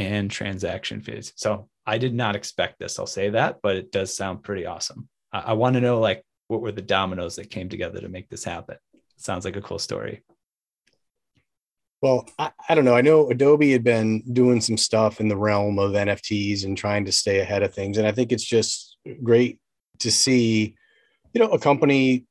and 0.00 0.30
transaction 0.30 1.02
fees. 1.02 1.34
So 1.36 1.68
I 1.86 1.98
did 1.98 2.14
not 2.14 2.34
expect 2.34 2.78
this. 2.78 2.98
I'll 2.98 3.06
say 3.06 3.28
that, 3.30 3.58
but 3.62 3.76
it 3.76 3.92
does 3.92 4.16
sound 4.16 4.42
pretty 4.42 4.64
awesome. 4.64 5.08
I, 5.30 5.40
I 5.40 5.52
want 5.52 5.74
to 5.74 5.80
know 5.82 6.00
like 6.00 6.24
what 6.48 6.62
were 6.62 6.72
the 6.72 6.80
dominoes 6.80 7.36
that 7.36 7.50
came 7.50 7.68
together 7.68 8.00
to 8.00 8.08
make 8.08 8.30
this 8.30 8.42
happen. 8.42 8.76
sounds 9.18 9.44
like 9.44 9.56
a 9.56 9.60
cool 9.60 9.78
story. 9.78 10.22
Well, 12.00 12.26
I, 12.38 12.50
I 12.66 12.74
don't 12.74 12.86
know. 12.86 12.96
I 12.96 13.02
know 13.02 13.30
Adobe 13.30 13.72
had 13.72 13.84
been 13.84 14.22
doing 14.32 14.62
some 14.62 14.78
stuff 14.78 15.20
in 15.20 15.28
the 15.28 15.36
realm 15.36 15.78
of 15.78 15.92
NFTs 15.92 16.64
and 16.64 16.78
trying 16.78 17.04
to 17.04 17.12
stay 17.12 17.40
ahead 17.40 17.62
of 17.62 17.74
things. 17.74 17.98
And 17.98 18.06
I 18.06 18.12
think 18.12 18.32
it's 18.32 18.44
just 18.44 18.96
great 19.22 19.60
to 19.98 20.10
see, 20.10 20.76
you 21.34 21.40
know, 21.40 21.50
a 21.50 21.58
company 21.58 22.24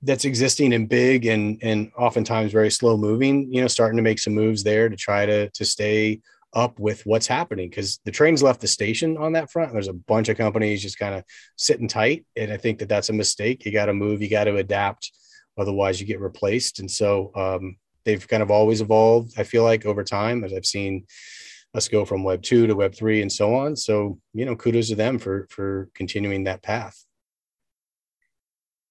that's 0.00 0.24
existing 0.24 0.72
and 0.72 0.88
big 0.88 1.26
and 1.26 1.58
and 1.62 1.90
oftentimes 1.98 2.52
very 2.52 2.70
slow 2.70 2.96
moving, 2.96 3.52
you 3.52 3.60
know, 3.60 3.66
starting 3.66 3.98
to 3.98 4.02
make 4.02 4.18
some 4.18 4.34
moves 4.34 4.62
there 4.62 4.88
to 4.88 4.96
try 4.96 5.26
to 5.26 5.50
to 5.50 5.64
stay 5.66 6.20
up 6.52 6.78
with 6.78 7.04
what's 7.04 7.26
happening 7.26 7.68
because 7.68 8.00
the 8.04 8.10
train's 8.10 8.42
left 8.42 8.60
the 8.60 8.66
station 8.66 9.16
on 9.16 9.32
that 9.32 9.50
front. 9.50 9.72
There's 9.72 9.88
a 9.88 9.92
bunch 9.92 10.28
of 10.28 10.36
companies 10.36 10.82
just 10.82 10.98
kind 10.98 11.14
of 11.14 11.24
sitting 11.56 11.88
tight, 11.88 12.24
and 12.36 12.52
I 12.52 12.56
think 12.56 12.78
that 12.78 12.88
that's 12.88 13.10
a 13.10 13.14
mistake. 13.14 13.64
You 13.64 13.72
got 13.72 13.86
to 13.86 13.94
move, 13.94 14.22
you 14.22 14.30
got 14.30 14.44
to 14.44 14.56
adapt, 14.56 15.12
otherwise 15.58 16.00
you 16.00 16.06
get 16.06 16.20
replaced. 16.20 16.80
And 16.80 16.90
so 16.90 17.30
um, 17.34 17.76
they've 18.04 18.26
kind 18.26 18.42
of 18.42 18.50
always 18.50 18.80
evolved. 18.80 19.34
I 19.38 19.44
feel 19.44 19.64
like 19.64 19.84
over 19.84 20.04
time, 20.04 20.44
as 20.44 20.52
I've 20.52 20.66
seen 20.66 21.06
us 21.74 21.88
go 21.88 22.04
from 22.04 22.24
Web 22.24 22.42
two 22.42 22.66
to 22.66 22.74
Web 22.74 22.94
three 22.94 23.20
and 23.22 23.30
so 23.30 23.54
on. 23.54 23.76
So 23.76 24.18
you 24.32 24.44
know, 24.44 24.56
kudos 24.56 24.88
to 24.88 24.94
them 24.94 25.18
for 25.18 25.46
for 25.50 25.90
continuing 25.94 26.44
that 26.44 26.62
path. 26.62 27.04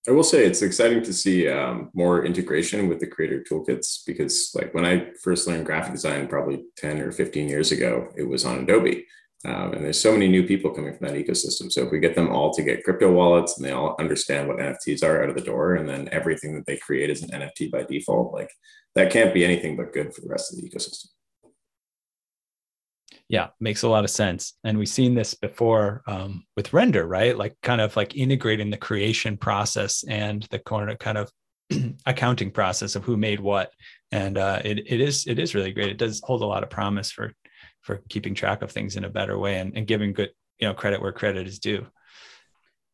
I 0.07 0.11
will 0.11 0.23
say 0.23 0.45
it's 0.45 0.61
exciting 0.61 1.01
to 1.03 1.13
see 1.13 1.47
um, 1.47 1.89
more 1.93 2.25
integration 2.25 2.87
with 2.87 2.99
the 2.99 3.07
creator 3.07 3.43
toolkits 3.43 4.05
because, 4.05 4.51
like, 4.53 4.71
when 4.73 4.85
I 4.85 5.11
first 5.23 5.47
learned 5.47 5.65
graphic 5.65 5.93
design, 5.93 6.27
probably 6.27 6.65
10 6.77 7.01
or 7.01 7.11
15 7.11 7.49
years 7.49 7.71
ago, 7.71 8.09
it 8.15 8.23
was 8.23 8.45
on 8.45 8.59
Adobe. 8.59 9.07
Um, 9.45 9.73
and 9.73 9.83
there's 9.85 9.99
so 9.99 10.11
many 10.11 10.27
new 10.27 10.45
people 10.45 10.71
coming 10.71 10.95
from 10.95 11.07
that 11.07 11.15
ecosystem. 11.15 11.71
So 11.71 11.83
if 11.83 11.91
we 11.91 11.99
get 11.99 12.15
them 12.15 12.29
all 12.29 12.53
to 12.53 12.63
get 12.63 12.83
crypto 12.83 13.11
wallets 13.11 13.57
and 13.57 13.65
they 13.65 13.71
all 13.71 13.95
understand 13.99 14.47
what 14.47 14.57
NFTs 14.57 15.03
are 15.03 15.23
out 15.23 15.29
of 15.29 15.35
the 15.35 15.41
door, 15.41 15.75
and 15.75 15.87
then 15.87 16.09
everything 16.11 16.55
that 16.55 16.65
they 16.65 16.77
create 16.77 17.09
is 17.09 17.23
an 17.23 17.29
NFT 17.29 17.71
by 17.71 17.83
default, 17.83 18.33
like 18.33 18.51
that 18.95 19.11
can't 19.11 19.33
be 19.33 19.45
anything 19.45 19.75
but 19.75 19.93
good 19.93 20.13
for 20.13 20.21
the 20.21 20.29
rest 20.29 20.51
of 20.51 20.59
the 20.59 20.67
ecosystem. 20.67 21.07
Yeah, 23.27 23.47
makes 23.59 23.81
a 23.83 23.89
lot 23.89 24.03
of 24.03 24.11
sense. 24.11 24.53
And 24.63 24.77
we've 24.77 24.87
seen 24.87 25.15
this 25.15 25.33
before 25.33 26.03
um, 26.07 26.45
with 26.55 26.73
render, 26.73 27.07
right? 27.07 27.35
Like 27.35 27.55
kind 27.63 27.81
of 27.81 27.95
like 27.95 28.15
integrating 28.15 28.69
the 28.69 28.77
creation 28.77 29.35
process 29.35 30.03
and 30.07 30.43
the 30.51 30.59
corner 30.59 30.95
kind 30.95 31.17
of 31.17 31.31
accounting 32.05 32.51
process 32.51 32.95
of 32.95 33.03
who 33.03 33.17
made 33.17 33.39
what. 33.39 33.71
And 34.11 34.37
uh, 34.37 34.61
it, 34.63 34.79
it 34.85 35.01
is 35.01 35.25
it 35.25 35.39
is 35.39 35.55
really 35.55 35.71
great. 35.71 35.89
It 35.89 35.97
does 35.97 36.21
hold 36.23 36.43
a 36.43 36.45
lot 36.45 36.63
of 36.63 36.69
promise 36.69 37.11
for 37.11 37.33
for 37.81 38.01
keeping 38.09 38.33
track 38.35 38.61
of 38.61 38.71
things 38.71 38.95
in 38.95 39.05
a 39.05 39.09
better 39.09 39.37
way 39.37 39.59
and, 39.59 39.75
and 39.77 39.87
giving 39.87 40.13
good 40.13 40.29
you 40.59 40.67
know 40.67 40.73
credit 40.73 41.01
where 41.01 41.11
credit 41.11 41.47
is 41.47 41.59
due. 41.59 41.85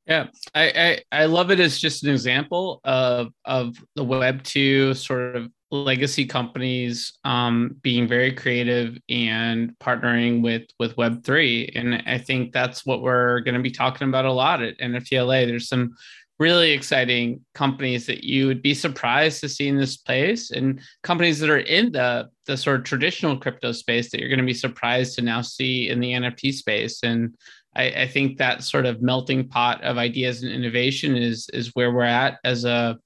Yeah, 0.07 0.27
I, 0.55 0.99
I 1.11 1.21
I 1.23 1.25
love 1.25 1.51
it 1.51 1.59
as 1.59 1.79
just 1.79 2.03
an 2.03 2.09
example 2.09 2.79
of 2.83 3.27
of 3.45 3.75
the 3.95 4.03
Web 4.03 4.43
two 4.43 4.93
sort 4.93 5.35
of 5.35 5.51
legacy 5.71 6.25
companies 6.25 7.13
um, 7.23 7.77
being 7.81 8.07
very 8.07 8.33
creative 8.33 8.97
and 9.09 9.73
partnering 9.79 10.41
with 10.43 10.63
with 10.79 10.97
Web 10.97 11.23
three, 11.23 11.71
and 11.75 12.03
I 12.05 12.17
think 12.17 12.51
that's 12.51 12.85
what 12.85 13.01
we're 13.01 13.39
going 13.39 13.55
to 13.55 13.61
be 13.61 13.71
talking 13.71 14.07
about 14.07 14.25
a 14.25 14.31
lot 14.31 14.61
at 14.61 14.77
NFTLA. 14.79 15.47
There's 15.47 15.69
some 15.69 15.95
really 16.39 16.71
exciting 16.71 17.39
companies 17.53 18.07
that 18.07 18.23
you 18.23 18.47
would 18.47 18.61
be 18.61 18.73
surprised 18.73 19.39
to 19.41 19.49
see 19.49 19.67
in 19.67 19.77
this 19.77 19.97
place, 19.97 20.51
and 20.51 20.81
companies 21.03 21.39
that 21.39 21.49
are 21.49 21.59
in 21.59 21.91
the 21.93 22.29
the 22.45 22.57
sort 22.57 22.79
of 22.79 22.83
traditional 22.83 23.37
crypto 23.37 23.71
space 23.71 24.11
that 24.11 24.19
you're 24.19 24.29
going 24.29 24.39
to 24.39 24.45
be 24.45 24.53
surprised 24.53 25.15
to 25.15 25.21
now 25.21 25.41
see 25.41 25.89
in 25.89 26.01
the 26.01 26.11
NFT 26.11 26.53
space, 26.53 27.01
and 27.03 27.33
I, 27.75 27.83
I, 28.01 28.07
think 28.07 28.37
that 28.37 28.63
sort 28.63 28.85
of 28.85 29.01
melting 29.01 29.47
pot 29.47 29.81
of 29.83 29.97
ideas 29.97 30.43
and 30.43 30.51
innovation 30.51 31.15
is 31.15 31.49
is 31.53 31.71
where 31.73 31.91
we're 31.91 32.03
at 32.03 32.39
as 32.43 32.65
a 32.65 32.97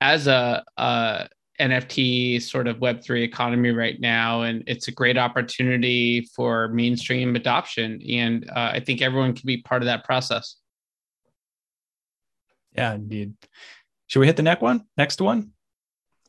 as 0.00 0.26
a 0.26 0.62
uh, 0.76 1.24
NFT 1.60 2.42
sort 2.42 2.66
of 2.66 2.78
Web3 2.78 3.22
economy 3.22 3.70
right 3.70 4.00
now. 4.00 4.42
And 4.42 4.64
it's 4.66 4.88
a 4.88 4.92
great 4.92 5.16
opportunity 5.16 6.28
for 6.34 6.68
mainstream 6.68 7.36
adoption. 7.36 8.00
And 8.08 8.48
uh, 8.50 8.70
I 8.74 8.80
think 8.80 9.02
everyone 9.02 9.34
can 9.34 9.46
be 9.46 9.58
part 9.58 9.82
of 9.82 9.86
that 9.86 10.04
process. 10.04 10.56
Yeah, 12.74 12.94
indeed. 12.94 13.34
Should 14.08 14.20
we 14.20 14.26
hit 14.26 14.36
the 14.36 14.42
neck 14.42 14.60
one? 14.62 14.84
Next 14.96 15.20
one? 15.20 15.52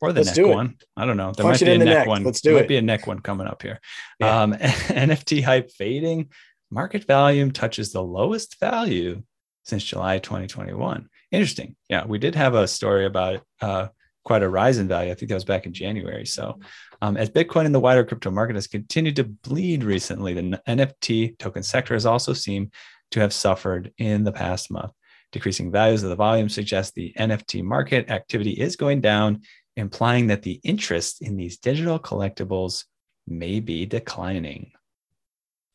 Or 0.02 0.12
the 0.12 0.20
Let's 0.20 0.30
neck 0.30 0.36
do 0.36 0.52
it. 0.52 0.56
one? 0.56 0.76
I 0.96 1.06
don't 1.06 1.18
know. 1.18 1.32
There 1.32 1.44
Punch 1.44 1.62
might 1.62 1.66
be 1.66 1.72
a 1.72 1.74
in 1.76 1.80
neck 1.80 1.88
neck. 2.00 2.08
one. 2.08 2.24
Let's 2.24 2.42
do 2.42 2.50
there 2.50 2.58
it. 2.60 2.62
Might 2.64 2.68
be 2.70 2.78
a 2.78 2.82
neck 2.82 3.08
one 3.08 3.20
coming 3.20 3.48
up 3.48 3.62
here. 3.62 3.80
Yeah. 4.20 4.42
Um, 4.42 4.54
NFT 4.54 5.44
hype 5.44 5.72
fading. 5.72 6.30
Market 6.70 7.06
volume 7.06 7.52
touches 7.52 7.92
the 7.92 8.04
lowest 8.04 8.60
value 8.60 9.24
since 9.64 9.84
July 9.84 10.20
2021. 10.20 11.08
Interesting. 11.32 11.76
Yeah, 11.90 12.06
we 12.06 12.20
did 12.20 12.36
have 12.36 12.54
a 12.56 12.68
story 12.68 13.06
about 13.06 13.42
uh, 13.62 13.88
quite 14.26 14.44
a 14.44 14.50
rise 14.50 14.80
in 14.80 14.88
value. 14.90 15.12
I 15.12 15.16
think 15.16 15.30
that 15.30 15.36
was 15.36 15.46
back 15.46 15.66
in 15.66 15.74
January. 15.74 16.26
So, 16.26 16.60
um, 17.02 17.16
as 17.16 17.30
Bitcoin 17.30 17.66
and 17.66 17.74
the 17.74 17.80
wider 17.80 18.04
crypto 18.04 18.32
market 18.32 18.56
has 18.56 18.68
continued 18.68 19.16
to 19.16 19.24
bleed 19.24 19.84
recently, 19.84 20.34
the 20.34 20.60
NFT 20.68 21.38
token 21.38 21.64
sector 21.64 21.94
has 21.94 22.06
also 22.06 22.34
seemed 22.34 22.74
to 23.12 23.20
have 23.22 23.32
suffered 23.32 23.94
in 23.98 24.24
the 24.24 24.32
past 24.32 24.70
month. 24.70 24.92
Decreasing 25.32 25.72
values 25.72 26.04
of 26.04 26.10
the 26.10 26.16
volume 26.16 26.50
suggest 26.50 26.94
the 26.94 27.14
NFT 27.18 27.64
market 27.64 28.10
activity 28.10 28.52
is 28.52 28.76
going 28.76 29.00
down, 29.00 29.42
implying 29.78 30.28
that 30.28 30.42
the 30.42 30.60
interest 30.64 31.22
in 31.22 31.38
these 31.38 31.58
digital 31.58 32.00
collectibles 32.00 32.86
may 33.28 33.60
be 33.60 33.86
declining. 33.86 34.72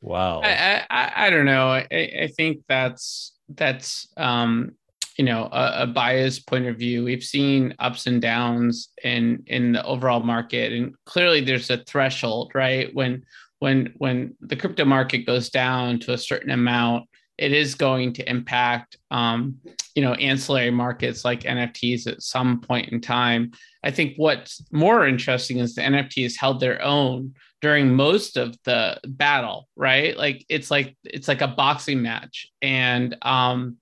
Wow. 0.00 0.40
I, 0.42 0.84
I, 0.90 1.12
I 1.26 1.30
don't 1.30 1.44
know. 1.44 1.68
I, 1.68 1.86
I 1.90 2.30
think 2.34 2.62
that's 2.68 3.32
that's 3.48 4.08
um, 4.16 4.72
you 5.16 5.24
know 5.24 5.48
a, 5.52 5.82
a 5.82 5.86
biased 5.86 6.46
point 6.46 6.66
of 6.66 6.76
view. 6.76 7.04
We've 7.04 7.22
seen 7.22 7.74
ups 7.78 8.06
and 8.06 8.20
downs 8.20 8.88
in 9.02 9.44
in 9.46 9.72
the 9.72 9.84
overall 9.84 10.20
market, 10.20 10.72
and 10.72 10.94
clearly 11.04 11.42
there's 11.42 11.70
a 11.70 11.84
threshold, 11.84 12.52
right? 12.54 12.94
When 12.94 13.24
when 13.58 13.92
when 13.98 14.36
the 14.40 14.56
crypto 14.56 14.84
market 14.84 15.26
goes 15.26 15.50
down 15.50 16.00
to 16.00 16.12
a 16.12 16.18
certain 16.18 16.50
amount, 16.50 17.08
it 17.38 17.52
is 17.52 17.74
going 17.74 18.12
to 18.14 18.28
impact 18.28 18.98
um, 19.10 19.56
you 19.94 20.02
know 20.02 20.14
ancillary 20.14 20.70
markets 20.70 21.24
like 21.24 21.40
NFTs 21.40 22.06
at 22.06 22.22
some 22.22 22.60
point 22.60 22.90
in 22.90 23.00
time. 23.00 23.52
I 23.82 23.90
think 23.90 24.14
what's 24.16 24.62
more 24.72 25.06
interesting 25.06 25.58
is 25.58 25.74
the 25.74 25.82
NFTs 25.82 26.36
held 26.36 26.60
their 26.60 26.82
own 26.82 27.34
during 27.60 27.94
most 27.94 28.36
of 28.36 28.56
the 28.64 28.98
battle, 29.06 29.68
right? 29.76 30.16
Like 30.16 30.44
it's 30.48 30.70
like 30.70 30.96
it's 31.04 31.28
like 31.28 31.42
a 31.42 31.48
boxing 31.48 32.02
match, 32.02 32.50
and 32.62 33.16
um, 33.22 33.76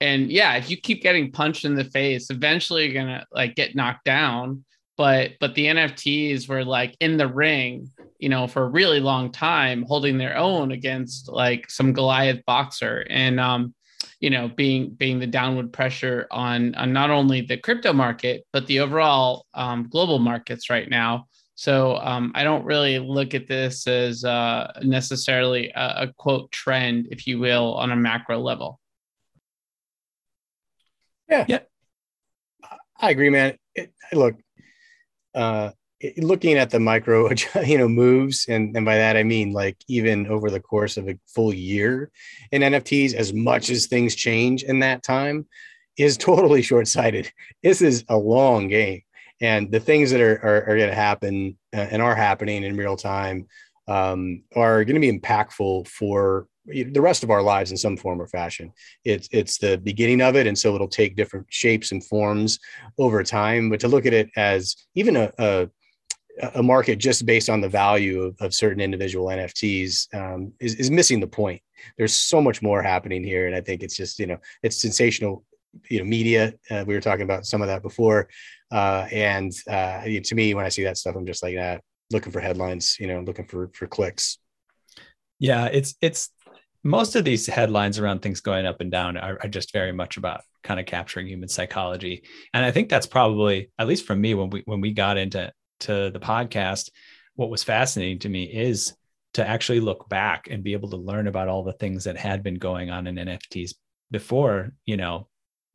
and 0.00 0.30
yeah, 0.30 0.56
if 0.56 0.70
you 0.70 0.76
keep 0.76 1.02
getting 1.02 1.32
punched 1.32 1.64
in 1.64 1.74
the 1.74 1.84
face, 1.84 2.30
eventually 2.30 2.84
you're 2.84 3.02
gonna 3.02 3.26
like 3.32 3.54
get 3.54 3.74
knocked 3.74 4.04
down. 4.04 4.64
But 4.96 5.32
but 5.40 5.54
the 5.54 5.66
NFTs 5.66 6.48
were 6.48 6.64
like 6.64 6.96
in 7.00 7.16
the 7.16 7.28
ring, 7.28 7.90
you 8.18 8.28
know, 8.28 8.46
for 8.46 8.64
a 8.64 8.68
really 8.68 9.00
long 9.00 9.30
time, 9.30 9.84
holding 9.86 10.18
their 10.18 10.36
own 10.36 10.72
against 10.72 11.28
like 11.28 11.70
some 11.70 11.92
Goliath 11.92 12.44
boxer, 12.46 13.06
and 13.10 13.38
um, 13.40 13.74
you 14.20 14.30
know, 14.30 14.48
being 14.48 14.90
being 14.90 15.18
the 15.18 15.26
downward 15.26 15.72
pressure 15.72 16.26
on 16.30 16.74
on 16.74 16.92
not 16.92 17.10
only 17.10 17.40
the 17.42 17.56
crypto 17.56 17.92
market 17.92 18.44
but 18.52 18.66
the 18.66 18.80
overall 18.80 19.46
um, 19.54 19.88
global 19.90 20.18
markets 20.18 20.70
right 20.70 20.88
now. 20.88 21.26
So 21.58 21.96
um, 21.96 22.32
I 22.34 22.44
don't 22.44 22.66
really 22.66 22.98
look 22.98 23.32
at 23.32 23.48
this 23.48 23.86
as 23.86 24.24
uh, 24.24 24.78
necessarily 24.82 25.70
a, 25.74 25.94
a 26.02 26.12
quote 26.18 26.52
trend, 26.52 27.08
if 27.10 27.26
you 27.26 27.38
will, 27.38 27.72
on 27.74 27.92
a 27.92 27.96
macro 27.96 28.38
level. 28.40 28.78
I 33.00 33.10
agree, 33.10 33.30
man. 33.30 33.56
It, 33.74 33.92
look, 34.12 34.36
uh, 35.34 35.70
it- 36.00 36.22
looking 36.22 36.56
at 36.56 36.70
the 36.70 36.80
micro, 36.80 37.30
you 37.66 37.78
know, 37.78 37.88
moves, 37.88 38.46
and 38.48 38.76
and 38.76 38.84
by 38.84 38.96
that 38.96 39.16
I 39.16 39.22
mean 39.22 39.52
like 39.52 39.76
even 39.88 40.26
over 40.26 40.50
the 40.50 40.60
course 40.60 40.96
of 40.96 41.08
a 41.08 41.18
full 41.26 41.52
year 41.52 42.10
in 42.52 42.62
NFTs, 42.62 43.14
as 43.14 43.32
much 43.32 43.70
as 43.70 43.86
things 43.86 44.14
change 44.14 44.62
in 44.62 44.80
that 44.80 45.02
time, 45.02 45.46
is 45.96 46.16
totally 46.18 46.62
short 46.62 46.88
sighted. 46.88 47.30
This 47.62 47.82
is 47.82 48.04
a 48.08 48.16
long 48.16 48.68
game, 48.68 49.02
and 49.40 49.70
the 49.70 49.80
things 49.80 50.10
that 50.10 50.20
are 50.20 50.38
are, 50.42 50.62
are 50.70 50.76
going 50.76 50.90
to 50.90 50.94
happen 50.94 51.58
uh, 51.74 51.86
and 51.90 52.02
are 52.02 52.14
happening 52.14 52.62
in 52.64 52.76
real 52.76 52.96
time 52.96 53.46
um, 53.88 54.42
are 54.54 54.84
going 54.84 55.00
to 55.00 55.00
be 55.00 55.18
impactful 55.18 55.88
for 55.88 56.46
the 56.66 57.00
rest 57.00 57.22
of 57.22 57.30
our 57.30 57.42
lives 57.42 57.70
in 57.70 57.76
some 57.76 57.96
form 57.96 58.20
or 58.20 58.26
fashion. 58.26 58.72
It's 59.04 59.28
it's 59.32 59.58
the 59.58 59.78
beginning 59.78 60.20
of 60.20 60.36
it, 60.36 60.46
and 60.46 60.58
so 60.58 60.74
it'll 60.74 60.88
take 60.88 61.16
different 61.16 61.46
shapes 61.48 61.92
and 61.92 62.04
forms 62.04 62.58
over 62.98 63.22
time. 63.22 63.70
But 63.70 63.80
to 63.80 63.88
look 63.88 64.06
at 64.06 64.14
it 64.14 64.30
as 64.36 64.76
even 64.94 65.16
a, 65.16 65.32
a 65.38 65.68
a 66.54 66.62
market 66.62 66.96
just 66.96 67.24
based 67.24 67.48
on 67.48 67.60
the 67.60 67.68
value 67.68 68.22
of, 68.22 68.36
of 68.40 68.54
certain 68.54 68.80
individual 68.80 69.28
NFTs 69.28 70.14
um, 70.14 70.52
is, 70.60 70.74
is 70.74 70.90
missing 70.90 71.20
the 71.20 71.26
point. 71.26 71.62
There's 71.96 72.14
so 72.14 72.40
much 72.40 72.62
more 72.62 72.82
happening 72.82 73.24
here, 73.24 73.46
and 73.46 73.54
I 73.54 73.60
think 73.60 73.82
it's 73.82 73.96
just 73.96 74.18
you 74.18 74.26
know 74.26 74.38
it's 74.62 74.80
sensational, 74.80 75.44
you 75.88 75.98
know, 75.98 76.04
media. 76.04 76.54
Uh, 76.70 76.84
we 76.86 76.94
were 76.94 77.00
talking 77.00 77.24
about 77.24 77.46
some 77.46 77.62
of 77.62 77.68
that 77.68 77.82
before, 77.82 78.28
uh, 78.70 79.06
and 79.12 79.52
uh, 79.68 80.02
to 80.02 80.34
me, 80.34 80.54
when 80.54 80.64
I 80.64 80.68
see 80.68 80.84
that 80.84 80.98
stuff, 80.98 81.16
I'm 81.16 81.26
just 81.26 81.42
like 81.42 81.56
that, 81.56 81.82
looking 82.10 82.32
for 82.32 82.40
headlines, 82.40 82.96
you 82.98 83.06
know, 83.06 83.20
looking 83.20 83.46
for 83.46 83.70
for 83.74 83.86
clicks. 83.86 84.38
Yeah, 85.38 85.66
it's 85.66 85.94
it's 86.00 86.30
most 86.86 87.16
of 87.16 87.24
these 87.24 87.46
headlines 87.46 87.98
around 87.98 88.20
things 88.20 88.40
going 88.40 88.64
up 88.64 88.80
and 88.80 88.90
down 88.90 89.16
are, 89.16 89.38
are, 89.42 89.48
just 89.48 89.72
very 89.72 89.92
much 89.92 90.16
about 90.16 90.42
kind 90.62 90.78
of 90.78 90.86
capturing 90.86 91.26
human 91.26 91.48
psychology, 91.48 92.22
and 92.54 92.64
I 92.64 92.70
think 92.70 92.88
that's 92.88 93.06
probably 93.06 93.70
at 93.78 93.88
least 93.88 94.06
for 94.06 94.14
me 94.14 94.34
when 94.34 94.50
we 94.50 94.62
when 94.66 94.80
we 94.80 94.92
got 94.92 95.16
into 95.18 95.52
to 95.80 96.10
the 96.10 96.20
podcast, 96.20 96.90
what 97.34 97.50
was 97.50 97.64
fascinating 97.64 98.20
to 98.20 98.28
me 98.28 98.44
is 98.44 98.94
to 99.34 99.46
actually 99.46 99.80
look 99.80 100.08
back 100.08 100.48
and 100.50 100.64
be 100.64 100.72
able 100.72 100.90
to 100.90 100.96
learn 100.96 101.26
about 101.26 101.48
all 101.48 101.62
the 101.62 101.74
things 101.74 102.04
that 102.04 102.16
had 102.16 102.42
been 102.42 102.54
going 102.54 102.88
on 102.90 103.06
in 103.06 103.16
NFTs 103.16 103.74
before 104.10 104.72
you 104.84 104.96
know 104.96 105.28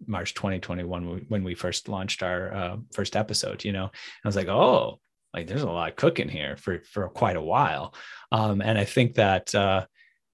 March 0.08 0.34
2021 0.34 1.26
when 1.28 1.44
we 1.44 1.56
first 1.56 1.90
launched 1.90 2.24
our 2.24 2.54
uh, 2.54 2.78
first 2.94 3.16
episode. 3.16 3.66
You 3.66 3.74
know, 3.74 3.86
I 3.86 4.28
was 4.28 4.38
like, 4.38 4.48
oh, 4.48 5.00
like 5.34 5.48
there's 5.48 5.62
a 5.62 5.70
lot 5.70 5.98
cooking 5.98 6.30
here 6.30 6.56
for 6.56 6.82
for 6.90 7.10
quite 7.10 7.36
a 7.36 7.42
while, 7.42 7.94
um, 8.32 8.62
and 8.62 8.78
I 8.78 8.86
think 8.86 9.16
that. 9.16 9.54
Uh, 9.54 9.86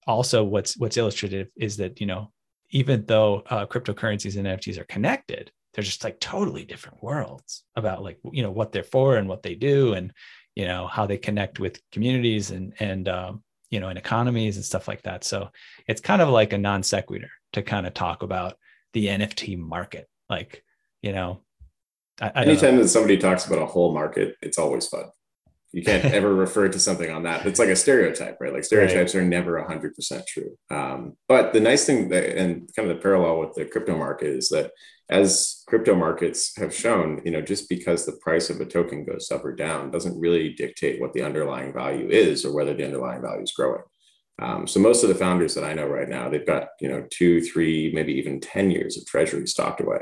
also 0.07 0.43
what's 0.43 0.77
what's 0.77 0.97
illustrative 0.97 1.49
is 1.55 1.77
that 1.77 1.99
you 1.99 2.07
know 2.07 2.31
even 2.71 3.05
though 3.05 3.43
uh, 3.49 3.65
cryptocurrencies 3.65 4.37
and 4.37 4.47
nfts 4.47 4.77
are 4.77 4.85
connected 4.85 5.51
they're 5.73 5.83
just 5.83 6.03
like 6.03 6.19
totally 6.19 6.65
different 6.65 7.03
worlds 7.03 7.63
about 7.75 8.01
like 8.01 8.17
you 8.31 8.41
know 8.41 8.51
what 8.51 8.71
they're 8.71 8.83
for 8.83 9.17
and 9.17 9.29
what 9.29 9.43
they 9.43 9.53
do 9.53 9.93
and 9.93 10.11
you 10.55 10.65
know 10.65 10.87
how 10.87 11.05
they 11.05 11.19
connect 11.19 11.59
with 11.59 11.79
communities 11.91 12.49
and 12.49 12.73
and 12.79 13.07
um, 13.07 13.43
you 13.69 13.79
know 13.79 13.89
and 13.89 13.99
economies 13.99 14.55
and 14.55 14.65
stuff 14.65 14.87
like 14.87 15.03
that. 15.03 15.23
So 15.23 15.49
it's 15.87 16.01
kind 16.01 16.19
of 16.19 16.29
like 16.29 16.51
a 16.51 16.57
non 16.57 16.81
sequitur 16.81 17.29
to 17.53 17.61
kind 17.61 17.85
of 17.85 17.93
talk 17.93 18.23
about 18.23 18.57
the 18.93 19.05
nft 19.05 19.55
market. 19.59 20.07
Like 20.27 20.63
you 21.03 21.11
know 21.11 21.41
I, 22.19 22.31
I 22.33 22.41
anytime 22.45 22.77
that 22.77 22.87
somebody 22.87 23.19
talks 23.19 23.45
about 23.45 23.61
a 23.61 23.67
whole 23.67 23.93
market 23.93 24.35
it's 24.41 24.57
always 24.57 24.87
fun 24.87 25.05
you 25.71 25.83
can't 25.83 26.05
ever 26.13 26.33
refer 26.33 26.67
to 26.69 26.79
something 26.79 27.11
on 27.11 27.23
that. 27.23 27.45
It's 27.45 27.59
like 27.59 27.69
a 27.69 27.75
stereotype, 27.75 28.37
right? 28.39 28.53
Like 28.53 28.63
stereotypes 28.63 29.13
right. 29.13 29.21
are 29.21 29.25
never 29.25 29.61
100% 29.61 30.27
true. 30.27 30.57
Um, 30.69 31.17
but 31.27 31.53
the 31.53 31.59
nice 31.59 31.85
thing 31.85 32.09
that, 32.09 32.37
and 32.37 32.69
kind 32.75 32.89
of 32.89 32.95
the 32.95 33.01
parallel 33.01 33.39
with 33.39 33.53
the 33.53 33.65
crypto 33.65 33.97
market 33.97 34.27
is 34.27 34.49
that 34.49 34.71
as 35.09 35.63
crypto 35.67 35.95
markets 35.95 36.57
have 36.57 36.73
shown, 36.73 37.21
you 37.23 37.31
know, 37.31 37.41
just 37.41 37.69
because 37.69 38.05
the 38.05 38.17
price 38.21 38.49
of 38.49 38.59
a 38.59 38.65
token 38.65 39.05
goes 39.05 39.31
up 39.31 39.45
or 39.45 39.55
down 39.55 39.91
doesn't 39.91 40.19
really 40.19 40.53
dictate 40.53 40.99
what 40.99 41.13
the 41.13 41.21
underlying 41.21 41.73
value 41.73 42.09
is 42.09 42.43
or 42.43 42.53
whether 42.53 42.73
the 42.73 42.85
underlying 42.85 43.21
value 43.21 43.43
is 43.43 43.53
growing. 43.53 43.83
Um, 44.39 44.67
so 44.67 44.79
most 44.79 45.03
of 45.03 45.09
the 45.09 45.15
founders 45.15 45.55
that 45.55 45.63
I 45.63 45.73
know 45.73 45.87
right 45.87 46.09
now, 46.09 46.29
they've 46.29 46.45
got, 46.45 46.69
you 46.79 46.89
know, 46.89 47.05
two, 47.09 47.41
three, 47.41 47.91
maybe 47.93 48.13
even 48.13 48.39
10 48.39 48.69
years 48.69 48.97
of 48.97 49.05
treasury 49.05 49.47
stocked 49.47 49.81
away. 49.81 49.99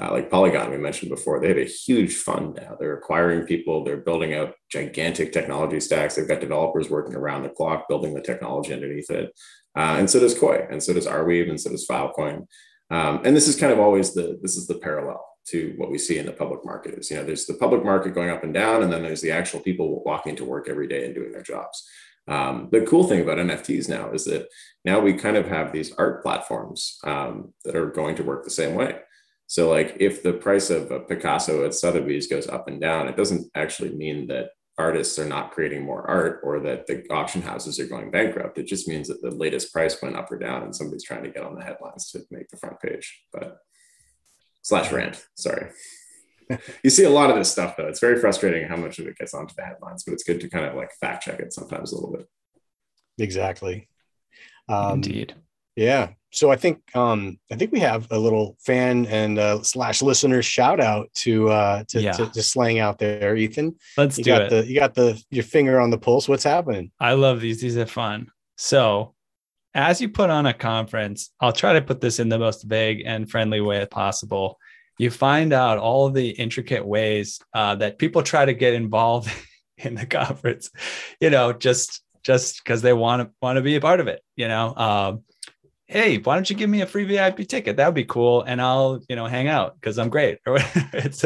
Uh, 0.00 0.12
like 0.12 0.30
Polygon, 0.30 0.70
we 0.70 0.76
mentioned 0.76 1.10
before, 1.10 1.40
they 1.40 1.48
have 1.48 1.58
a 1.58 1.64
huge 1.64 2.14
fund 2.14 2.54
now. 2.54 2.76
They're 2.78 2.96
acquiring 2.96 3.46
people, 3.46 3.82
they're 3.82 3.96
building 3.96 4.32
out 4.32 4.54
gigantic 4.70 5.32
technology 5.32 5.80
stacks. 5.80 6.14
They've 6.14 6.28
got 6.28 6.40
developers 6.40 6.88
working 6.88 7.16
around 7.16 7.42
the 7.42 7.48
clock, 7.48 7.88
building 7.88 8.14
the 8.14 8.22
technology 8.22 8.72
underneath 8.72 9.10
it. 9.10 9.32
Uh, 9.76 9.96
and 9.98 10.08
so 10.08 10.20
does 10.20 10.38
Koii, 10.38 10.70
and 10.70 10.82
so 10.82 10.92
does 10.92 11.06
Arweave, 11.06 11.50
and 11.50 11.60
so 11.60 11.70
does 11.70 11.86
Filecoin. 11.86 12.46
Um, 12.90 13.20
and 13.24 13.36
this 13.36 13.48
is 13.48 13.56
kind 13.56 13.72
of 13.72 13.78
always 13.78 14.14
the 14.14 14.38
this 14.40 14.56
is 14.56 14.66
the 14.66 14.78
parallel 14.78 15.24
to 15.48 15.74
what 15.76 15.90
we 15.90 15.98
see 15.98 16.18
in 16.18 16.26
the 16.26 16.32
public 16.32 16.64
market. 16.64 16.94
Is 16.94 17.10
you 17.10 17.16
know 17.16 17.24
there's 17.24 17.46
the 17.46 17.54
public 17.54 17.84
market 17.84 18.14
going 18.14 18.30
up 18.30 18.44
and 18.44 18.54
down, 18.54 18.82
and 18.82 18.92
then 18.92 19.02
there's 19.02 19.20
the 19.20 19.32
actual 19.32 19.60
people 19.60 20.02
walking 20.04 20.36
to 20.36 20.44
work 20.44 20.68
every 20.68 20.88
day 20.88 21.04
and 21.04 21.14
doing 21.14 21.32
their 21.32 21.42
jobs. 21.42 21.86
Um, 22.26 22.68
the 22.72 22.82
cool 22.82 23.04
thing 23.04 23.20
about 23.22 23.38
NFTs 23.38 23.88
now 23.88 24.10
is 24.10 24.24
that 24.24 24.48
now 24.84 25.00
we 25.00 25.14
kind 25.14 25.36
of 25.36 25.46
have 25.46 25.72
these 25.72 25.92
art 25.94 26.22
platforms 26.22 26.98
um, 27.04 27.54
that 27.64 27.74
are 27.76 27.90
going 27.90 28.16
to 28.16 28.22
work 28.22 28.44
the 28.44 28.50
same 28.50 28.74
way. 28.74 28.98
So, 29.48 29.70
like, 29.70 29.96
if 29.98 30.22
the 30.22 30.34
price 30.34 30.68
of 30.68 30.90
a 30.90 31.00
Picasso 31.00 31.64
at 31.64 31.74
Sotheby's 31.74 32.26
goes 32.26 32.46
up 32.46 32.68
and 32.68 32.78
down, 32.78 33.08
it 33.08 33.16
doesn't 33.16 33.50
actually 33.54 33.90
mean 33.90 34.26
that 34.28 34.50
artists 34.76 35.18
are 35.18 35.24
not 35.24 35.50
creating 35.50 35.82
more 35.82 36.08
art 36.08 36.40
or 36.44 36.60
that 36.60 36.86
the 36.86 37.02
auction 37.10 37.40
houses 37.40 37.80
are 37.80 37.86
going 37.86 38.10
bankrupt. 38.10 38.58
It 38.58 38.66
just 38.66 38.86
means 38.86 39.08
that 39.08 39.22
the 39.22 39.30
latest 39.30 39.72
price 39.72 40.00
went 40.00 40.16
up 40.16 40.30
or 40.30 40.38
down 40.38 40.62
and 40.62 40.76
somebody's 40.76 41.02
trying 41.02 41.24
to 41.24 41.30
get 41.30 41.42
on 41.42 41.56
the 41.56 41.64
headlines 41.64 42.10
to 42.12 42.20
make 42.30 42.48
the 42.48 42.58
front 42.58 42.78
page. 42.80 43.24
But 43.32 43.56
slash 44.62 44.92
rant, 44.92 45.26
sorry. 45.34 45.70
you 46.84 46.90
see 46.90 47.04
a 47.04 47.10
lot 47.10 47.30
of 47.30 47.36
this 47.36 47.50
stuff 47.50 47.76
though. 47.76 47.88
It's 47.88 48.00
very 48.00 48.20
frustrating 48.20 48.68
how 48.68 48.76
much 48.76 48.98
of 48.98 49.06
it 49.06 49.18
gets 49.18 49.34
onto 49.34 49.54
the 49.54 49.64
headlines, 49.64 50.04
but 50.04 50.12
it's 50.12 50.24
good 50.24 50.40
to 50.42 50.48
kind 50.48 50.66
of 50.66 50.76
like 50.76 50.90
fact 51.00 51.24
check 51.24 51.40
it 51.40 51.52
sometimes 51.52 51.92
a 51.92 51.96
little 51.96 52.12
bit. 52.12 52.26
Exactly. 53.18 53.88
Um, 54.68 54.96
Indeed. 54.96 55.34
Yeah. 55.74 56.10
So 56.30 56.50
I 56.50 56.56
think 56.56 56.80
um, 56.94 57.38
I 57.50 57.56
think 57.56 57.72
we 57.72 57.80
have 57.80 58.06
a 58.10 58.18
little 58.18 58.56
fan 58.60 59.06
and 59.06 59.38
uh, 59.38 59.62
slash 59.62 60.02
listener 60.02 60.42
shout 60.42 60.78
out 60.80 61.08
to 61.14 61.48
uh, 61.48 61.84
to, 61.88 62.00
Yeah. 62.02 62.12
to 62.12 62.26
to 62.30 62.42
slang 62.42 62.78
out 62.78 62.98
there, 62.98 63.34
Eathan. 63.34 63.74
Let's 63.96 64.18
You 64.18 64.24
do 64.24 64.30
got 64.30 64.42
it. 64.42 64.50
the 64.50 64.66
you 64.66 64.78
got 64.78 64.94
the 64.94 65.22
your 65.30 65.44
finger 65.44 65.80
on 65.80 65.90
the 65.90 65.98
pulse. 65.98 66.28
What's 66.28 66.44
happening? 66.44 66.90
I 67.00 67.12
love 67.14 67.40
these. 67.40 67.60
These 67.60 67.76
are 67.78 67.86
fun. 67.86 68.26
So, 68.56 69.14
as 69.74 70.00
you 70.00 70.08
put 70.08 70.28
on 70.30 70.44
a 70.46 70.52
conference, 70.52 71.30
I'll 71.40 71.52
try 71.52 71.72
to 71.74 71.80
put 71.82 72.00
this 72.00 72.18
in 72.18 72.28
the 72.28 72.38
most 72.38 72.64
vague 72.64 73.02
and 73.06 73.30
friendly 73.30 73.60
way 73.60 73.86
possible. 73.86 74.58
You 74.98 75.10
find 75.10 75.52
out 75.52 75.78
all 75.78 76.10
the 76.10 76.28
intricate 76.30 76.84
ways 76.84 77.38
uh, 77.54 77.76
that 77.76 77.98
people 77.98 78.22
try 78.22 78.44
to 78.44 78.52
get 78.52 78.74
involved 78.74 79.30
in 79.78 79.94
the 79.94 80.04
conference. 80.06 80.70
You 81.20 81.30
know, 81.30 81.52
just 81.52 82.02
just 82.22 82.62
because 82.62 82.82
they 82.82 82.92
want 82.92 83.22
to 83.22 83.30
want 83.40 83.56
to 83.56 83.62
be 83.62 83.76
a 83.76 83.80
part 83.80 84.00
of 84.00 84.08
it. 84.08 84.20
You 84.36 84.48
know, 84.48 84.74
um, 84.76 85.24
hey, 85.88 86.18
why 86.18 86.34
don't 86.34 86.48
you 86.48 86.54
give 86.54 86.68
me 86.68 86.82
a 86.82 86.86
free 86.86 87.04
VIP 87.04 87.48
ticket? 87.48 87.78
That 87.78 87.86
would 87.86 87.94
be 87.94 88.04
cool, 88.04 88.42
and 88.42 88.60
I'll 88.60 89.00
you 89.08 89.16
know 89.16 89.26
hang 89.26 89.48
out 89.48 89.74
because 89.74 89.98
I'm 89.98 90.10
great. 90.10 90.38
It's 90.92 91.24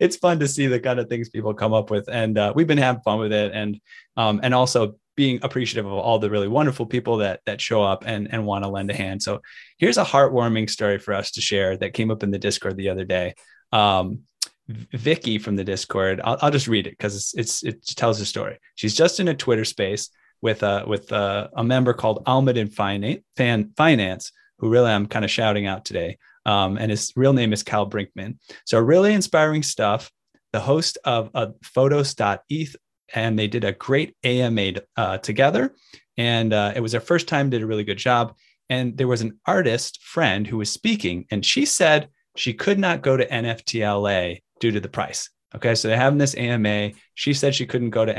it's 0.00 0.16
fun 0.16 0.38
to 0.40 0.48
see 0.48 0.66
the 0.66 0.80
kind 0.80 1.00
of 1.00 1.08
things 1.08 1.30
people 1.30 1.54
come 1.54 1.72
up 1.72 1.90
with, 1.90 2.08
and 2.08 2.38
uh, 2.38 2.52
we've 2.54 2.66
been 2.66 2.78
having 2.78 3.02
fun 3.02 3.18
with 3.18 3.32
it, 3.32 3.52
and 3.52 3.80
um, 4.16 4.40
and 4.42 4.54
also 4.54 4.96
being 5.14 5.40
appreciative 5.42 5.86
of 5.86 5.92
all 5.92 6.18
the 6.18 6.30
really 6.30 6.48
wonderful 6.48 6.86
people 6.86 7.18
that 7.18 7.40
that 7.46 7.60
show 7.60 7.82
up 7.82 8.04
and 8.06 8.32
and 8.32 8.46
want 8.46 8.64
to 8.64 8.70
lend 8.70 8.90
a 8.90 8.94
hand. 8.94 9.22
So 9.22 9.40
here's 9.78 9.98
a 9.98 10.04
heartwarming 10.04 10.68
story 10.70 10.98
for 10.98 11.14
us 11.14 11.32
to 11.32 11.40
share 11.40 11.76
that 11.78 11.94
came 11.94 12.10
up 12.10 12.22
in 12.22 12.30
the 12.30 12.38
Discord 12.38 12.76
the 12.76 12.90
other 12.90 13.04
day. 13.04 13.34
Um, 13.72 14.20
Vicky 14.68 15.38
from 15.38 15.56
the 15.56 15.64
Discord, 15.64 16.20
I'll, 16.22 16.38
I'll 16.40 16.50
just 16.50 16.68
read 16.68 16.86
it 16.86 16.90
because 16.90 17.16
it's, 17.16 17.34
it's 17.34 17.62
it 17.62 17.96
tells 17.96 18.18
the 18.18 18.26
story. 18.26 18.58
She's 18.74 18.94
just 18.94 19.20
in 19.20 19.28
a 19.28 19.34
Twitter 19.34 19.64
space 19.64 20.10
with 20.42 20.62
a 20.62 20.84
with 20.86 21.10
a, 21.12 21.50
a 21.54 21.64
member 21.64 21.94
called 21.94 22.24
Almaden 22.26 22.72
Finance, 22.72 23.22
Fan 23.36 23.72
Finance, 23.76 24.32
who 24.58 24.68
really 24.68 24.90
I'm 24.90 25.06
kind 25.06 25.24
of 25.24 25.30
shouting 25.30 25.66
out 25.66 25.84
today. 25.84 26.18
Um, 26.44 26.76
and 26.76 26.90
his 26.90 27.12
real 27.16 27.32
name 27.32 27.52
is 27.52 27.62
Cal 27.62 27.88
Brinkman. 27.88 28.38
So 28.66 28.78
really 28.78 29.14
inspiring 29.14 29.62
stuff. 29.62 30.10
The 30.52 30.60
host 30.60 30.98
of 31.04 31.30
uh, 31.34 31.48
Photos.eth 31.62 32.76
and 33.14 33.38
they 33.38 33.46
did 33.46 33.64
a 33.64 33.72
great 33.72 34.16
AMA 34.24 34.72
uh, 34.96 35.18
together. 35.18 35.74
And 36.16 36.52
uh, 36.52 36.72
it 36.74 36.80
was 36.80 36.92
their 36.92 37.00
first 37.00 37.28
time, 37.28 37.50
did 37.50 37.62
a 37.62 37.66
really 37.66 37.84
good 37.84 37.98
job. 37.98 38.34
And 38.68 38.96
there 38.96 39.08
was 39.08 39.22
an 39.22 39.38
artist 39.46 40.02
friend 40.02 40.46
who 40.46 40.56
was 40.56 40.70
speaking, 40.70 41.26
and 41.30 41.44
she 41.44 41.66
said 41.66 42.08
she 42.36 42.54
could 42.54 42.78
not 42.78 43.02
go 43.02 43.16
to 43.16 43.26
NFTLA 43.26 44.40
due 44.60 44.70
to 44.70 44.80
the 44.80 44.88
price. 44.88 45.28
Okay, 45.54 45.74
so 45.74 45.88
they're 45.88 45.98
having 45.98 46.18
this 46.18 46.34
AMA. 46.34 46.92
She 47.14 47.34
said 47.34 47.54
she 47.54 47.66
couldn't 47.66 47.90
go 47.90 48.06
to 48.06 48.14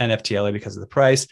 NFTLA 0.00 0.52
because 0.52 0.76
of 0.76 0.80
the 0.80 0.86
price. 0.86 1.26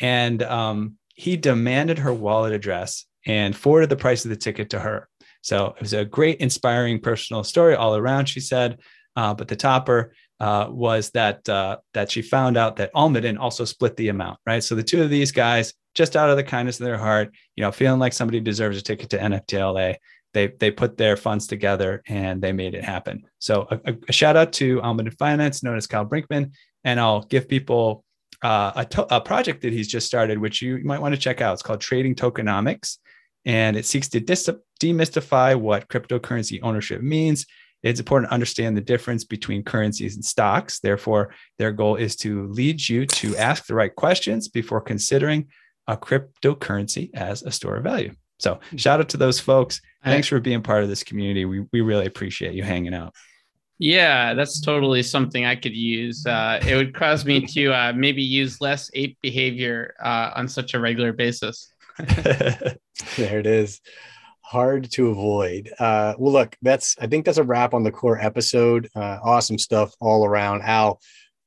And 0.00 0.42
um, 0.42 0.96
he 1.14 1.36
demanded 1.36 1.98
her 1.98 2.12
wallet 2.12 2.52
address 2.52 3.04
and 3.26 3.54
forwarded 3.54 3.90
the 3.90 3.96
price 3.96 4.24
of 4.24 4.30
the 4.30 4.36
ticket 4.36 4.70
to 4.70 4.80
her. 4.80 5.08
So 5.42 5.66
it 5.76 5.80
was 5.80 5.92
a 5.92 6.04
great, 6.04 6.38
inspiring 6.38 7.00
personal 7.00 7.44
story 7.44 7.74
all 7.74 7.96
around, 7.96 8.26
she 8.26 8.40
said. 8.40 8.78
Uh, 9.16 9.34
but 9.34 9.48
the 9.48 9.56
topper 9.56 10.14
uh, 10.38 10.66
was 10.70 11.10
that 11.10 11.46
uh, 11.48 11.78
that 11.92 12.10
she 12.10 12.22
found 12.22 12.56
out 12.56 12.76
that 12.76 12.92
Almaden 12.94 13.38
also 13.38 13.64
split 13.64 13.96
the 13.96 14.08
amount, 14.08 14.38
right? 14.46 14.62
So 14.62 14.74
the 14.74 14.82
two 14.82 15.02
of 15.02 15.10
these 15.10 15.32
guys, 15.32 15.74
just 15.94 16.16
out 16.16 16.30
of 16.30 16.36
the 16.36 16.44
kindness 16.44 16.80
of 16.80 16.86
their 16.86 16.96
heart, 16.96 17.34
you 17.56 17.62
know, 17.62 17.72
feeling 17.72 18.00
like 18.00 18.12
somebody 18.12 18.40
deserves 18.40 18.78
a 18.78 18.82
ticket 18.82 19.10
to 19.10 19.18
NFTLA, 19.18 19.96
they 20.32 20.46
they 20.58 20.70
put 20.70 20.96
their 20.96 21.16
funds 21.16 21.46
together 21.46 22.02
and 22.06 22.40
they 22.40 22.52
made 22.52 22.74
it 22.74 22.84
happen. 22.84 23.24
So 23.38 23.66
a, 23.70 23.94
a 24.08 24.12
shout 24.12 24.36
out 24.36 24.52
to 24.54 24.80
Almaden 24.80 25.18
Finance, 25.18 25.62
known 25.62 25.76
as 25.76 25.86
Kyle 25.86 26.06
Brinkman, 26.06 26.52
and 26.84 27.00
I'll 27.00 27.22
give 27.22 27.48
people 27.48 28.04
uh, 28.42 28.72
a, 28.76 28.84
to- 28.86 29.14
a 29.14 29.20
project 29.20 29.62
that 29.62 29.72
he's 29.72 29.88
just 29.88 30.06
started, 30.06 30.38
which 30.38 30.62
you 30.62 30.80
might 30.84 31.00
want 31.00 31.14
to 31.14 31.20
check 31.20 31.40
out. 31.40 31.54
It's 31.54 31.62
called 31.62 31.80
Trading 31.80 32.14
Tokenomics, 32.14 32.98
and 33.44 33.76
it 33.76 33.86
seeks 33.86 34.08
to 34.10 34.20
dis- 34.20 34.50
demystify 34.80 35.56
what 35.56 35.88
cryptocurrency 35.88 36.60
ownership 36.62 37.02
means 37.02 37.46
it's 37.82 38.00
important 38.00 38.28
to 38.28 38.34
understand 38.34 38.76
the 38.76 38.82
difference 38.82 39.24
between 39.24 39.62
currencies 39.62 40.14
and 40.14 40.24
stocks. 40.24 40.80
Therefore, 40.80 41.34
their 41.58 41.72
goal 41.72 41.96
is 41.96 42.14
to 42.16 42.46
lead 42.48 42.86
you 42.86 43.06
to 43.06 43.36
ask 43.36 43.66
the 43.66 43.74
right 43.74 43.94
questions 43.94 44.48
before 44.48 44.80
considering 44.82 45.48
a 45.86 45.96
cryptocurrency 45.96 47.10
as 47.14 47.42
a 47.42 47.50
store 47.50 47.76
of 47.76 47.84
value. 47.84 48.14
So, 48.38 48.60
shout 48.76 49.00
out 49.00 49.08
to 49.10 49.16
those 49.16 49.40
folks. 49.40 49.80
Thanks 50.04 50.28
for 50.28 50.40
being 50.40 50.62
part 50.62 50.82
of 50.82 50.88
this 50.88 51.02
community. 51.04 51.44
We, 51.44 51.66
we 51.72 51.80
really 51.80 52.06
appreciate 52.06 52.54
you 52.54 52.62
hanging 52.62 52.94
out. 52.94 53.14
Yeah, 53.80 54.34
that's 54.34 54.60
totally 54.60 55.02
something 55.02 55.46
I 55.46 55.56
could 55.56 55.74
use. 55.74 56.26
Uh, 56.26 56.60
it 56.68 56.76
would 56.76 56.94
cause 56.94 57.24
me 57.24 57.46
to 57.46 57.72
uh, 57.72 57.92
maybe 57.94 58.22
use 58.22 58.60
less 58.60 58.90
ape 58.92 59.16
behavior 59.22 59.94
uh, 60.04 60.32
on 60.36 60.48
such 60.48 60.74
a 60.74 60.80
regular 60.80 61.12
basis. 61.12 61.72
There 63.16 63.38
it 63.38 63.46
is. 63.46 63.80
Hard 64.42 64.90
to 64.92 65.08
avoid. 65.08 65.70
Uh, 65.78 66.14
well, 66.18 66.32
look, 66.34 66.54
that's 66.60 66.94
I 67.00 67.06
think 67.06 67.24
that's 67.24 67.38
a 67.38 67.42
wrap 67.42 67.72
on 67.72 67.82
the 67.82 67.90
core 67.90 68.18
episode. 68.18 68.90
Uh, 68.94 69.18
awesome 69.22 69.56
stuff 69.56 69.94
all 70.00 70.26
around. 70.26 70.60
Al, 70.60 71.00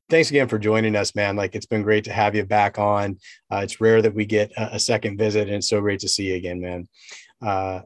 thanks 0.09 0.31
again 0.31 0.47
for 0.47 0.57
joining 0.57 0.95
us, 0.95 1.13
man. 1.13 1.35
Like 1.35 1.53
it's 1.53 1.67
been 1.67 1.83
great 1.83 2.05
to 2.05 2.13
have 2.13 2.33
you 2.33 2.43
back 2.43 2.79
on. 2.79 3.19
Uh, 3.51 3.57
it's 3.57 3.79
rare 3.79 4.01
that 4.01 4.15
we 4.15 4.25
get 4.25 4.51
a, 4.57 4.75
a 4.75 4.79
second 4.79 5.17
visit, 5.17 5.47
and 5.47 5.57
it's 5.57 5.69
so 5.69 5.79
great 5.79 5.99
to 5.99 6.09
see 6.09 6.29
you 6.29 6.35
again, 6.35 6.59
man. 6.59 7.83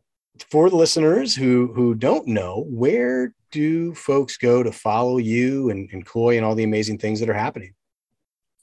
For 0.50 0.70
the 0.70 0.76
listeners 0.76 1.36
who 1.36 1.74
who 1.74 1.96
don't 1.96 2.28
know, 2.28 2.66
where 2.68 3.34
do 3.52 3.94
folks 3.94 4.38
go 4.38 4.64
to 4.64 4.72
follow 4.72 5.18
you 5.18 5.70
and, 5.70 5.90
and 5.92 6.06
Koii 6.06 6.38
and 6.38 6.46
all 6.46 6.56
the 6.56 6.64
amazing 6.64 6.98
things 6.98 7.20
that 7.20 7.30
are 7.30 7.34
happening? 7.34 7.74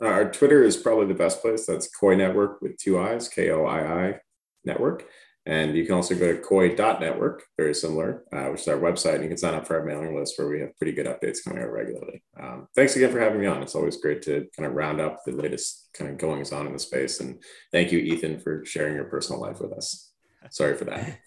Uh, 0.02 0.06
our 0.06 0.30
Twitter 0.30 0.62
is 0.62 0.76
probably 0.76 1.06
the 1.06 1.14
best 1.14 1.40
place. 1.40 1.66
That's 1.66 1.88
Koii 2.00 2.18
Network 2.18 2.60
with 2.60 2.76
two 2.78 2.98
I's, 2.98 3.28
K 3.28 3.50
O 3.50 3.64
I 3.64 4.06
I 4.06 4.20
Network. 4.64 5.06
And 5.46 5.76
you 5.76 5.84
can 5.84 5.94
also 5.94 6.14
go 6.14 6.32
to 6.32 6.40
koii.network, 6.40 7.42
very 7.58 7.74
similar, 7.74 8.24
uh, 8.32 8.46
which 8.46 8.62
is 8.62 8.68
our 8.68 8.78
website. 8.78 9.16
And 9.16 9.24
you 9.24 9.28
can 9.28 9.36
sign 9.36 9.52
up 9.52 9.66
for 9.66 9.78
our 9.78 9.84
mailing 9.84 10.16
list 10.18 10.38
where 10.38 10.48
we 10.48 10.60
have 10.60 10.74
pretty 10.78 10.92
good 10.92 11.06
updates 11.06 11.44
coming 11.44 11.62
out 11.62 11.70
regularly. 11.70 12.22
Um, 12.40 12.66
thanks 12.74 12.96
again 12.96 13.12
for 13.12 13.20
having 13.20 13.40
me 13.40 13.46
on. 13.46 13.62
It's 13.62 13.74
always 13.74 13.98
great 13.98 14.22
to 14.22 14.46
kind 14.56 14.66
of 14.66 14.74
round 14.74 15.02
up 15.02 15.20
the 15.26 15.32
latest 15.32 15.90
kind 15.92 16.10
of 16.10 16.16
goings 16.16 16.50
on 16.50 16.66
in 16.66 16.72
the 16.72 16.78
space. 16.78 17.20
And 17.20 17.42
thank 17.72 17.92
you, 17.92 17.98
Eathan, 18.00 18.42
for 18.42 18.64
sharing 18.64 18.94
your 18.94 19.04
personal 19.04 19.38
life 19.38 19.60
with 19.60 19.72
us. 19.74 20.12
Sorry 20.50 20.76
for 20.76 20.86
that. 20.86 21.18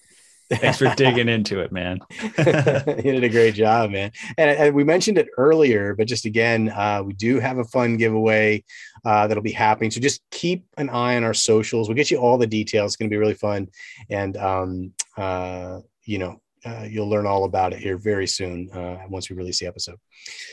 Thanks 0.50 0.78
for 0.78 0.94
digging 0.96 1.28
into 1.28 1.60
it, 1.60 1.72
man. 1.72 2.00
you 2.22 3.12
did 3.12 3.24
a 3.24 3.30
great 3.30 3.54
job, 3.54 3.92
man. 3.92 4.12
And, 4.38 4.50
and 4.50 4.76
we 4.76 4.84
mentioned 4.84 5.18
it 5.18 5.28
earlier, 5.38 5.94
but 5.94 6.08
just 6.08 6.26
again, 6.26 6.70
uh, 6.70 7.04
we 7.06 7.14
do 7.14 7.40
have 7.40 7.58
a 7.58 7.66
fun 7.66 7.98
giveaway 7.98 8.64
uh, 9.06 9.28
that'll 9.28 9.44
be 9.44 9.52
happening. 9.52 9.92
So 9.92 10.00
just 10.00 10.22
keep 10.32 10.66
an 10.78 10.90
eye 10.90 11.18
on 11.18 11.24
our 11.24 11.34
socials. 11.34 11.90
We'll 11.90 11.96
get 11.96 12.12
you 12.12 12.18
all 12.18 12.38
the 12.38 12.48
details. 12.48 12.90
It's 12.92 12.96
going 12.96 13.10
to 13.10 13.14
be 13.14 13.20
really 13.20 13.34
fun. 13.34 13.68
And, 14.10 14.38
um, 14.38 14.94
uh, 15.18 15.80
you 16.06 16.18
know, 16.18 16.42
uh, 16.66 16.86
you'll 16.90 17.10
learn 17.10 17.26
all 17.26 17.46
about 17.46 17.74
it 17.74 17.80
here 17.80 17.98
very 17.98 18.28
soon 18.28 18.70
uh, 18.72 19.00
once 19.10 19.30
we 19.30 19.36
release 19.36 19.60
the 19.60 19.68
episode. 19.68 19.98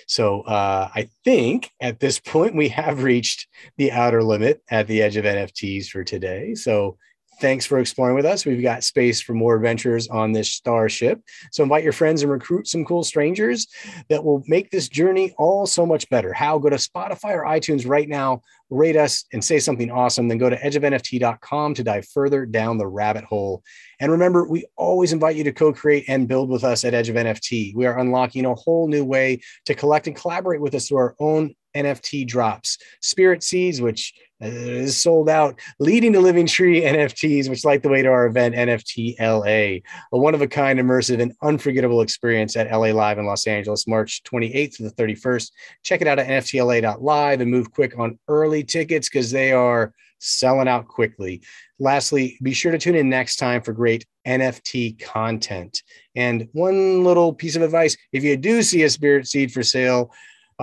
So 0.06 0.42
uh, 0.42 0.88
I 0.94 1.08
think 1.24 1.70
at 1.80 2.00
this 2.00 2.18
point 2.24 2.54
we 2.54 2.68
have 2.68 3.02
reached 3.02 3.48
the 3.76 3.92
outer 3.92 4.22
limit 4.22 4.62
at 4.70 4.86
the 4.86 5.02
edge 5.02 5.16
of 5.16 5.24
NFTs 5.24 5.86
for 5.86 6.04
today. 6.04 6.54
So 6.54 6.98
thanks 7.40 7.66
for 7.66 7.78
exploring 7.78 8.14
with 8.14 8.24
us. 8.24 8.46
We've 8.46 8.62
got 8.62 8.84
space 8.84 9.20
for 9.20 9.34
more 9.34 9.56
adventures 9.56 10.08
on 10.08 10.32
this 10.32 10.52
starship. 10.52 11.20
So 11.52 11.62
invite 11.62 11.84
your 11.84 11.92
friends 11.92 12.22
and 12.22 12.30
recruit 12.30 12.66
some 12.66 12.84
cool 12.84 13.04
strangers 13.04 13.66
that 14.08 14.24
will 14.24 14.42
make 14.46 14.70
this 14.70 14.88
journey 14.88 15.34
all 15.38 15.66
so 15.66 15.86
much 15.86 16.08
better. 16.08 16.32
How? 16.32 16.58
Go 16.58 16.70
to 16.70 16.76
Spotify 16.76 17.34
or 17.34 17.44
iTunes 17.44 17.88
right 17.88 18.08
now, 18.08 18.42
rate 18.70 18.96
us 18.96 19.24
and 19.32 19.44
say 19.44 19.58
something 19.58 19.90
awesome. 19.90 20.28
Then 20.28 20.38
go 20.38 20.50
to 20.50 20.56
edgeofnft.com 20.56 21.74
to 21.74 21.84
dive 21.84 22.06
further 22.08 22.46
down 22.46 22.78
the 22.78 22.86
rabbit 22.86 23.24
hole. 23.24 23.62
And 24.00 24.12
remember, 24.12 24.46
we 24.48 24.66
always 24.76 25.12
invite 25.12 25.36
you 25.36 25.44
to 25.44 25.52
co-create 25.52 26.04
and 26.08 26.28
build 26.28 26.50
with 26.50 26.64
us 26.64 26.84
at 26.84 26.94
Edge 26.94 27.08
of 27.08 27.16
NFT. 27.16 27.74
We 27.74 27.86
are 27.86 27.98
unlocking 27.98 28.46
a 28.46 28.54
whole 28.54 28.88
new 28.88 29.04
way 29.04 29.40
to 29.66 29.74
collect 29.74 30.06
and 30.06 30.16
collaborate 30.16 30.60
with 30.60 30.74
us 30.74 30.88
through 30.88 30.98
our 30.98 31.14
own 31.18 31.54
NFT 31.74 32.26
drops. 32.26 32.78
Spirit 33.00 33.42
Seeds, 33.42 33.80
which 33.80 34.14
uh, 34.42 34.46
is 34.46 34.96
sold 34.96 35.28
out, 35.28 35.60
leading 35.78 36.12
to 36.12 36.20
Living 36.20 36.46
Tree 36.46 36.82
NFTs, 36.82 37.48
which 37.48 37.64
light 37.64 37.82
the 37.82 37.88
way 37.88 38.02
to 38.02 38.08
our 38.08 38.26
event, 38.26 38.54
NFT 38.54 39.18
LA, 39.20 39.46
a 39.46 39.82
one 40.10 40.34
of 40.34 40.42
a 40.42 40.46
kind, 40.46 40.78
immersive, 40.78 41.20
and 41.20 41.32
unforgettable 41.42 42.00
experience 42.00 42.56
at 42.56 42.70
LA 42.70 42.88
Live 42.88 43.18
in 43.18 43.26
Los 43.26 43.46
Angeles, 43.46 43.86
March 43.86 44.22
28th 44.24 44.76
to 44.76 44.82
the 44.84 44.90
31st. 44.90 45.50
Check 45.82 46.00
it 46.00 46.08
out 46.08 46.18
at 46.18 46.26
NFTLA.live 46.26 47.40
and 47.40 47.50
move 47.50 47.72
quick 47.72 47.98
on 47.98 48.18
early 48.28 48.64
tickets 48.64 49.08
because 49.08 49.30
they 49.30 49.52
are 49.52 49.92
selling 50.18 50.68
out 50.68 50.88
quickly. 50.88 51.42
Lastly, 51.78 52.38
be 52.42 52.54
sure 52.54 52.72
to 52.72 52.78
tune 52.78 52.94
in 52.94 53.08
next 53.08 53.36
time 53.36 53.62
for 53.62 53.72
great 53.72 54.06
NFT 54.26 54.98
content. 54.98 55.82
And 56.16 56.48
one 56.52 57.04
little 57.04 57.32
piece 57.32 57.56
of 57.56 57.62
advice 57.62 57.96
if 58.12 58.24
you 58.24 58.36
do 58.36 58.62
see 58.62 58.82
a 58.82 58.90
spirit 58.90 59.26
seed 59.26 59.52
for 59.52 59.62
sale 59.62 60.12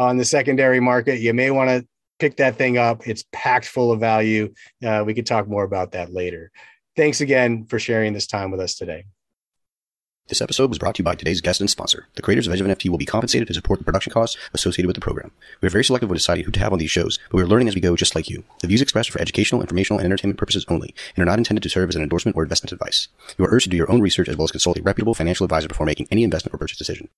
on 0.02 0.18
the 0.18 0.26
secondary 0.26 0.80
market, 0.80 1.20
you 1.20 1.34
may 1.34 1.52
want 1.52 1.70
to 1.70 1.88
pick 2.20 2.38
that 2.38 2.56
thing 2.56 2.78
up. 2.78 3.08
It's 3.08 3.24
packed 3.32 3.68
full 3.68 3.92
of 3.92 4.00
value. 4.00 4.52
Uh, 4.84 5.04
we 5.06 5.14
could 5.14 5.28
talk 5.28 5.48
more 5.48 5.64
about 5.64 5.92
that 5.92 6.12
later. 6.12 6.52
Thanks 6.96 7.22
again 7.22 7.66
for 7.66 7.80
sharing 7.80 8.14
this 8.14 8.28
time 8.28 8.50
with 8.50 8.60
us 8.60 8.76
today. 8.76 9.06
This 10.28 10.42
episode 10.42 10.70
was 10.70 10.80
brought 10.80 10.96
to 10.96 11.00
you 11.00 11.04
by 11.04 11.16
today's 11.16 11.42
guest 11.42 11.60
and 11.60 11.70
sponsor. 11.70 12.08
The 12.16 12.22
creators 12.22 12.48
of 12.48 12.54
Edge 12.54 12.62
of 12.62 12.68
NFT 12.68 12.90
will 12.90 12.98
be 12.98 13.06
compensated 13.06 13.48
to 13.50 13.54
support 13.54 13.80
the 13.80 13.86
production 13.86 14.14
costs 14.14 14.38
associated 14.54 14.88
with 14.88 14.96
the 14.96 15.02
program. 15.02 15.32
We 15.60 15.68
are 15.68 15.72
very 15.72 15.84
selective 15.84 16.10
when 16.10 16.16
deciding 16.16 16.46
who 16.46 16.52
to 16.52 16.60
have 16.62 16.72
on 16.72 16.80
these 16.80 16.90
shows, 16.90 17.20
but 17.30 17.38
we 17.38 17.44
are 17.44 17.48
learning 17.48 17.68
as 17.68 17.76
we 17.76 17.82
go 17.82 17.96
just 17.96 18.16
like 18.16 18.30
you. 18.30 18.44
The 18.62 18.68
views 18.68 18.82
expressed 18.82 19.10
are 19.10 19.14
for 19.14 19.22
educational, 19.22 19.62
informational, 19.62 20.00
and 20.00 20.06
entertainment 20.06 20.40
purposes 20.40 20.66
only, 20.70 20.96
and 21.16 21.22
are 21.22 21.26
not 21.26 21.38
intended 21.38 21.64
to 21.64 21.70
serve 21.70 21.90
as 21.90 21.96
an 21.96 22.02
endorsement 22.02 22.38
or 22.38 22.44
investment 22.44 22.72
advice. 22.72 23.10
You 23.38 23.46
are 23.46 23.50
urged 23.50 23.66
to 23.66 23.70
do 23.70 23.78
your 23.78 23.92
own 23.92 24.02
research 24.02 24.30
as 24.30 24.38
well 24.38 24.46
as 24.46 24.52
consult 24.52 24.80
a 24.80 24.84
reputable 24.84 25.14
financial 25.14 25.44
advisor 25.44 25.68
before 25.68 25.86
making 25.86 26.08
any 26.10 26.24
investment 26.24 26.56
or 26.56 26.60
purchase 26.60 26.78
decision. 26.78 27.10